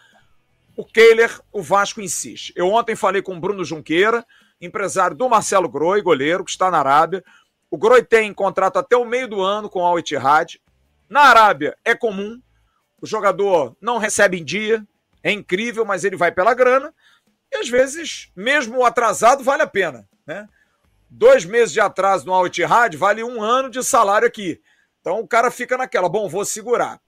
[0.76, 2.52] O Kehler, o Vasco insiste.
[2.54, 4.24] Eu ontem falei com o Bruno Junqueira,
[4.60, 7.24] empresário do Marcelo Groi, goleiro, que está na Arábia.
[7.70, 10.60] O Groi tem contrato até o meio do ano com Al Ittihad.
[11.08, 12.40] Na Arábia é comum,
[13.00, 14.86] o jogador não recebe em dia,
[15.22, 16.94] é incrível, mas ele vai pela grana.
[17.52, 20.08] E às vezes, mesmo atrasado, vale a pena.
[20.26, 20.48] Né?
[21.10, 22.46] Dois meses de atraso no Al
[22.96, 24.60] vale um ano de salário aqui.
[25.00, 27.00] Então o cara fica naquela, bom, vou segurar.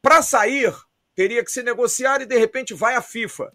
[0.00, 0.74] Para sair,
[1.14, 3.52] teria que se negociar e de repente vai à FIFA.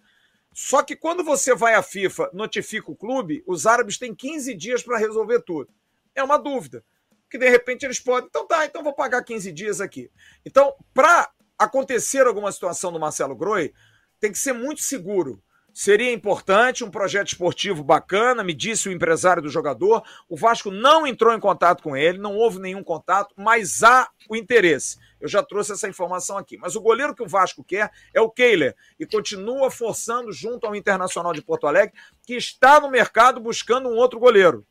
[0.54, 4.84] Só que quando você vai à FIFA, notifica o clube, os árabes têm 15 dias
[4.84, 5.72] para resolver tudo.
[6.16, 6.84] É uma dúvida.
[7.30, 10.10] Que de repente eles podem, então tá, então vou pagar 15 dias aqui.
[10.46, 13.74] Então, para acontecer alguma situação do Marcelo Groi,
[14.20, 15.44] tem que ser muito seguro.
[15.80, 20.02] Seria importante, um projeto esportivo bacana, me disse o empresário do jogador.
[20.28, 24.36] O Vasco não entrou em contato com ele, não houve nenhum contato, mas há o
[24.36, 24.98] interesse.
[25.22, 26.58] Eu já trouxe essa informação aqui.
[26.58, 30.76] Mas o goleiro que o Vasco quer é o Kehler e continua forçando junto ao
[30.76, 31.94] Internacional de Porto Alegre,
[32.26, 34.66] que está no mercado buscando um outro goleiro.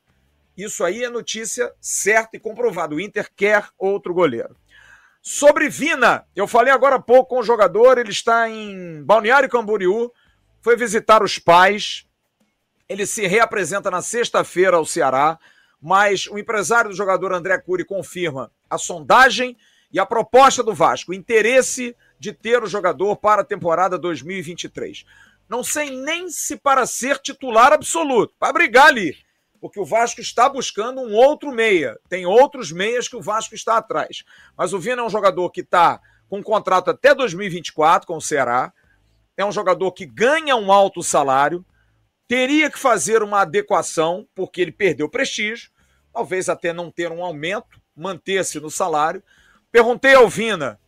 [0.56, 2.96] Isso aí é notícia certa e comprovada.
[2.96, 4.56] O Inter quer outro goleiro.
[5.22, 10.10] Sobre Vina, eu falei agora há pouco com o jogador, ele está em Balneário Camboriú
[10.66, 12.04] foi visitar os pais.
[12.88, 15.38] Ele se reapresenta na sexta-feira ao Ceará,
[15.80, 19.56] mas o empresário do jogador André Cury confirma a sondagem
[19.92, 25.04] e a proposta do Vasco, o interesse de ter o jogador para a temporada 2023.
[25.48, 29.16] Não sei nem se para ser titular absoluto, para brigar ali,
[29.60, 31.96] porque o Vasco está buscando um outro meia.
[32.08, 34.24] Tem outros meias que o Vasco está atrás.
[34.58, 38.20] Mas o Vina é um jogador que está com um contrato até 2024 com o
[38.20, 38.72] Ceará
[39.36, 41.64] é um jogador que ganha um alto salário,
[42.26, 45.70] teria que fazer uma adequação, porque ele perdeu prestígio,
[46.12, 49.22] talvez até não ter um aumento, manter-se no salário.
[49.70, 50.80] Perguntei ao Vina,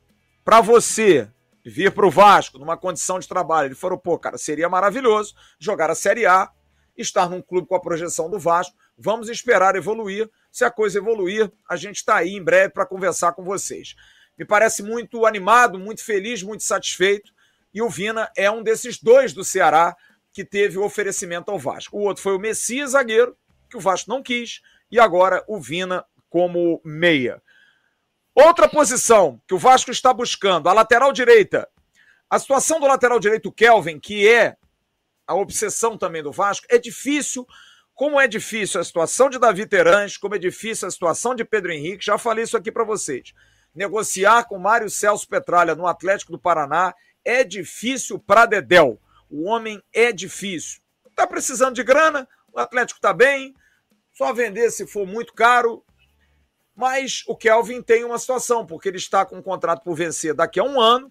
[0.44, 1.28] para você
[1.64, 5.90] vir para o Vasco numa condição de trabalho, ele falou, pô, cara, seria maravilhoso jogar
[5.90, 6.50] a Série A,
[6.96, 10.28] estar num clube com a projeção do Vasco, vamos esperar evoluir.
[10.50, 13.94] Se a coisa evoluir, a gente está aí em breve para conversar com vocês.
[14.36, 17.32] Me parece muito animado, muito feliz, muito satisfeito
[17.72, 19.96] e o Vina é um desses dois do Ceará
[20.32, 21.96] que teve o oferecimento ao Vasco.
[21.96, 23.36] O outro foi o Messias, zagueiro,
[23.68, 27.42] que o Vasco não quis, e agora o Vina como meia.
[28.34, 31.68] Outra posição que o Vasco está buscando, a lateral direita.
[32.30, 34.56] A situação do lateral direito Kelvin, que é
[35.26, 37.46] a obsessão também do Vasco, é difícil.
[37.94, 41.72] Como é difícil a situação de Davi Terãs, como é difícil a situação de Pedro
[41.72, 43.32] Henrique, já falei isso aqui para vocês.
[43.74, 49.00] Negociar com Mário Celso Petralha no Atlético do Paraná é difícil para Dedel.
[49.30, 50.80] O homem é difícil.
[51.06, 53.54] Está precisando de grana, o Atlético está bem,
[54.12, 55.84] só vender se for muito caro.
[56.74, 60.60] Mas o Kelvin tem uma situação, porque ele está com um contrato por vencer daqui
[60.60, 61.10] a um ano,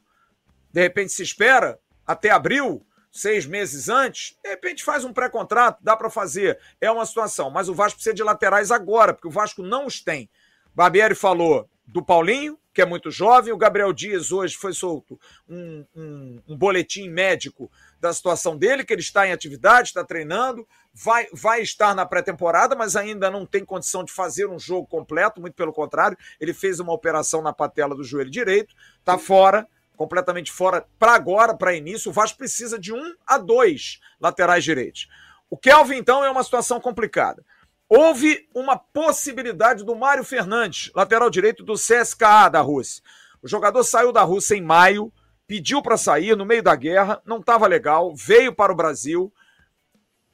[0.72, 5.98] de repente se espera até abril, seis meses antes, de repente faz um pré-contrato, dá
[5.98, 7.50] para fazer, é uma situação.
[7.50, 10.30] Mas o Vasco precisa de laterais agora, porque o Vasco não os tem.
[10.74, 13.52] Barbieri falou do Paulinho, que é muito jovem.
[13.52, 18.94] O Gabriel Dias hoje foi solto um, um, um boletim médico da situação dele, que
[18.94, 20.64] ele está em atividade, está treinando,
[20.94, 25.42] vai, vai estar na pré-temporada, mas ainda não tem condição de fazer um jogo completo,
[25.42, 30.52] muito pelo contrário, ele fez uma operação na patela do joelho direito, está fora, completamente
[30.52, 32.12] fora para agora, para início.
[32.12, 35.10] O Vasco precisa de um a dois laterais direitos.
[35.50, 37.44] O Kelvin, então, é uma situação complicada.
[37.90, 43.02] Houve uma possibilidade do Mário Fernandes, lateral direito do CSKA da Rússia.
[43.42, 45.12] O jogador saiu da Rússia em maio,
[45.48, 49.32] pediu para sair no meio da guerra, não estava legal, veio para o Brasil.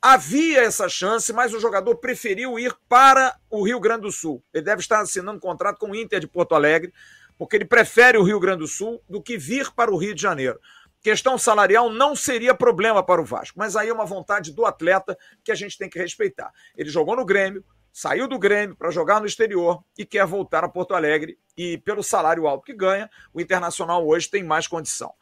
[0.01, 4.43] Havia essa chance, mas o jogador preferiu ir para o Rio Grande do Sul.
[4.51, 6.91] Ele deve estar assinando um contrato com o Inter de Porto Alegre,
[7.37, 10.21] porque ele prefere o Rio Grande do Sul do que vir para o Rio de
[10.21, 10.59] Janeiro.
[11.03, 15.17] Questão salarial não seria problema para o Vasco, mas aí é uma vontade do atleta
[15.43, 16.49] que a gente tem que respeitar.
[16.77, 17.61] Ele jogou no Grêmio,
[17.91, 22.01] saiu do Grêmio para jogar no exterior e quer voltar a Porto Alegre e pelo
[22.01, 25.13] salário alto que ganha, o Internacional hoje tem mais condição.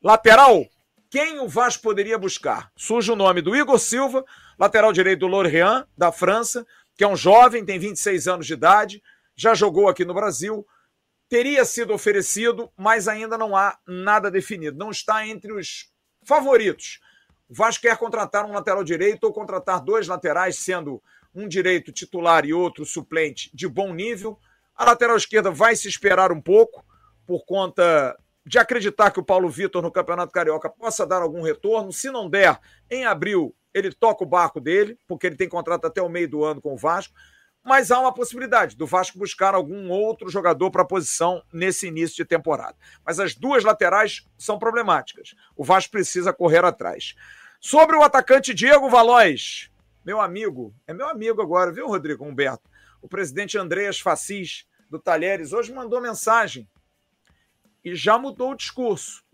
[0.00, 0.64] Lateral,
[1.10, 2.70] quem o Vasco poderia buscar?
[2.76, 4.24] Surge o nome do Igor Silva,
[4.56, 6.64] lateral direito do Lorient, da França,
[6.96, 9.02] que é um jovem, tem 26 anos de idade,
[9.34, 10.64] já jogou aqui no Brasil,
[11.28, 14.78] teria sido oferecido, mas ainda não há nada definido.
[14.78, 15.90] Não está entre os
[16.24, 17.00] favoritos.
[17.48, 21.02] O Vasco quer contratar um lateral direito ou contratar dois laterais, sendo
[21.34, 24.38] um direito titular e outro suplente de bom nível.
[24.74, 26.84] A lateral esquerda vai se esperar um pouco,
[27.26, 31.92] por conta de acreditar que o Paulo Vitor no Campeonato Carioca possa dar algum retorno.
[31.92, 32.58] Se não der,
[32.90, 36.44] em abril ele toca o barco dele, porque ele tem contrato até o meio do
[36.44, 37.12] ano com o Vasco
[37.66, 42.16] mas há uma possibilidade do Vasco buscar algum outro jogador para a posição nesse início
[42.16, 42.76] de temporada.
[43.04, 45.34] Mas as duas laterais são problemáticas.
[45.56, 47.16] O Vasco precisa correr atrás.
[47.60, 49.68] Sobre o atacante Diego Valois,
[50.04, 52.70] meu amigo, é meu amigo agora, viu, Rodrigo Humberto?
[53.02, 56.68] O presidente Andreas Facis, do Talheres, hoje mandou mensagem
[57.84, 59.24] e já mudou o discurso.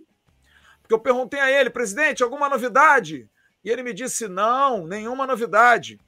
[0.80, 3.28] Porque eu perguntei a ele, presidente, alguma novidade?
[3.62, 6.00] E ele me disse: não, nenhuma novidade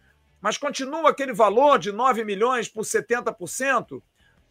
[0.44, 4.02] mas continua aquele valor de 9 milhões por 70%,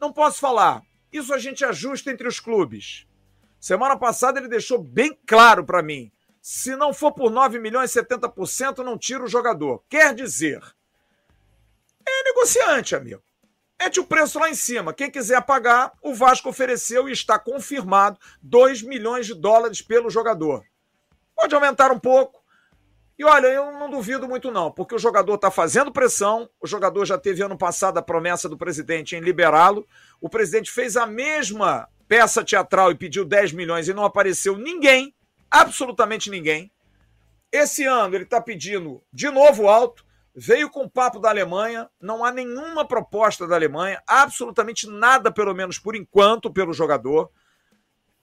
[0.02, 0.82] não posso falar.
[1.12, 3.06] Isso a gente ajusta entre os clubes.
[3.60, 6.12] Semana passada ele deixou bem claro para mim.
[6.42, 9.84] Se não for por 9 milhões e 70%, não tira o jogador.
[9.88, 10.64] Quer dizer,
[12.04, 13.22] é negociante, amigo.
[13.80, 14.96] Mete o preço lá em cima.
[14.96, 20.66] Quem quiser pagar, o Vasco ofereceu e está confirmado 2 milhões de dólares pelo jogador.
[21.36, 22.43] Pode aumentar um pouco,
[23.18, 27.06] e olha, eu não duvido muito não, porque o jogador está fazendo pressão, o jogador
[27.06, 29.88] já teve ano passado a promessa do presidente em liberá-lo,
[30.20, 35.14] o presidente fez a mesma peça teatral e pediu 10 milhões e não apareceu ninguém,
[35.50, 36.72] absolutamente ninguém.
[37.52, 40.04] Esse ano ele está pedindo de novo alto,
[40.36, 45.54] veio com o papo da Alemanha, não há nenhuma proposta da Alemanha, absolutamente nada, pelo
[45.54, 47.30] menos por enquanto, pelo jogador.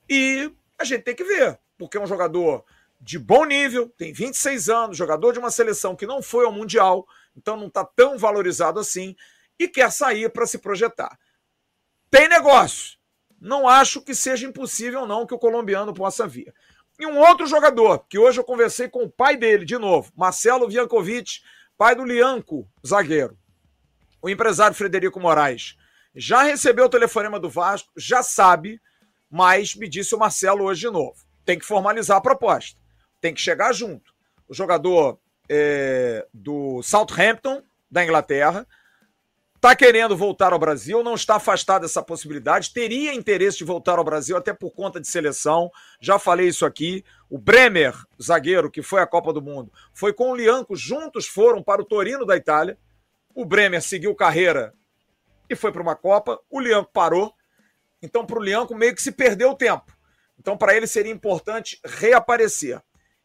[0.08, 2.64] E a gente tem que ver, porque é um jogador
[3.00, 7.06] de bom nível, tem 26 anos, jogador de uma seleção que não foi ao Mundial,
[7.34, 9.16] então não está tão valorizado assim,
[9.58, 11.18] e quer sair para se projetar.
[12.10, 12.98] Tem negócio.
[13.40, 16.52] Não acho que seja impossível, não, que o colombiano possa vir.
[16.98, 20.68] E um outro jogador, que hoje eu conversei com o pai dele, de novo, Marcelo
[20.68, 21.40] Viankovic,
[21.78, 23.38] pai do Lianco, zagueiro.
[24.20, 25.78] O empresário Frederico Moraes.
[26.14, 28.78] Já recebeu o telefonema do Vasco, já sabe,
[29.30, 31.16] mas me disse o Marcelo hoje de novo.
[31.46, 32.79] Tem que formalizar a proposta
[33.20, 34.12] tem que chegar junto.
[34.48, 35.18] O jogador
[35.48, 38.66] é, do Southampton, da Inglaterra,
[39.60, 44.04] está querendo voltar ao Brasil, não está afastado dessa possibilidade, teria interesse de voltar ao
[44.04, 45.70] Brasil, até por conta de seleção.
[46.00, 47.04] Já falei isso aqui.
[47.28, 51.62] O Bremer, zagueiro, que foi à Copa do Mundo, foi com o Lianco, juntos foram
[51.62, 52.78] para o Torino da Itália.
[53.34, 54.72] O Bremer seguiu carreira
[55.48, 56.40] e foi para uma Copa.
[56.48, 57.34] O Lianco parou.
[58.02, 59.94] Então, para o Lianco, meio que se perdeu o tempo.
[60.38, 62.80] Então, para ele seria importante reaparecer.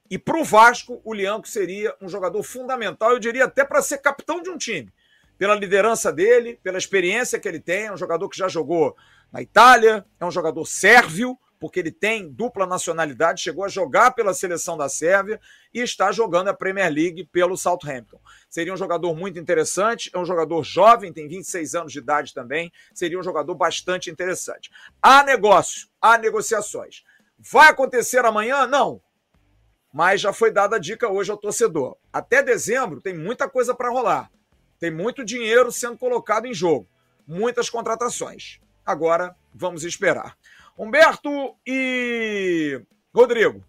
[0.10, 3.98] E para o Vasco, o Lianco seria um jogador fundamental, eu diria até para ser
[3.98, 4.94] capitão de um time.
[5.38, 8.96] Pela liderança dele, pela experiência que ele tem, é um jogador que já jogou
[9.32, 14.34] na Itália, é um jogador sérvio, porque ele tem dupla nacionalidade, chegou a jogar pela
[14.34, 15.40] seleção da Sérvia
[15.74, 18.20] e está jogando a Premier League pelo Southampton.
[18.50, 22.72] Seria um jogador muito interessante, é um jogador jovem, tem 26 anos de idade também,
[22.94, 24.70] seria um jogador bastante interessante.
[25.02, 27.04] Há negócio, há negociações.
[27.40, 28.68] Vai acontecer amanhã?
[28.68, 29.02] Não
[29.96, 31.96] mas já foi dada a dica hoje ao torcedor.
[32.12, 34.30] Até dezembro tem muita coisa para rolar.
[34.78, 36.86] Tem muito dinheiro sendo colocado em jogo.
[37.26, 38.60] Muitas contratações.
[38.86, 40.38] Agora vamos esperar.
[40.78, 42.82] Humberto e
[43.16, 43.64] Rodrigo,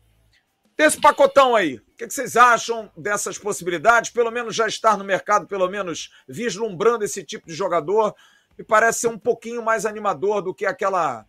[0.76, 4.10] desse pacotão aí, o que, vocês acham dessas possibilidades?
[4.10, 8.12] Pelo menos já estar no mercado, pelo menos vislumbrando esse tipo de jogador,
[8.58, 11.24] me parece ser um pouquinho mais animador do que aquela,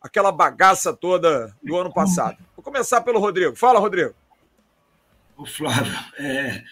[0.00, 2.38] aquela bagaça toda do ano passado.
[2.56, 3.54] Vou começar pelo Rodrigo.
[3.54, 4.14] Fala, Rodrigo.
[5.38, 6.64] O Flávio, é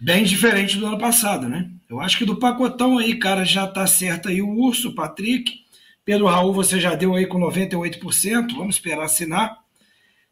[0.00, 1.68] bem diferente do ano passado, né?
[1.90, 5.60] Eu acho que do pacotão aí, cara, já tá certo aí o Urso, o Patrick.
[6.04, 9.58] Pedro Raul, você já deu aí com 98%, vamos esperar assinar.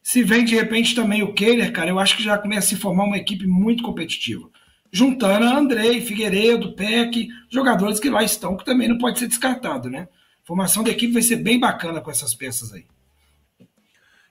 [0.02, 2.76] Se vem de repente também o Kehler, cara, eu acho que já começa a se
[2.76, 4.48] formar uma equipe muito competitiva.
[4.92, 9.90] Juntando a Andrei, Figueiredo, Peck, jogadores que lá estão, que também não pode ser descartado,
[9.90, 10.08] né?
[10.44, 12.86] Formação da equipe vai ser bem bacana com essas peças aí.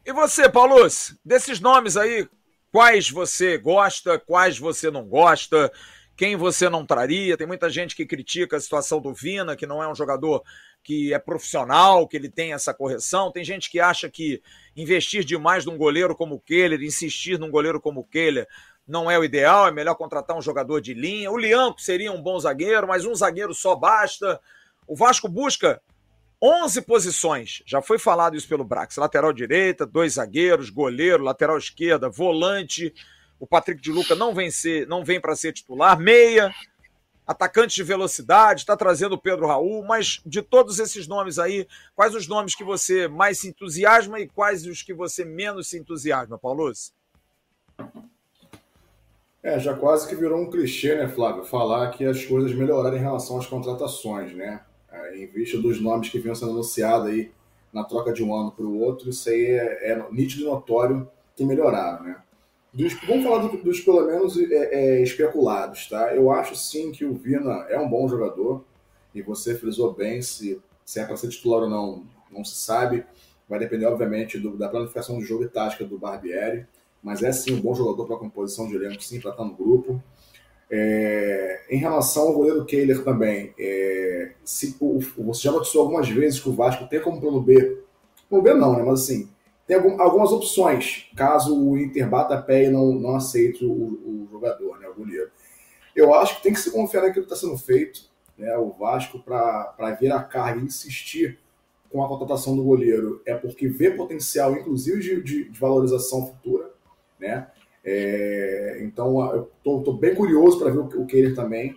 [0.06, 2.28] E você, Paulus, desses nomes aí,
[2.72, 5.72] quais você gosta, quais você não gosta,
[6.16, 7.38] quem você não traria?
[7.38, 10.44] Tem muita gente que critica a situação do Vina, que não é um jogador
[10.84, 13.32] que é profissional, que ele tem essa correção.
[13.32, 14.42] Tem gente que acha que
[14.76, 18.48] investir demais num goleiro como o Keller, insistir num goleiro como o Keller,
[18.88, 21.32] não é o ideal, é melhor contratar um jogador de linha.
[21.32, 24.42] O Lianco seria um bom zagueiro, mas um zagueiro só basta.
[24.88, 25.82] O Vasco busca
[26.42, 27.64] 11 posições.
[27.66, 28.96] Já foi falado isso pelo Brax.
[28.98, 32.94] Lateral direita, dois zagueiros, goleiro, lateral esquerda, volante.
[33.40, 36.54] O Patrick de Luca não vem ser, não vem para ser titular, meia,
[37.26, 42.16] atacante de velocidade, está trazendo o Pedro Raul, mas de todos esses nomes aí, quais
[42.16, 46.38] os nomes que você mais se entusiasma e quais os que você menos se entusiasma,
[46.38, 46.74] Paulo?
[49.42, 51.46] É, já quase que virou um clichê, né, Flávio?
[51.46, 54.62] Falar que as coisas melhoraram em relação às contratações, né?
[54.92, 57.32] É, em vista dos nomes que vinham sendo anunciados aí
[57.72, 61.08] na troca de um ano para o outro, isso aí é, é nítido e notório
[61.36, 62.22] que melhoraram, né?
[62.74, 64.54] Dos, vamos falar do, dos pelo menos é,
[65.00, 66.14] é, especulados, tá?
[66.14, 68.64] Eu acho sim que o Vina é um bom jogador
[69.14, 73.06] e você frisou bem se, se é para ser titular ou não, não se sabe.
[73.48, 76.68] Vai depender, obviamente, do, da planificação do jogo e tática do Barbieri,
[77.02, 79.56] mas é sim um bom jogador para a composição de elenco, sim, para estar no
[79.56, 80.02] grupo.
[80.72, 86.40] É, em relação ao goleiro Kehler também, é, se, o, você já noticiou algumas vezes
[86.40, 87.82] que o Vasco tem como plano B,
[88.30, 88.84] plano B não, né?
[88.84, 89.30] Mas assim,
[89.66, 94.28] tem algum, algumas opções, caso o Inter bata pé e não, não aceite o, o
[94.32, 95.30] jogador, né, o goleiro.
[95.96, 99.20] Eu acho que tem que se confiar naquilo que está sendo feito, né, o Vasco,
[99.20, 101.40] para vir a carga e insistir
[101.92, 106.72] com a contratação do goleiro, é porque vê potencial, inclusive, de, de, de valorização futura,
[107.20, 107.48] né?
[107.84, 111.76] É, então, eu estou bem curioso para ver o, o Kehler também.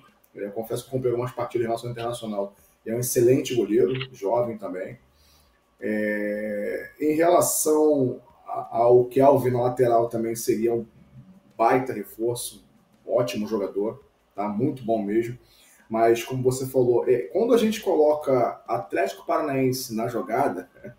[0.54, 2.54] Confesso que comprei algumas partidas em relação internacional.
[2.84, 4.98] É um excelente goleiro, jovem também.
[5.80, 10.86] É, em relação ao Kelvin na lateral também seria um
[11.56, 12.64] baita reforço,
[13.06, 14.04] ótimo jogador,
[14.34, 14.48] tá?
[14.48, 15.38] Muito bom mesmo.
[15.88, 20.68] Mas como você falou, é, quando a gente coloca Atlético Paranaense na jogada,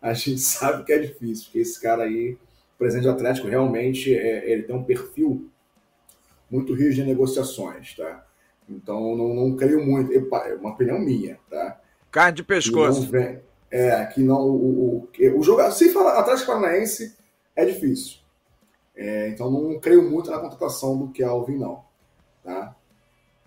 [0.00, 2.38] a gente sabe que é difícil, porque esse cara aí,
[2.76, 5.50] o presidente do Atlético, realmente é, ele tem um perfil
[6.50, 8.24] muito rígido de negociações, tá?
[8.68, 11.80] Então não, não creio muito, é uma opinião minha, tá?
[12.10, 13.08] Carne de pescoço.
[13.10, 13.40] Vem,
[13.70, 14.40] é, que não.
[14.40, 15.72] O, o, o jogador.
[15.72, 17.16] Se falar Atlético Paranaense,
[17.54, 18.18] é difícil.
[18.94, 21.84] É, então não creio muito na contratação do Kelvin, não.
[22.42, 22.74] Tá?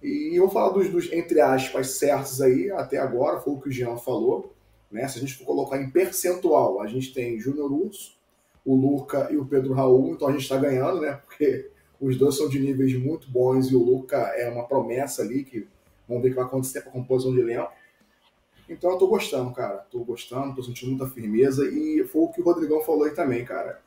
[0.02, 3.70] E eu vou falar dos, dos, entre aspas, certos aí, até agora, foi o que
[3.70, 4.54] o Jean falou.
[4.92, 5.08] Né?
[5.08, 8.19] Se a gente for colocar em percentual, a gente tem Júnior Urso,
[8.66, 11.20] o Luca e o Pedro Raul, então a gente está ganhando, né?
[11.26, 11.70] Porque
[12.00, 15.68] os dois são de níveis muito bons e o Luca é uma promessa ali, que
[16.08, 17.72] vamos ver o que vai acontecer com a composição de elenco.
[18.70, 19.78] Então eu tô gostando, cara.
[19.92, 21.68] Tô gostando, tô sentindo muita firmeza.
[21.68, 23.82] E foi o que o Rodrigão falou aí também, cara.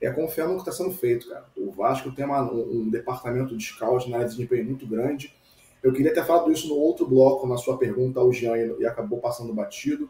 [0.00, 1.44] É confiar no que está sendo feito, cara.
[1.56, 5.34] O Vasco tem uma, um, departamento de scout na área de desempenho muito grande.
[5.82, 9.18] Eu queria ter falado isso no outro bloco, na sua pergunta ao Jean, e acabou
[9.18, 10.08] passando batido,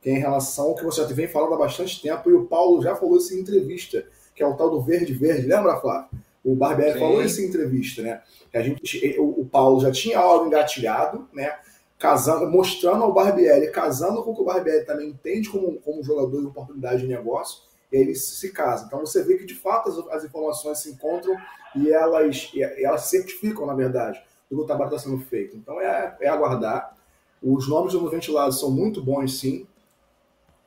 [0.00, 2.46] que é em relação ao que você já vem falando há bastante tempo, e o
[2.46, 4.04] Paulo já falou isso em entrevista,
[4.34, 5.46] que é o tal do verde verde.
[5.46, 6.08] Lembra, Flávio?
[6.44, 8.22] O Barbieri falou isso em entrevista, né?
[8.50, 11.58] Que a gente, o, Paulo já tinha algo engatilhado, né?
[11.98, 16.40] casando, mostrando ao Barbieri, casando com o que o Barbieri também entende como, como jogador
[16.40, 17.62] de oportunidade de negócio,
[17.92, 18.86] e aí eles se casam.
[18.86, 21.36] Então você vê que de fato as, as informações se encontram
[21.74, 25.56] e elas, e elas certificam, na verdade, do que o trabalho está sendo feito.
[25.56, 26.96] Então é, é aguardar.
[27.42, 29.66] Os nomes do ventilado são muito bons, sim.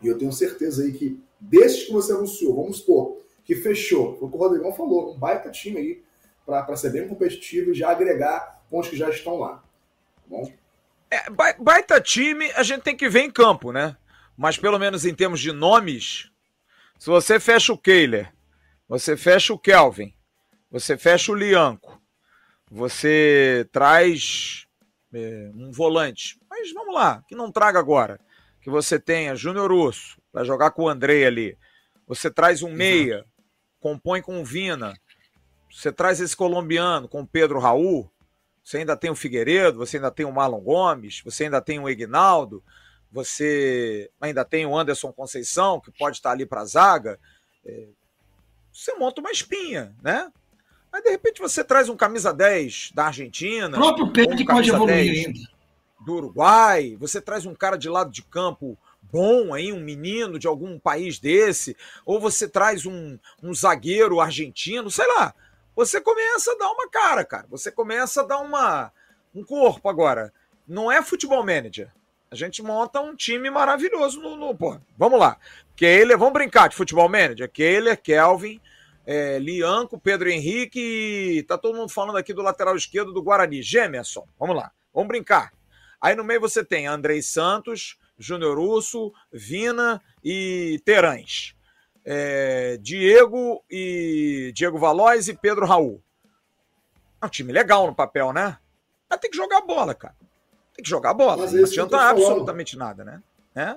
[0.01, 4.29] E eu tenho certeza aí que desses que você anunciou, vamos supor, que fechou, o
[4.29, 6.03] que o Rodrigão falou, um baita time aí
[6.45, 9.57] para ser bem competitivo e já agregar com os que já estão lá.
[9.57, 10.51] Tá bom?
[11.09, 11.29] É,
[11.59, 13.97] baita time, a gente tem que ver em campo, né?
[14.37, 16.31] Mas pelo menos em termos de nomes,
[16.97, 18.31] se você fecha o Kehler,
[18.87, 20.13] você fecha o Kelvin,
[20.69, 22.01] você fecha o Lianco,
[22.69, 24.65] você traz
[25.13, 26.39] é, um volante.
[26.49, 28.19] Mas vamos lá, que não traga agora.
[28.61, 31.57] Que você tenha Júnior Urso, vai jogar com o André ali.
[32.07, 33.25] Você traz um meia,
[33.79, 34.93] compõe com o Vina.
[35.71, 38.11] Você traz esse colombiano com o Pedro Raul.
[38.63, 41.89] Você ainda tem o Figueiredo, você ainda tem o Marlon Gomes, você ainda tem o
[41.89, 42.63] Ignaldo,
[43.11, 47.19] você ainda tem o Anderson Conceição, que pode estar ali para a zaga.
[47.65, 47.87] É,
[48.71, 50.31] você monta uma espinha, né?
[50.91, 53.77] Mas de repente você traz um camisa 10 da Argentina.
[53.77, 55.39] O próprio Pedro um pode evoluir 10 ainda.
[56.05, 58.77] Do Uruguai, você traz um cara de lado de campo
[59.11, 61.75] bom aí, um menino de algum país desse,
[62.05, 65.33] ou você traz um, um zagueiro argentino, sei lá.
[65.75, 67.45] Você começa a dar uma cara, cara.
[67.49, 68.91] Você começa a dar uma
[69.33, 70.33] um corpo agora.
[70.67, 71.91] Não é futebol manager.
[72.29, 74.77] A gente monta um time maravilhoso no, no pô.
[74.97, 75.37] Vamos lá.
[75.75, 77.49] Kehler, vamos brincar de futebol manager.
[77.49, 78.61] Kehler, Kelvin,
[79.05, 84.27] é, Lianco, Pedro Henrique tá todo mundo falando aqui do lateral esquerdo do Guarani, Gemerson.
[84.39, 85.51] Vamos lá, vamos brincar.
[86.01, 91.55] Aí no meio você tem Andrei Santos, Júnior Urso, Vina e Terãs.
[92.03, 96.01] É, Diego e Diego Valois e Pedro Raul.
[97.21, 98.57] É um time legal no papel, né?
[99.07, 100.15] Mas tem que jogar bola, cara.
[100.73, 101.37] Tem que jogar bola.
[101.37, 103.21] Mas Não adianta absolutamente nada, né?
[103.53, 103.75] É?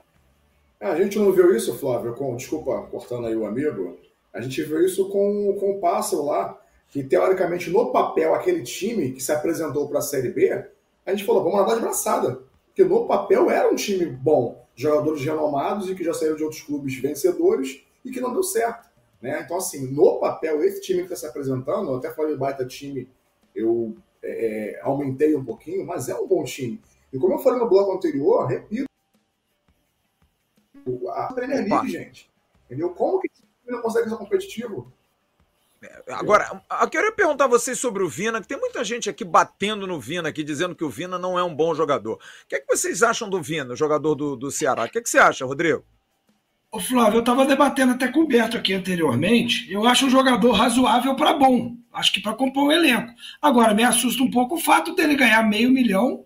[0.81, 3.99] É, a gente não viu isso, Flávio, com, desculpa, cortando aí o amigo,
[4.33, 9.13] a gente viu isso com, com o Pássaro lá, que teoricamente no papel, aquele time
[9.13, 10.67] que se apresentou para a Série B,
[11.05, 15.25] a gente falou, vamos nadar de braçada, porque no papel era um time bom, jogadores
[15.25, 18.89] renomados e que já saíram de outros clubes vencedores e que não deu certo.
[19.21, 19.41] Né?
[19.43, 23.09] Então, assim, no papel, esse time que está se apresentando, eu até falei baita time,
[23.55, 26.81] eu é, é, aumentei um pouquinho, mas é um bom time.
[27.13, 28.87] E como eu falei no bloco anterior, repito,
[31.09, 32.31] a Premier League, gente.
[32.67, 32.91] Entendeu?
[32.91, 34.93] Como que esse time não consegue ser competitivo?
[36.09, 39.87] Agora, eu queria perguntar a vocês sobre o Vina, que tem muita gente aqui batendo
[39.87, 42.15] no Vina, aqui, dizendo que o Vina não é um bom jogador.
[42.15, 44.85] O que, é que vocês acham do Vina, jogador do, do Ceará?
[44.85, 45.85] O que, é que você acha, Rodrigo?
[46.75, 49.71] Ô Flávio, eu estava debatendo até com o Berto aqui anteriormente.
[49.71, 51.77] Eu acho um jogador razoável para bom.
[51.93, 53.13] Acho que para compor o elenco.
[53.41, 56.25] Agora, me assusta um pouco o fato dele ganhar meio milhão.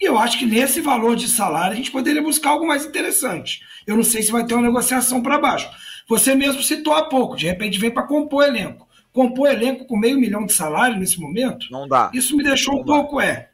[0.00, 3.60] E eu acho que nesse valor de salário a gente poderia buscar algo mais interessante.
[3.86, 5.70] Eu não sei se vai ter uma negociação para baixo.
[6.08, 8.86] Você mesmo citou há pouco, de repente vem para compor elenco.
[9.12, 12.10] Compor elenco com meio milhão de salário nesse momento, Não dá.
[12.12, 12.92] isso me deixou Não um dá.
[12.94, 13.50] pouco, é.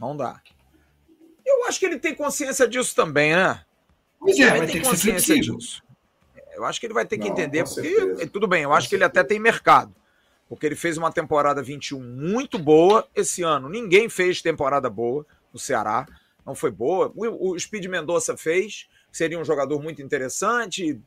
[0.00, 0.40] Não dá.
[1.44, 3.62] Eu acho que ele tem consciência disso também, né?
[4.18, 5.56] Pois é, Ele vai tem ter que ser flexível.
[5.56, 5.82] disso.
[6.54, 8.26] Eu acho que ele vai ter que Não, entender, porque certeza.
[8.28, 9.28] tudo bem, eu Com acho que ele até certeza.
[9.28, 9.94] tem mercado.
[10.48, 13.68] Porque ele fez uma temporada 21 muito boa esse ano.
[13.68, 16.06] Ninguém fez temporada boa no Ceará.
[16.44, 17.12] Não foi boa.
[17.14, 21.00] O, o Speed Mendonça fez, seria um jogador muito interessante.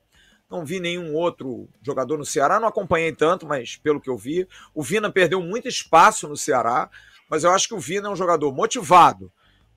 [0.49, 4.48] Não vi nenhum outro jogador no Ceará, não acompanhei tanto, mas pelo que eu vi,
[4.74, 6.90] o Vina perdeu muito espaço no Ceará,
[7.30, 9.32] mas eu acho que o Vina é um jogador motivado,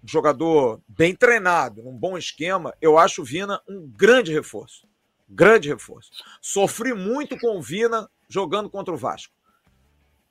[0.05, 2.75] um jogador bem treinado, num bom esquema.
[2.81, 4.87] Eu acho o Vina um grande reforço.
[5.29, 6.11] Grande reforço.
[6.41, 9.33] Sofri muito com o Vina jogando contra o Vasco.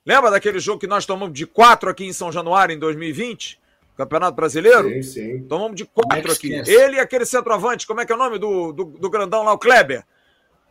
[0.04, 3.60] Lembra daquele jogo que nós tomamos de 4 aqui em São Januário em 2020?
[3.96, 4.88] Campeonato Brasileiro?
[4.88, 5.42] Sim, sim.
[5.48, 6.70] Tomamos de é quatro que aqui.
[6.70, 9.52] Ele e aquele centroavante, como é que é o nome do, do, do grandão lá,
[9.52, 10.04] o Kleber?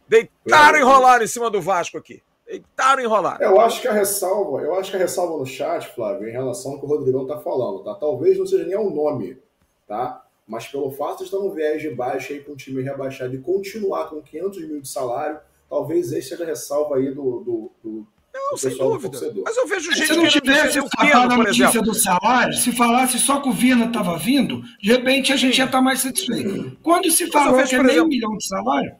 [0.07, 2.21] Deitaram e enrolaram em cima do Vasco aqui.
[2.47, 3.43] Deitaram e enrolaram.
[3.45, 6.73] Eu acho que a ressalva, eu acho que a ressalva no chat, Flávio, em relação
[6.73, 7.95] ao que o Rodrigão tá falando, tá?
[7.95, 9.37] Talvez não seja nem o nome,
[9.87, 10.21] tá?
[10.47, 13.39] Mas pelo fato de estar no viés de baixa aí com o time rebaixado e
[13.39, 18.07] continuar com 500 mil de salário, talvez esse seja a ressalva aí do, do, do,
[18.31, 19.11] Não, sem pessoal do dúvida.
[19.17, 19.43] torcedor.
[19.43, 21.87] Mas eu vejo gente Se não tivesse o falado Keno, a por notícia exemplo.
[21.87, 25.65] do salário, se falasse só que o Vina estava vindo, de repente a gente ia
[25.65, 26.77] estar mais satisfeito.
[26.83, 28.95] Quando se falou vejo, que é meio exemplo- milhão de salário,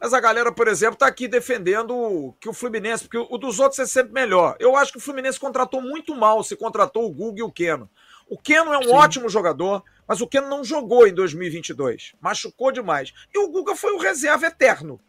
[0.00, 3.78] Mas a galera, por exemplo, está aqui defendendo que o Fluminense, porque o dos outros
[3.78, 4.56] é sempre melhor.
[4.60, 7.88] Eu acho que o Fluminense contratou muito mal se contratou o Guga e o Keno.
[8.28, 8.92] O Keno é um Sim.
[8.92, 12.12] ótimo jogador, mas o Keno não jogou em 2022.
[12.20, 13.12] Machucou demais.
[13.34, 15.00] E o Guga foi o reserva eterno.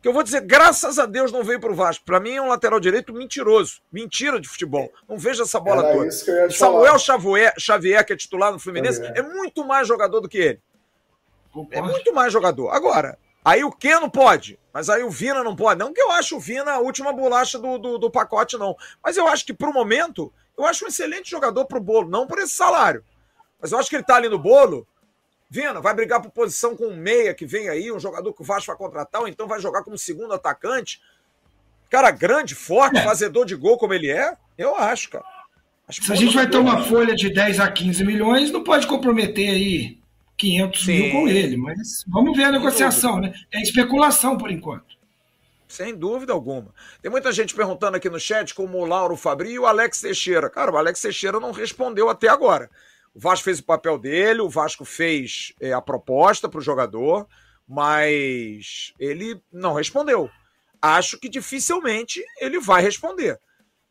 [0.00, 2.04] Que eu vou dizer, graças a Deus não veio pro Vasco.
[2.04, 3.80] Para mim é um lateral direito mentiroso.
[3.90, 4.92] Mentira de futebol.
[5.08, 6.06] Não vejo essa bola Era toda.
[6.06, 6.98] isso Samuel.
[6.98, 9.18] Xavier, Xavier, que é titular no Fluminense, Xavier.
[9.18, 10.60] é muito mais jogador do que ele.
[11.72, 12.70] É muito mais jogador.
[12.70, 13.18] Agora,
[13.48, 15.78] aí o Keno pode, mas aí o Vina não pode.
[15.78, 18.76] Não que eu acho o Vina a última bolacha do, do, do pacote, não.
[19.02, 22.38] Mas eu acho que, pro momento, eu acho um excelente jogador pro bolo, não por
[22.38, 23.04] esse salário.
[23.60, 24.86] Mas eu acho que ele tá ali no bolo.
[25.50, 28.44] Vina, vai brigar por posição com um meia que vem aí, um jogador que o
[28.44, 31.00] Vasco vai contratar, ou então vai jogar como segundo atacante.
[31.90, 33.02] Cara grande, forte, É.
[33.04, 35.24] fazedor de gol como ele é, eu acho, cara.
[35.88, 36.76] Acho Se a gente vai ter jogador.
[36.76, 39.98] uma folha de 10 a 15 milhões, não pode comprometer aí
[40.38, 40.92] 500 Sim.
[40.92, 41.56] mil com ele.
[41.56, 43.34] Mas vamos ver a negociação, né?
[43.52, 44.96] É especulação por enquanto.
[45.66, 46.72] Sem dúvida alguma.
[47.02, 50.48] Tem muita gente perguntando aqui no chat, como o Lauro Fabri e o Alex Teixeira.
[50.48, 52.70] Cara, o Alex Teixeira não respondeu até agora.
[53.14, 57.26] O Vasco fez o papel dele, o Vasco fez é, a proposta para o jogador,
[57.66, 60.30] mas ele não respondeu.
[60.80, 63.38] Acho que dificilmente ele vai responder.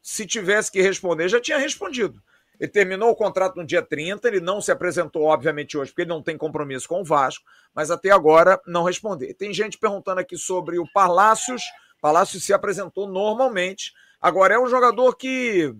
[0.02, 2.24] Se tivesse que responder, já tinha respondido.
[2.60, 6.10] Ele terminou o contrato no dia 30, ele não se apresentou, obviamente, hoje, porque ele
[6.10, 9.34] não tem compromisso com o Vasco, mas até agora não respondeu.
[9.36, 11.64] Tem gente perguntando aqui sobre o Palácios,
[12.02, 13.94] Palácio se apresentou normalmente.
[14.22, 15.74] Agora é um jogador que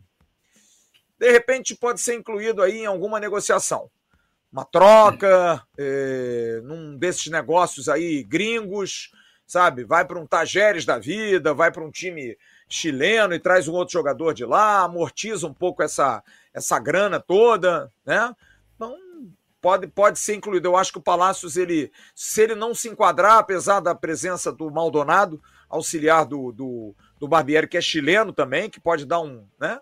[1.18, 3.90] de repente pode ser incluído aí em alguma negociação.
[4.52, 9.12] Uma troca, é, num desses negócios aí gringos,
[9.46, 9.84] sabe?
[9.84, 12.38] Vai para um Tajeres da vida, vai para um time
[12.68, 16.24] chileno e traz um outro jogador de lá, amortiza um pouco essa,
[16.54, 18.36] essa grana toda, né?
[18.76, 18.96] Então,
[19.62, 20.68] pode, pode ser incluído.
[20.68, 24.70] Eu acho que o Palácios, ele, se ele não se enquadrar, apesar da presença do
[24.70, 29.80] Maldonado, auxiliar do, do, do Barbieri, que é chileno também, que pode dar um, né,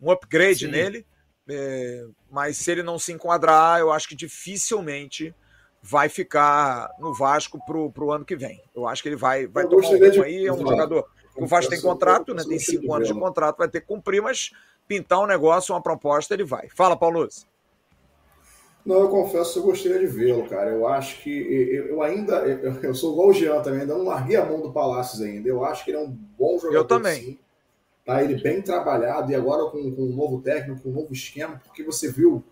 [0.00, 0.70] um upgrade Sim.
[0.70, 1.06] nele,
[1.48, 5.34] é, mas se ele não se enquadrar, eu acho que dificilmente
[5.82, 8.62] vai ficar no Vasco pro, pro ano que vem.
[8.74, 10.22] Eu acho que ele vai, vai tomar um de...
[10.22, 11.06] aí, é um jogador.
[11.36, 12.44] O Vasco tem contrato, né?
[12.46, 14.52] Tem cinco anos de contrato, vai ter que cumprir, mas
[14.86, 16.68] pintar um negócio, uma proposta, ele vai.
[16.68, 17.46] Fala, Paulo Luz.
[18.84, 20.70] Não, eu confesso que eu gostaria de vê-lo, cara.
[20.70, 22.36] Eu acho que eu, ainda.
[22.36, 25.48] Eu, eu, sou igual o Jean também, ainda não larguei a mão do Palácios ainda.
[25.48, 26.76] Eu acho que ele é um bom jogador.
[26.76, 27.22] Eu também.
[27.22, 27.38] Sim.
[28.04, 31.58] Tá ele bem trabalhado e agora com, com um novo técnico, com um novo esquema,
[31.64, 32.44] porque você viu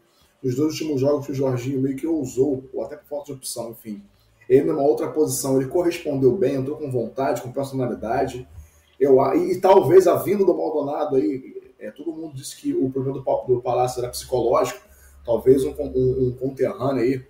[0.43, 3.33] nos dois últimos jogos que o Jorginho meio que ousou, ou até por falta de
[3.33, 4.03] opção, enfim.
[4.49, 8.49] Ele numa outra posição, ele correspondeu bem, entrou com vontade, com personalidade.
[9.03, 12.89] Eu, e, e talvez a vinda do Maldonado aí, é, todo mundo disse que o
[12.89, 14.81] problema do, do Palácio era psicológico,
[15.25, 17.27] talvez um, um, um conterrâneo aí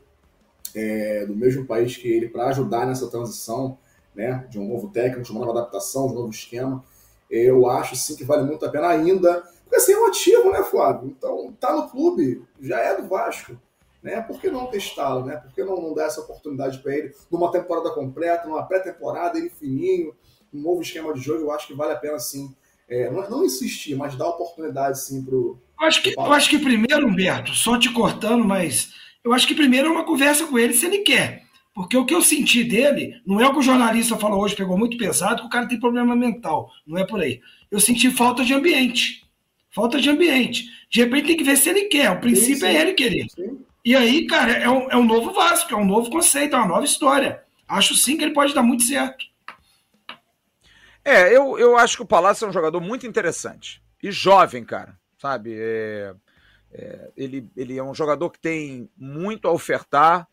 [0.75, 3.79] é, do mesmo país que ele para ajudar nessa transição,
[4.15, 6.85] né, de um novo técnico, de uma nova adaptação, de um novo esquema.
[7.31, 10.63] Eu acho sim que vale muito a pena ainda, porque assim é um ativo, né,
[10.63, 11.09] Flávio?
[11.09, 13.57] Então tá no clube, já é do Vasco,
[14.03, 14.21] né?
[14.21, 15.39] Por que não testá-lo, né?
[15.39, 19.49] Por que não, não dar essa oportunidade para ele numa temporada completa, numa pré-temporada, ele
[19.49, 20.15] fininho,
[20.53, 21.41] um novo esquema de jogo?
[21.41, 22.55] Eu acho que vale a pena sim.
[22.89, 26.59] É, não, não insistir, mas dar oportunidade sim pro eu acho, que, eu acho que
[26.61, 28.93] primeiro, Humberto, só te cortando, mas
[29.25, 31.43] eu acho que primeiro é uma conversa com ele se ele quer.
[31.75, 34.79] Porque o que eu senti dele, não é o que o jornalista falou hoje, pegou
[34.79, 36.71] muito pesado, que o cara tem problema mental.
[36.87, 37.41] Não é por aí.
[37.69, 39.25] Eu senti falta de ambiente.
[39.71, 40.67] Falta de ambiente.
[40.89, 42.13] De repente tem que ver se ele quer.
[42.13, 42.77] O princípio sim, sim.
[42.77, 43.27] é ele querer.
[43.35, 43.59] Sim.
[43.85, 46.69] E aí, cara, é um, é um novo Vasco, é um novo conceito, é uma
[46.69, 47.43] nova história.
[47.67, 49.25] Acho sim que ele pode dar muito certo.
[51.05, 53.83] É, eu, eu acho que o Palácio é um jogador muito interessante.
[54.03, 55.55] E jovem, cara sabe?
[55.57, 56.15] É,
[56.73, 60.27] é, ele, ele é um jogador que tem muito a ofertar,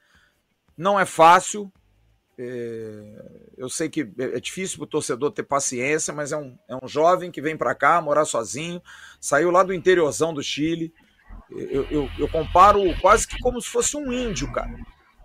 [0.76, 1.72] não é fácil.
[2.38, 6.58] É, eu sei que é, é difícil para o torcedor ter paciência, mas é um,
[6.68, 8.82] é um jovem que vem para cá morar sozinho,
[9.22, 10.92] saiu lá do interiorzão do Chile.
[11.52, 14.76] Eu, eu, eu comparo quase que como se fosse um índio, cara.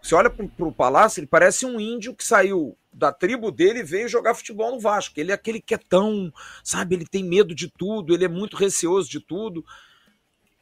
[0.02, 3.84] Você olha para o Palácio, ele parece um índio que saiu da tribo dele e
[3.84, 5.18] veio jogar futebol no Vasco.
[5.18, 8.56] Ele é aquele que é tão, sabe, ele tem medo de tudo, ele é muito
[8.56, 9.64] receoso de tudo.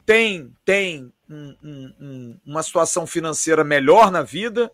[0.04, 4.72] Tem, tem um, um, um, uma situação financeira melhor na vida,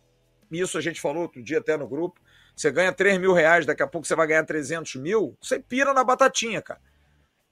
[0.51, 2.21] isso a gente falou outro dia até no grupo.
[2.57, 5.93] Você ganha 3 mil reais, daqui a pouco você vai ganhar 300 mil, você pira
[5.93, 6.81] na batatinha, cara.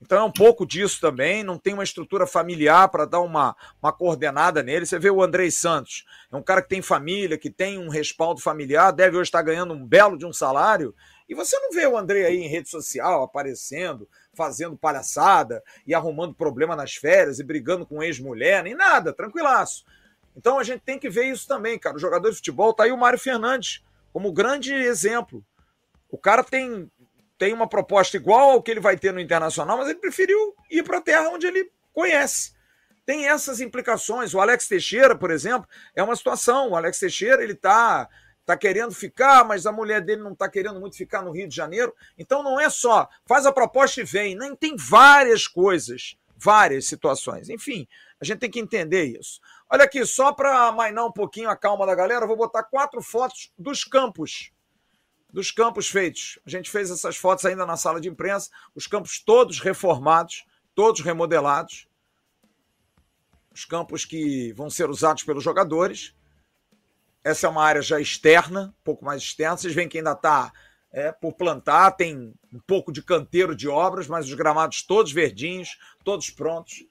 [0.01, 3.93] Então é um pouco disso também, não tem uma estrutura familiar para dar uma, uma
[3.93, 4.85] coordenada nele.
[4.85, 8.41] Você vê o Andrei Santos, é um cara que tem família, que tem um respaldo
[8.41, 10.95] familiar, deve hoje estar ganhando um belo de um salário,
[11.29, 16.35] e você não vê o Andrei aí em rede social aparecendo, fazendo palhaçada e arrumando
[16.35, 19.85] problema nas férias e brigando com ex-mulher, nem nada, tranquilaço.
[20.37, 21.97] Então a gente tem que ver isso também, cara.
[21.97, 23.83] O jogador de futebol tá aí o Mário Fernandes
[24.13, 25.45] como grande exemplo.
[26.09, 26.91] O cara tem
[27.39, 30.83] tem uma proposta igual ao que ele vai ter no Internacional, mas ele preferiu ir
[30.83, 32.55] para a terra onde ele conhece.
[33.05, 34.35] Tem essas implicações.
[34.35, 36.71] O Alex Teixeira, por exemplo, é uma situação.
[36.71, 38.09] O Alex Teixeira, ele está
[38.45, 41.55] tá querendo ficar, mas a mulher dele não está querendo muito ficar no Rio de
[41.55, 41.95] Janeiro.
[42.19, 44.37] Então não é só faz a proposta e vem.
[44.37, 47.49] Nem tem várias coisas, várias situações.
[47.49, 47.87] Enfim,
[48.21, 49.41] a gente tem que entender isso.
[49.71, 53.03] Olha aqui, só para mainar um pouquinho a calma da galera, eu vou botar quatro
[53.03, 54.53] fotos dos campos
[55.37, 56.39] dos campos feitos.
[56.47, 61.03] A gente fez essas fotos ainda na sala de imprensa, os campos todos reformados, todos
[61.03, 61.87] remodelados.
[63.53, 66.15] Os campos que vão ser usados pelos jogadores.
[67.23, 69.59] Essa é uma área já externa, um pouco mais externa.
[69.59, 70.51] Vocês veem que ainda está
[70.91, 75.77] é, por plantar, tem um pouco de canteiro de obras, mas os gramados todos verdinhos,
[76.03, 76.83] todos prontos.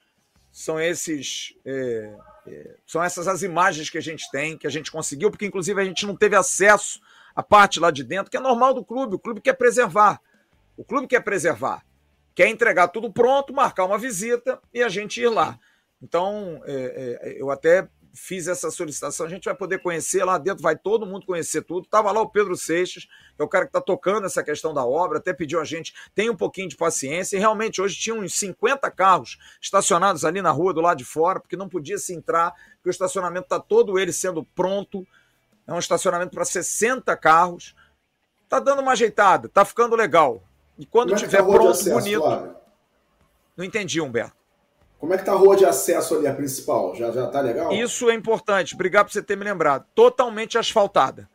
[0.52, 1.56] São esses.
[1.66, 2.16] É,
[2.46, 5.82] é, são essas as imagens que a gente tem, que a gente conseguiu, porque inclusive
[5.82, 7.00] a gente não teve acesso
[7.36, 9.16] a parte lá de dentro, que é normal do clube.
[9.16, 10.22] O clube quer preservar.
[10.78, 11.84] O clube quer preservar.
[12.34, 15.60] Quer entregar tudo pronto, marcar uma visita e a gente ir lá.
[16.02, 19.26] Então, é, é, eu até fiz essa solicitação.
[19.26, 21.84] A gente vai poder conhecer lá dentro, vai todo mundo conhecer tudo.
[21.84, 24.86] Estava lá o Pedro Seixas, que é o cara que está tocando essa questão da
[24.86, 27.36] obra, até pediu a gente, tem um pouquinho de paciência.
[27.36, 31.40] E realmente hoje tinha uns 50 carros estacionados ali na rua do lado de fora,
[31.40, 35.06] porque não podia se entrar, porque o estacionamento está todo ele sendo pronto
[35.68, 37.76] é um estacionamento para 60 carros.
[38.48, 40.44] Tá dando uma ajeitada, tá ficando legal.
[40.78, 42.22] E quando Como é que tiver tá de pronto, acesso, bonito.
[42.22, 42.56] Flávio?
[43.58, 44.36] Não entendi, Humberto.
[45.00, 46.96] Como é que tá a rua de acesso ali, a principal?
[46.96, 47.72] Já, já tá legal?
[47.72, 48.76] Isso é importante.
[48.76, 49.86] Obrigado por você ter me lembrado.
[49.94, 51.30] Totalmente asfaltada.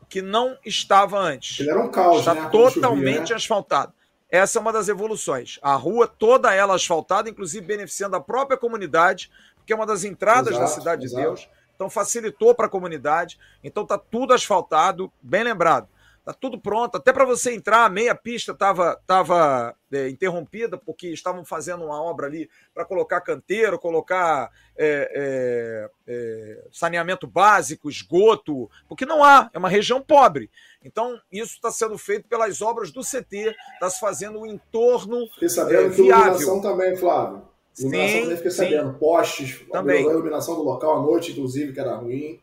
[0.00, 1.60] O que não estava antes.
[1.60, 2.48] Ele era um caos, Está né?
[2.50, 3.34] Totalmente chovia, né?
[3.34, 3.92] asfaltado.
[4.30, 5.58] Essa é uma das evoluções.
[5.60, 10.56] A rua toda ela asfaltada, inclusive beneficiando a própria comunidade, porque é uma das entradas
[10.56, 11.22] da Exato, cidade de exato.
[11.22, 11.48] Deus.
[11.80, 13.38] Então facilitou para a comunidade.
[13.64, 15.88] Então tá tudo asfaltado, bem lembrado.
[16.22, 21.08] Tá tudo pronto, até para você entrar, a meia pista estava tava, é, interrompida porque
[21.08, 28.70] estavam fazendo uma obra ali para colocar canteiro, colocar é, é, é, saneamento básico, esgoto,
[28.86, 30.50] porque não há, é uma região pobre.
[30.84, 35.48] Então, isso está sendo feito pelas obras do CT, está se fazendo o entorno Fiquei
[35.48, 36.26] sabendo é, que viável.
[36.26, 37.49] iluminação também, Flávio.
[37.80, 38.56] Iluminação Sim, também fiquei sim.
[38.56, 38.94] sabendo.
[38.94, 40.06] Postes, Também.
[40.08, 42.38] a iluminação do local à noite, inclusive, que era ruim.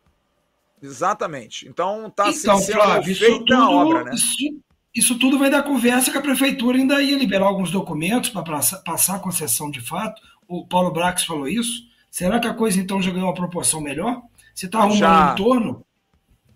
[0.81, 1.67] Exatamente.
[1.67, 4.11] Então, está Então, sendo Flávio, isso tudo, a obra, né?
[4.13, 4.35] isso,
[4.93, 8.43] isso tudo vai dar conversa que a prefeitura ainda ia liberar alguns documentos para
[8.85, 10.21] passar a concessão de fato.
[10.47, 11.83] O Paulo Brax falou isso.
[12.11, 14.21] Será que a coisa então já ganhou uma proporção melhor?
[14.53, 15.29] Você está arrumando Já.
[15.29, 15.85] um entorno?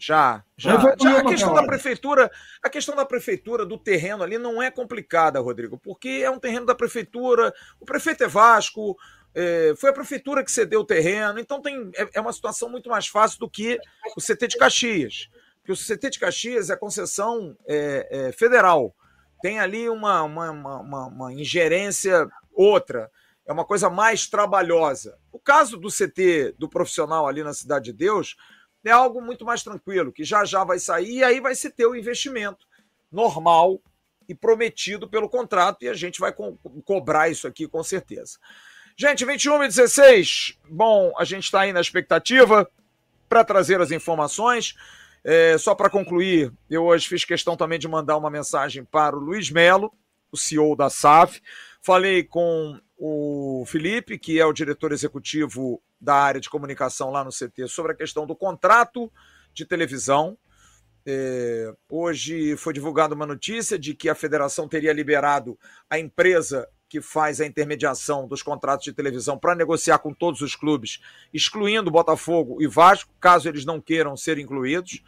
[0.02, 0.72] Já, já.
[1.00, 2.32] Já a questão da prefeitura,
[2.64, 6.66] a questão da prefeitura do terreno ali não é complicada, Rodrigo, porque é um terreno
[6.66, 7.54] da prefeitura.
[7.80, 8.98] O prefeito é Vasco,
[9.36, 12.90] é, foi a prefeitura que cedeu o terreno, então tem, é, é uma situação muito
[12.90, 13.78] mais fácil do que
[14.18, 15.30] o CT de Caxias.
[15.60, 18.96] Porque o CT de Caxias é concessão é, é, federal.
[19.44, 23.12] Tem ali uma, uma, uma, uma- uma ingerência outra.
[23.46, 25.16] É uma coisa mais trabalhosa.
[25.32, 28.36] O caso do CT do profissional ali na Cidade de Deus
[28.84, 31.86] é algo muito mais tranquilo, que já já vai sair e aí vai se ter
[31.86, 32.66] o investimento
[33.12, 33.80] normal
[34.28, 38.40] e prometido pelo contrato e a gente vai co- cobrar isso aqui com certeza.
[38.98, 42.70] Gente, 21 e 16, bom, a gente está aí na expectativa
[43.28, 44.76] para trazer as informações.
[45.24, 49.20] É, só para concluir, eu hoje fiz questão também de mandar uma mensagem para o
[49.20, 49.94] Luiz Melo,
[50.32, 51.42] o CEO da SAF.
[51.82, 57.32] Falei com o Felipe, que é o diretor executivo da área de comunicação lá no
[57.32, 59.12] CT, sobre a questão do contrato
[59.54, 60.38] de televisão.
[61.04, 65.58] É, hoje foi divulgada uma notícia de que a federação teria liberado
[65.90, 70.56] a empresa que faz a intermediação dos contratos de televisão para negociar com todos os
[70.56, 71.00] clubes,
[71.34, 75.02] excluindo Botafogo e Vasco, caso eles não queiram ser incluídos.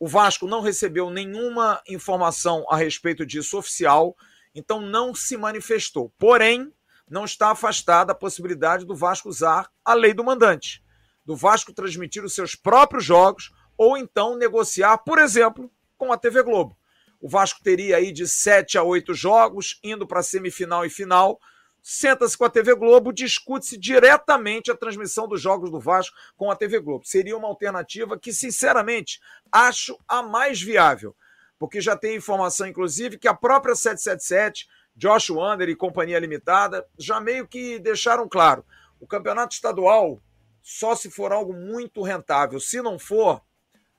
[0.00, 4.16] O Vasco não recebeu nenhuma informação a respeito disso oficial,
[4.54, 6.12] então não se manifestou.
[6.18, 6.72] Porém,
[7.08, 10.82] não está afastada a possibilidade do Vasco usar a lei do mandante,
[11.24, 16.42] do Vasco transmitir os seus próprios jogos ou então negociar, por exemplo, com a TV
[16.42, 16.76] Globo.
[17.20, 21.38] O Vasco teria aí de sete a oito jogos, indo para semifinal e final.
[21.82, 26.56] Senta-se com a TV Globo, discute-se diretamente a transmissão dos jogos do Vasco com a
[26.56, 27.06] TV Globo.
[27.06, 29.20] Seria uma alternativa que, sinceramente,
[29.50, 31.14] acho a mais viável.
[31.60, 34.66] Porque já tem informação, inclusive, que a própria 777,
[34.96, 38.64] Josh Wander e Companhia Limitada, já meio que deixaram claro:
[38.98, 40.22] o campeonato estadual
[40.62, 42.58] só se for algo muito rentável.
[42.58, 43.42] Se não for,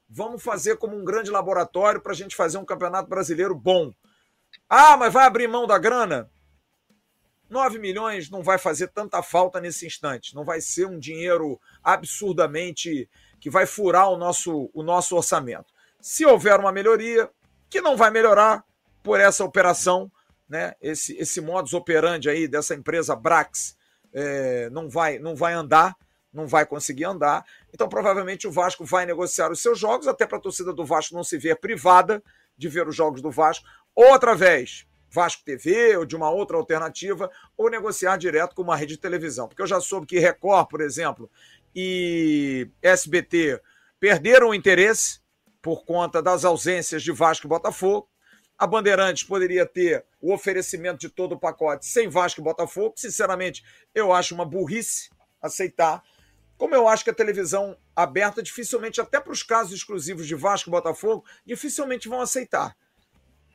[0.09, 3.93] vamos fazer como um grande laboratório para a gente fazer um campeonato brasileiro bom.
[4.67, 6.31] Ah, mas vai abrir mão da grana?
[7.47, 10.33] 9 milhões não vai fazer tanta falta nesse instante.
[10.33, 13.07] Não vai ser um dinheiro absurdamente
[13.39, 15.71] que vai furar o nosso, o nosso orçamento.
[16.01, 17.29] Se houver uma melhoria,
[17.71, 18.63] que não vai melhorar
[19.01, 20.11] por essa operação,
[20.47, 20.75] né?
[20.81, 23.77] Esse, esse modus operandi aí dessa empresa Brax
[24.13, 25.95] é, não, vai, não vai andar,
[26.33, 27.45] não vai conseguir andar.
[27.73, 31.15] Então, provavelmente, o Vasco vai negociar os seus jogos, até para a torcida do Vasco
[31.15, 32.21] não se ver privada
[32.57, 33.65] de ver os jogos do Vasco,
[33.95, 38.95] ou através Vasco TV ou de uma outra alternativa, ou negociar direto com uma rede
[38.95, 39.47] de televisão.
[39.47, 41.31] Porque eu já soube que Record, por exemplo,
[41.73, 43.61] e SBT
[43.97, 45.20] perderam o interesse
[45.61, 48.09] por conta das ausências de Vasco e Botafogo.
[48.57, 52.93] A Bandeirantes poderia ter o oferecimento de todo o pacote sem Vasco e Botafogo.
[52.95, 53.63] Sinceramente,
[53.93, 55.09] eu acho uma burrice
[55.41, 56.03] aceitar.
[56.57, 60.69] Como eu acho que a televisão aberta, dificilmente, até para os casos exclusivos de Vasco
[60.69, 62.75] e Botafogo, dificilmente vão aceitar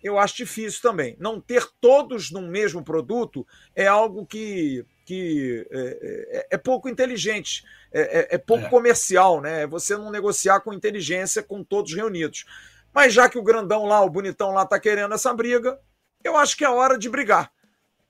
[0.07, 1.17] eu acho difícil também.
[1.19, 5.79] Não ter todos no mesmo produto é algo que, que é,
[6.33, 9.65] é, é pouco inteligente, é, é, é pouco comercial, né?
[9.69, 12.45] Você não negociar com inteligência com todos reunidos.
[12.93, 15.79] Mas já que o grandão lá, o bonitão lá, tá querendo essa briga,
[16.25, 17.53] eu acho que é hora de brigar.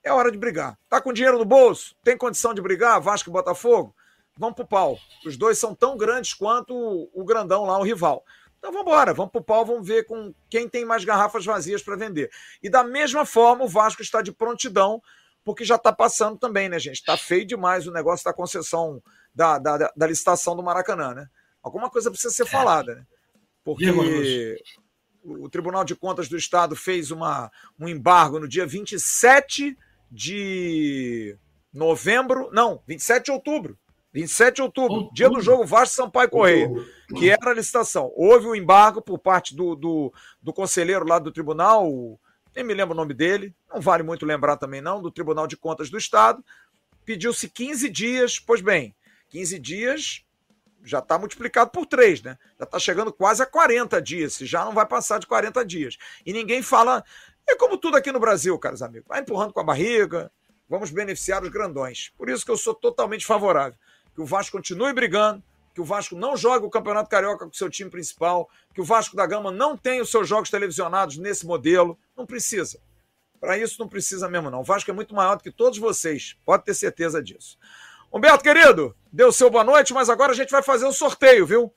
[0.03, 0.79] É hora de brigar.
[0.89, 1.95] Tá com dinheiro no bolso?
[2.03, 3.01] Tem condição de brigar?
[3.01, 3.95] Vasco e Botafogo?
[4.39, 4.99] Vamos pro pau.
[5.27, 8.25] Os dois são tão grandes quanto o, o grandão lá, o rival.
[8.59, 11.95] Então vamos embora, vamos pro pau, vamos ver com quem tem mais garrafas vazias para
[11.95, 12.31] vender.
[12.63, 15.03] E da mesma forma, o Vasco está de prontidão,
[15.47, 16.97] porque já está passando também, né, gente?
[16.97, 19.01] Está feio demais o negócio da concessão,
[19.33, 21.29] da, da, da- licitação do Maracanã, né?
[21.63, 23.07] Alguma coisa precisa ser falada, né?
[23.65, 23.87] Porque
[25.23, 27.49] o Tribunal de Contas do Estado fez uma,
[27.79, 29.79] um embargo no dia 27
[30.11, 31.39] de
[31.73, 33.79] novembro, não, 27 de outubro.
[34.13, 35.15] 27 de outubro, outubro.
[35.15, 36.69] dia do jogo Vasco Sampaio Correia,
[37.17, 38.11] que era a licitação.
[38.17, 40.13] Houve o um embargo por parte do, do,
[40.43, 42.19] do conselheiro lá do tribunal,
[42.57, 45.59] nem me lembro o nome dele, não vale muito lembrar também não, do Tribunal de
[45.59, 46.43] Contas do Estado.
[47.05, 48.97] Pediu-se 15 dias, pois bem,
[49.29, 50.23] 15 dias
[50.83, 52.39] já está multiplicado por 3, né?
[52.59, 55.99] Já está chegando quase a 40 dias, se já não vai passar de 40 dias.
[56.25, 57.05] E ninguém fala.
[57.49, 59.07] É como tudo aqui no Brasil, caros amigos.
[59.07, 60.33] Vai empurrando com a barriga,
[60.69, 62.11] vamos beneficiar os grandões.
[62.17, 63.79] Por isso que eu sou totalmente favorável.
[64.15, 65.43] Que o Vasco continue brigando,
[65.77, 69.15] que o Vasco não jogue o Campeonato Carioca com seu time principal, que o Vasco
[69.15, 71.99] da Gama não tenha os seus jogos televisionados nesse modelo.
[72.17, 72.81] Não precisa.
[73.39, 74.61] Para isso não precisa mesmo, não.
[74.61, 76.35] O Vasco é muito maior do que todos vocês.
[76.47, 77.59] Pode ter certeza disso.
[78.11, 81.45] Humberto, querido, deu seu boa noite, mas agora a gente vai fazer o um sorteio,
[81.45, 81.71] viu?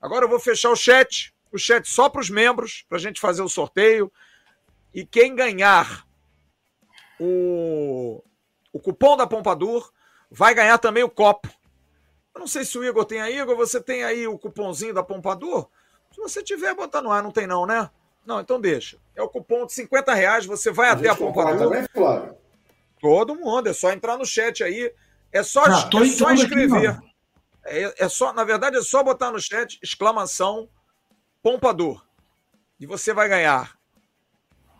[0.00, 3.20] Agora eu vou fechar o chat, o chat só para os membros, para a gente
[3.20, 4.10] fazer o sorteio.
[4.94, 6.06] E quem ganhar
[7.20, 8.24] o,
[8.72, 9.92] o cupom da Pompadour
[10.30, 11.50] vai ganhar também o copo.
[12.34, 15.02] Eu não sei se o Igor tem aí, Igor, você tem aí o cupomzinho da
[15.02, 15.68] Pompadour?
[16.12, 17.90] Se você tiver, bota no ar, não tem não, né?
[18.24, 18.98] Não, então deixa.
[19.14, 21.58] É o cupom de 50 reais, você vai a até a Pompadour.
[21.58, 22.36] Também, claro.
[23.00, 24.92] Todo mundo, é só entrar no chat aí
[25.32, 26.90] é só, ah, é só escrever.
[26.90, 27.12] Aqui,
[27.64, 30.68] é, é, só, na verdade, é só botar no chat exclamação
[31.42, 32.04] pompador.
[32.78, 33.76] E você vai ganhar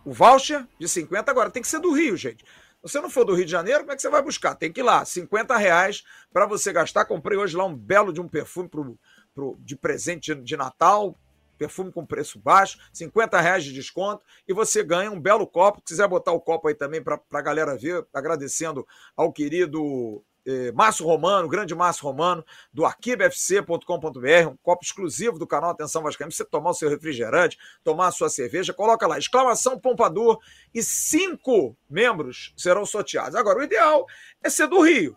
[0.05, 1.31] o voucher de 50.
[1.31, 2.45] Agora, tem que ser do Rio, gente.
[2.83, 4.55] Você não for do Rio de Janeiro, como é que você vai buscar?
[4.55, 6.03] Tem que ir lá, 50 reais
[6.33, 7.05] para você gastar.
[7.05, 8.99] Comprei hoje lá um belo de um perfume pro,
[9.33, 11.17] pro, de presente de, de Natal,
[11.57, 15.79] perfume com preço baixo, 50 reais de desconto, e você ganha um belo copo.
[15.79, 18.85] Se quiser botar o copo aí também para a galera ver, agradecendo
[19.15, 25.71] ao querido eh, Márcio Romano, grande Márcio Romano, do arquibfc.com.br, um copo exclusivo do canal
[25.71, 30.39] Atenção Vascaíno, você tomar o seu refrigerante, tomar a sua cerveja, coloca lá, exclamação Pompador,
[30.73, 33.35] e cinco membros serão sorteados.
[33.35, 34.05] Agora, o ideal
[34.43, 35.15] é ser do Rio,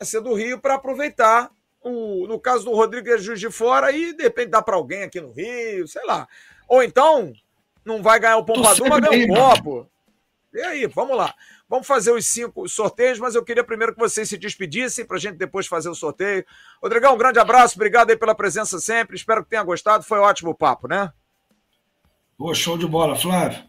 [0.00, 3.92] é ser do Rio para aproveitar, o, no caso do Rodrigo é Juiz de Fora,
[3.92, 6.26] e de repente dá para alguém aqui no Rio, sei lá.
[6.68, 7.32] Ou então,
[7.84, 9.88] não vai ganhar o Pompador, mas ganha um copo.
[10.52, 11.34] E aí, vamos lá.
[11.68, 15.20] Vamos fazer os cinco sorteios, mas eu queria primeiro que vocês se despedissem para a
[15.20, 16.44] gente depois fazer o sorteio.
[16.80, 19.16] Rodrigão, um grande abraço, obrigado aí pela presença sempre.
[19.16, 20.04] Espero que tenha gostado.
[20.04, 21.12] Foi um ótimo papo, né?
[22.38, 23.64] Boa, show de bola, Flávio.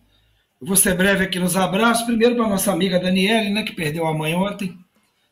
[0.62, 2.06] Eu vou ser breve aqui nos abraços.
[2.06, 4.78] Primeiro para nossa amiga Daniele, né, que perdeu a mãe ontem.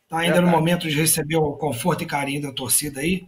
[0.03, 3.27] Está ainda no momento de receber o conforto e carinho da torcida aí.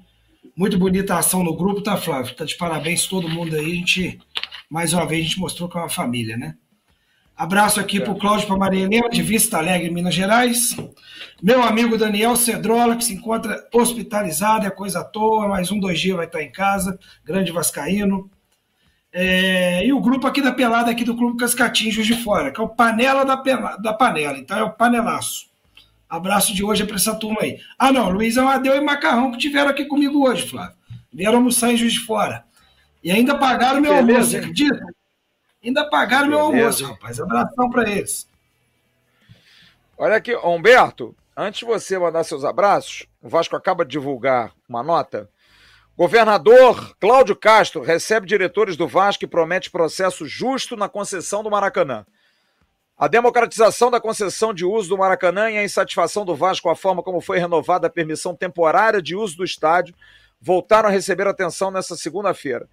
[0.56, 2.36] Muito bonita a ação no grupo, tá, Flávio?
[2.36, 3.72] Tá de parabéns todo mundo aí.
[3.72, 4.20] A gente,
[4.70, 6.56] mais uma vez, a gente mostrou que é uma família, né?
[7.38, 10.76] Abraço aqui para o Cláudio para Maria Helena, de Vista Alegre, Minas Gerais.
[11.42, 16.00] Meu amigo Daniel Cedrola, que se encontra hospitalizado, é coisa à toa, mais um, dois
[16.00, 18.28] dias vai estar em casa, grande Vascaíno.
[19.14, 22.60] É, e o grupo aqui da pelada, aqui do Clube Cascatinho, Juiz de Fora, que
[22.60, 23.36] é o Panela da,
[23.78, 25.46] da Panela, então é o Panelaço.
[26.10, 27.60] Abraço de hoje é para essa turma aí.
[27.78, 30.76] Ah, não, Luiz Amadeu e Macarrão que tiveram aqui comigo hoje, Flávio.
[31.14, 32.46] Vieram almoçar em Juiz de Fora.
[33.04, 34.97] E ainda pagaram meu Beleza, almoço, acredita?
[35.68, 36.48] Ainda pagaram Beleza.
[36.48, 37.20] meu almoço, rapaz.
[37.20, 38.26] Abração para eles.
[39.98, 44.82] Olha aqui, Humberto, antes de você mandar seus abraços, o Vasco acaba de divulgar uma
[44.82, 45.30] nota.
[45.98, 52.06] Governador Cláudio Castro recebe diretores do Vasco e promete processo justo na concessão do Maracanã.
[52.98, 56.76] A democratização da concessão de uso do Maracanã e a insatisfação do Vasco com a
[56.76, 59.94] forma como foi renovada a permissão temporária de uso do estádio
[60.40, 62.70] voltaram a receber atenção nesta segunda-feira.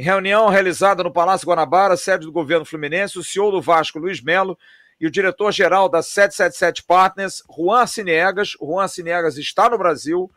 [0.00, 4.18] Em reunião realizada no Palácio Guanabara, sede do governo fluminense, o CEO do Vasco, Luiz
[4.22, 4.58] Melo,
[4.98, 10.30] e o diretor-geral da 777 Partners, Juan Cinegas, Juan Cinegas está no Brasil,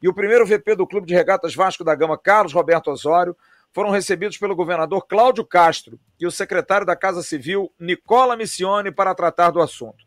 [0.00, 3.36] e o primeiro VP do Clube de Regatas Vasco da Gama, Carlos Roberto Osório,
[3.72, 9.16] foram recebidos pelo governador Cláudio Castro e o secretário da Casa Civil, Nicola Missione, para
[9.16, 10.06] tratar do assunto.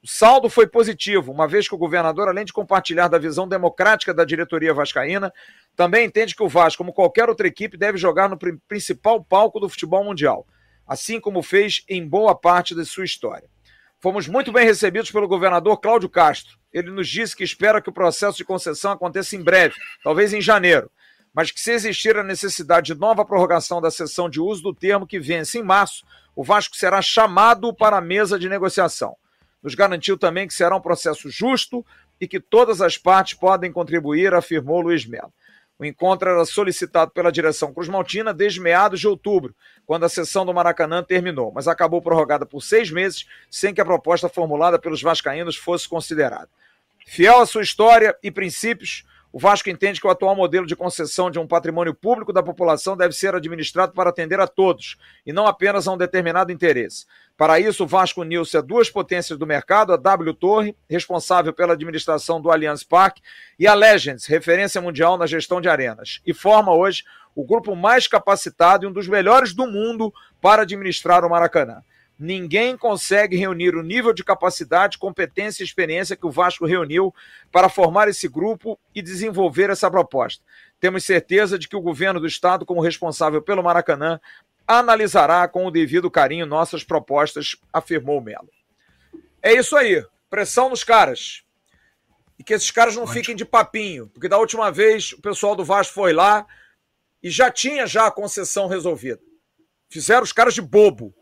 [0.00, 4.14] O saldo foi positivo, uma vez que o governador, além de compartilhar da visão democrática
[4.14, 5.32] da diretoria vascaína,
[5.74, 8.38] também entende que o Vasco, como qualquer outra equipe, deve jogar no
[8.68, 10.46] principal palco do futebol mundial,
[10.86, 13.48] assim como fez em boa parte de sua história.
[13.98, 16.56] Fomos muito bem recebidos pelo governador Cláudio Castro.
[16.72, 20.40] Ele nos disse que espera que o processo de concessão aconteça em breve, talvez em
[20.40, 20.88] janeiro,
[21.34, 25.08] mas que se existir a necessidade de nova prorrogação da sessão de uso do termo
[25.08, 26.06] que vence em março,
[26.36, 29.16] o Vasco será chamado para a mesa de negociação.
[29.62, 31.84] Nos garantiu também que será um processo justo
[32.20, 35.32] e que todas as partes podem contribuir, afirmou Luiz Melo.
[35.78, 39.54] O encontro era solicitado pela direção Cruz Maltina desde meados de outubro,
[39.86, 43.84] quando a sessão do Maracanã terminou, mas acabou prorrogada por seis meses sem que a
[43.84, 46.48] proposta formulada pelos vascaínos fosse considerada.
[47.06, 49.04] Fiel à sua história e princípios,
[49.38, 52.96] o Vasco entende que o atual modelo de concessão de um patrimônio público da população
[52.96, 57.06] deve ser administrado para atender a todos e não apenas a um determinado interesse.
[57.36, 61.74] Para isso, o Vasco uniu-se a duas potências do mercado, a W Torre, responsável pela
[61.74, 63.22] administração do Allianz Parque,
[63.56, 68.08] e a Legends, referência mundial na gestão de arenas, e forma hoje o grupo mais
[68.08, 71.84] capacitado e um dos melhores do mundo para administrar o Maracanã.
[72.18, 77.14] Ninguém consegue reunir o nível de capacidade, competência e experiência que o Vasco reuniu
[77.52, 80.42] para formar esse grupo e desenvolver essa proposta.
[80.80, 84.20] Temos certeza de que o governo do estado, como responsável pelo Maracanã,
[84.66, 88.50] analisará com o devido carinho nossas propostas, afirmou Melo.
[89.40, 90.04] É isso aí.
[90.28, 91.44] Pressão nos caras.
[92.36, 95.64] E que esses caras não fiquem de papinho, porque da última vez o pessoal do
[95.64, 96.46] Vasco foi lá
[97.22, 99.20] e já tinha já a concessão resolvida.
[99.88, 101.14] Fizeram os caras de bobo.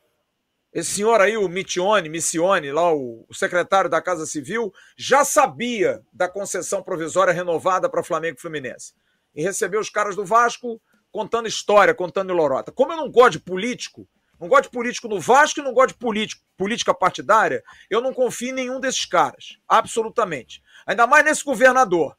[0.76, 6.02] Esse senhor aí, o Missione, Missione, lá o, o secretário da Casa Civil, já sabia
[6.12, 8.92] da concessão provisória renovada para Flamengo e Fluminense.
[9.34, 10.78] E recebeu os caras do Vasco
[11.10, 12.70] contando história, contando lorota.
[12.70, 14.06] Como eu não gosto de político,
[14.38, 18.12] não gosto de político no Vasco e não gosto de político, política partidária, eu não
[18.12, 19.56] confio em nenhum desses caras.
[19.66, 20.62] Absolutamente.
[20.86, 22.14] Ainda mais nesse governador,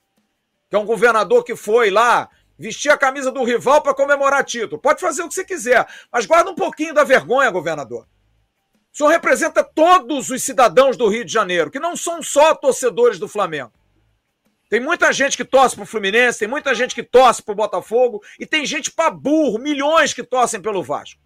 [0.68, 2.28] que é um governador que foi lá
[2.58, 4.82] vestir a camisa do rival para comemorar título.
[4.82, 8.08] Pode fazer o que você quiser, mas guarda um pouquinho da vergonha, governador.
[8.98, 13.20] O senhor representa todos os cidadãos do Rio de Janeiro, que não são só torcedores
[13.20, 13.72] do Flamengo.
[14.72, 18.46] Tem muita gente que torce pro Fluminense, tem muita gente que torce pro Botafogo e
[18.48, 21.22] tem gente para burro, milhões que torcem pelo Vasco.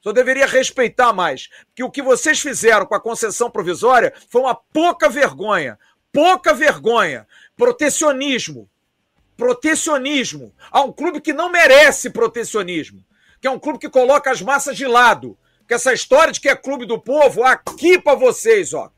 [0.00, 4.54] Só deveria respeitar mais, que o que vocês fizeram com a concessão provisória foi uma
[4.54, 5.80] pouca vergonha,
[6.12, 7.26] pouca vergonha,
[7.56, 8.70] protecionismo,
[9.36, 13.04] protecionismo a um clube que não merece protecionismo,
[13.40, 15.36] que é um clube que coloca as massas de lado,
[15.66, 18.90] que essa história de que é clube do povo, aqui para vocês, ó.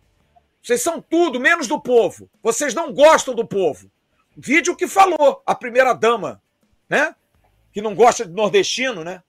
[0.63, 2.31] Vocês são tudo menos do povo.
[2.43, 3.91] Vocês não gostam do povo.
[4.37, 6.43] Vídeo que falou a primeira dama,
[6.89, 7.15] né?
[7.73, 9.23] Que não gosta de nordestino, né?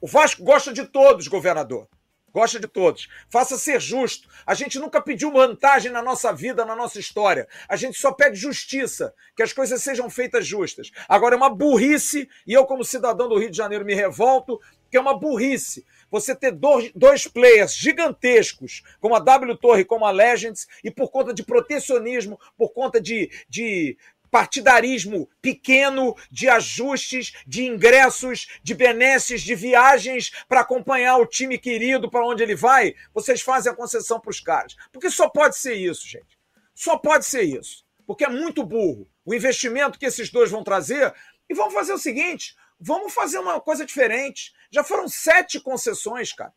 [0.00, 1.88] O Vasco gosta de todos, governador.
[2.32, 3.08] Gosta de todos.
[3.28, 4.28] Faça ser justo.
[4.46, 7.46] A gente nunca pediu vantagem na nossa vida, na nossa história.
[7.68, 10.90] A gente só pede justiça, que as coisas sejam feitas justas.
[11.08, 14.58] Agora é uma burrice, e eu, como cidadão do Rio de Janeiro, me revolto,
[14.90, 20.10] que é uma burrice você ter dois, players gigantescos, como a W Torre, como a
[20.10, 23.96] Legends, e por conta de protecionismo, por conta de, de
[24.30, 32.10] partidarismo pequeno, de ajustes, de ingressos, de benesses, de viagens para acompanhar o time querido
[32.10, 34.76] para onde ele vai, vocês fazem a concessão para os caras.
[34.92, 36.38] Porque só pode ser isso, gente.
[36.74, 37.86] Só pode ser isso.
[38.06, 41.14] Porque é muito burro o investimento que esses dois vão trazer.
[41.48, 44.52] E vamos fazer o seguinte: vamos fazer uma coisa diferente.
[44.70, 46.52] Já foram sete concessões, cara.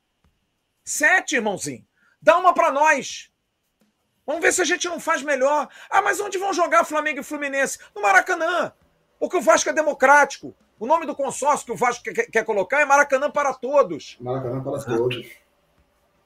[0.84, 1.86] Sete, irmãozinho.
[2.22, 3.32] Dá uma para nós.
[4.26, 5.70] Vamos ver se a gente não faz melhor.
[5.90, 7.78] Ah, mas onde vão jogar Flamengo e Fluminense?
[7.94, 8.74] No Maracanã.
[9.20, 10.56] Porque o Vasco é democrático.
[10.80, 14.18] O nome do consórcio que o Vasco quer, quer colocar é Maracanã para todos.
[14.20, 15.26] Maracanã para todos.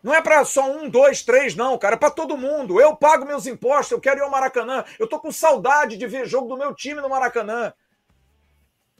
[0.02, 1.96] Não é para só um, dois, três, não, cara.
[1.96, 2.80] É para todo mundo.
[2.80, 4.86] Eu pago meus impostos, eu quero ir ao Maracanã.
[4.98, 7.74] Eu tô com saudade de ver jogo do meu time no Maracanã.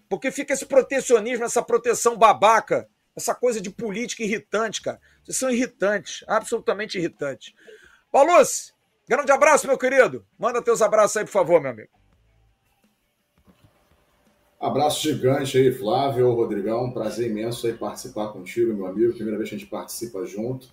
[0.10, 5.00] Porque fica esse protecionismo, essa proteção babaca, essa coisa de política irritante, cara.
[5.24, 7.54] Vocês são irritantes, absolutamente irritantes.
[8.12, 8.74] Paulus,
[9.08, 10.26] grande abraço, meu querido.
[10.38, 11.90] Manda teus abraços aí, por favor, meu amigo.
[14.60, 16.92] Abraço gigante aí, Flávio, Rodrigão.
[16.92, 19.14] Prazer imenso aí participar contigo, meu amigo.
[19.14, 20.68] Primeira vez que a gente participa junto.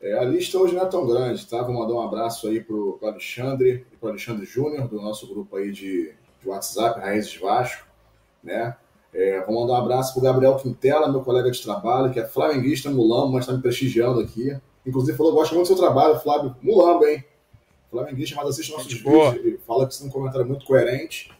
[0.00, 1.60] É, a lista hoje não é tão grande, tá?
[1.60, 5.70] Vou mandar um abraço aí pro, Alexandre e pro Alexandre Júnior, do nosso grupo aí
[5.70, 7.89] de, de WhatsApp, Raízes Vasco
[8.42, 8.76] né?
[9.12, 12.26] É, vou mandar um abraço para o Gabriel Quintela, meu colega de trabalho, que é
[12.26, 14.56] flamenguista mulambo, mas está me prestigiando aqui.
[14.86, 16.54] Inclusive falou, gosta muito do seu trabalho, Flávio.
[16.62, 17.24] Mulambo, hein?
[17.90, 21.30] Flamenguista, mas assiste nossos vídeos e fala que isso é um comentário muito coerente.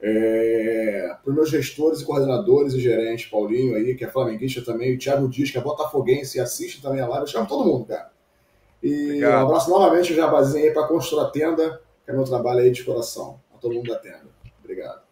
[0.00, 4.94] É, para os meus gestores e coordenadores e gerentes, Paulinho aí, que é flamenguista também,
[4.94, 7.22] o Thiago Dias, que é botafoguense e assiste também a live.
[7.22, 8.10] Eu chamo todo mundo, cara.
[8.82, 9.42] E Obrigado.
[9.42, 12.70] um abraço novamente, o Jabazinho aí, para construir a tenda, que é meu trabalho aí
[12.70, 13.40] de coração.
[13.54, 14.26] A todo mundo da tenda.
[14.62, 15.05] Obrigado.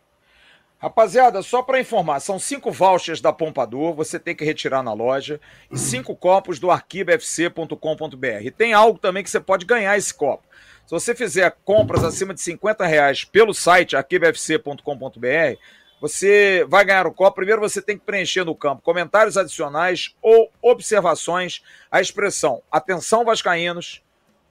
[0.85, 5.41] Rapaziada, só para informar, são cinco vouchers da Pompador, você tem que retirar na loja,
[5.71, 8.51] e cinco copos do arquivofc.com.br.
[8.55, 10.47] Tem algo também que você pode ganhar esse copo.
[10.85, 15.59] Se você fizer compras acima de 50 reais pelo site arquivofc.com.br,
[16.03, 17.37] você vai ganhar o copo.
[17.37, 24.03] Primeiro você tem que preencher no campo comentários adicionais ou observações à expressão atenção vascaínos,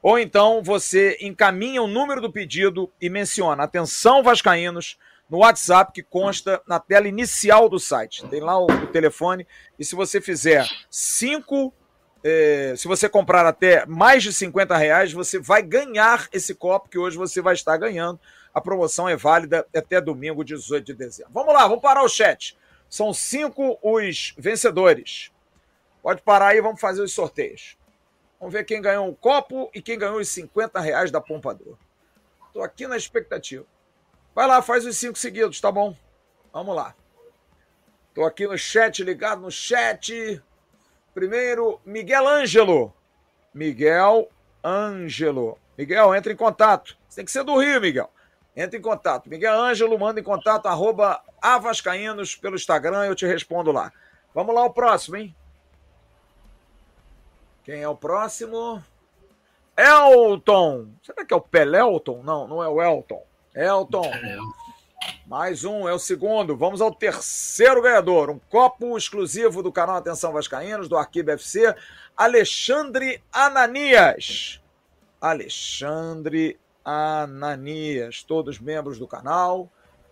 [0.01, 4.97] ou então você encaminha o número do pedido e menciona atenção vascaínos,
[5.29, 8.25] no WhatsApp que consta na tela inicial do site.
[8.27, 9.47] Tem lá o, o telefone.
[9.77, 11.73] E se você fizer cinco.
[12.25, 16.97] É, se você comprar até mais de 50 reais, você vai ganhar esse copo que
[16.97, 18.17] hoje você vai estar ganhando.
[18.53, 21.33] A promoção é válida até domingo, 18 de dezembro.
[21.33, 22.57] Vamos lá, vamos parar o chat.
[22.89, 25.31] São cinco os vencedores.
[26.01, 27.75] Pode parar aí, vamos fazer os sorteios.
[28.39, 31.77] Vamos ver quem ganhou o copo e quem ganhou os 50 reais da Pompador.
[32.47, 33.65] Estou aqui na expectativa.
[34.33, 35.95] Vai lá, faz os cinco seguidos, tá bom?
[36.51, 36.95] Vamos lá.
[38.09, 40.41] Estou aqui no chat, ligado no chat.
[41.13, 42.93] Primeiro, Miguel Ângelo.
[43.53, 44.29] Miguel
[44.63, 45.57] Ângelo.
[45.77, 46.97] Miguel, entre em contato.
[47.07, 48.09] Você tem que ser do Rio, Miguel.
[48.55, 49.29] Entre em contato.
[49.29, 53.91] Miguel Ângelo, manda em contato, arroba avascaínos pelo Instagram, eu te respondo lá.
[54.33, 55.35] Vamos lá, o próximo, hein?
[57.63, 58.83] Quem é o próximo?
[59.77, 60.89] Elton.
[61.01, 62.21] Será que é o Pelelton?
[62.23, 63.23] Não, não é o Elton.
[63.55, 64.11] Elton.
[65.25, 66.55] Mais um, é o segundo.
[66.55, 68.29] Vamos ao terceiro ganhador.
[68.29, 71.75] Um copo exclusivo do canal Atenção Vascaínos, do Arquivo FC.
[72.15, 74.61] Alexandre Ananias.
[75.19, 78.23] Alexandre Ananias.
[78.23, 79.69] Todos membros do canal.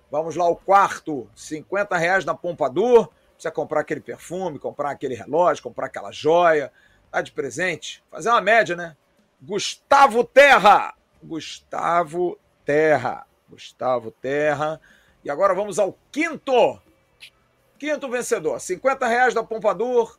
[0.10, 1.30] Vamos lá, o quarto.
[1.36, 3.10] 50 reais na Pompadour.
[3.34, 6.72] Precisa comprar aquele perfume, comprar aquele relógio, comprar aquela joia.
[7.12, 8.04] Tá de presente.
[8.10, 8.96] Fazer uma média, né?
[9.42, 10.94] Gustavo Terra.
[11.24, 13.26] Gustavo Terra.
[13.52, 14.80] Gustavo Terra.
[15.24, 16.82] E agora vamos ao quinto.
[17.78, 18.60] Quinto vencedor.
[18.60, 20.18] 50 reais da Pompadour.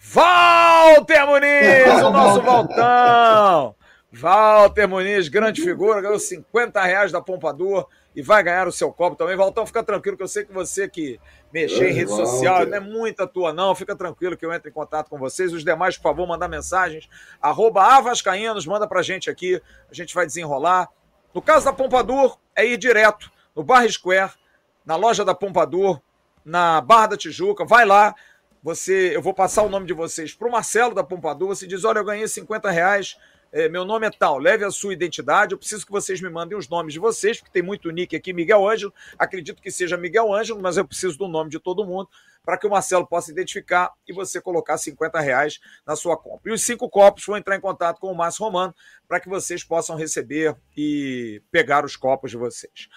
[0.00, 3.74] Walter Muniz, o nosso Valtão.
[4.12, 9.16] Walter Muniz, grande figura, ganhou 50 reais da Pompadour e vai ganhar o seu copo
[9.16, 9.36] também.
[9.36, 11.20] Valtão, fica tranquilo, que eu sei que você que
[11.52, 13.74] mexer em rede social não é muita tua, não.
[13.74, 15.52] Fica tranquilo que eu entro em contato com vocês.
[15.52, 17.08] Os demais, por favor, mandar mensagens.
[17.40, 19.60] Arroba Avascaínos, manda pra gente aqui.
[19.90, 20.88] A gente vai desenrolar.
[21.34, 24.32] No caso da Pompadour, é ir direto no Barra Square,
[24.84, 26.00] na loja da Pompadour,
[26.44, 27.64] na Barra da Tijuca.
[27.64, 28.14] Vai lá,
[28.62, 31.48] você, eu vou passar o nome de vocês para o Marcelo da Pompadour.
[31.48, 33.16] Você diz: olha, eu ganhei 50 reais.
[33.50, 35.52] É, meu nome é tal, leve a sua identidade.
[35.52, 38.32] Eu preciso que vocês me mandem os nomes de vocês, porque tem muito nick aqui,
[38.32, 38.92] Miguel Ângelo.
[39.18, 42.08] Acredito que seja Miguel Ângelo, mas eu preciso do nome de todo mundo
[42.44, 46.50] para que o Marcelo possa identificar e você colocar 50 reais na sua compra.
[46.50, 48.74] E os cinco copos vão entrar em contato com o Márcio Romano
[49.06, 52.88] para que vocês possam receber e pegar os copos de vocês.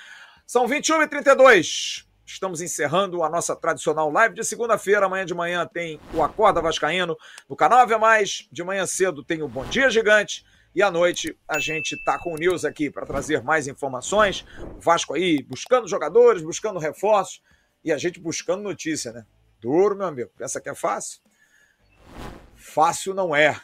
[0.45, 5.05] São 21 e 32 Estamos encerrando a nossa tradicional live de segunda-feira.
[5.05, 7.17] Amanhã de manhã tem o Acorda Vascaíno
[7.47, 8.47] no canal Ave Mais.
[8.49, 10.45] De manhã cedo tem o Bom Dia Gigante.
[10.73, 14.45] E à noite a gente tá com o News aqui para trazer mais informações.
[14.77, 17.41] O Vasco aí buscando jogadores, buscando reforços
[17.83, 19.25] e a gente buscando notícia, né?
[19.59, 20.31] Duro, meu amigo.
[20.37, 21.19] Pensa que é fácil?
[22.55, 23.59] Fácil não é.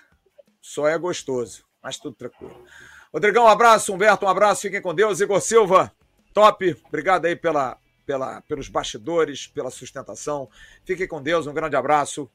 [0.61, 1.63] Só é gostoso.
[1.81, 2.65] Mas tudo tranquilo.
[3.13, 3.93] Rodrigão, um abraço.
[3.93, 4.63] Humberto, um abraço.
[4.63, 5.21] Fiquem com Deus.
[5.21, 5.89] Igor Silva,
[6.33, 6.75] top.
[6.89, 10.49] Obrigado aí pela pela, pelos bastidores, pela sustentação.
[10.85, 12.27] Fique com Deus, um grande abraço.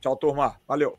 [0.00, 0.60] Tchau, turma.
[0.68, 0.98] Valeu.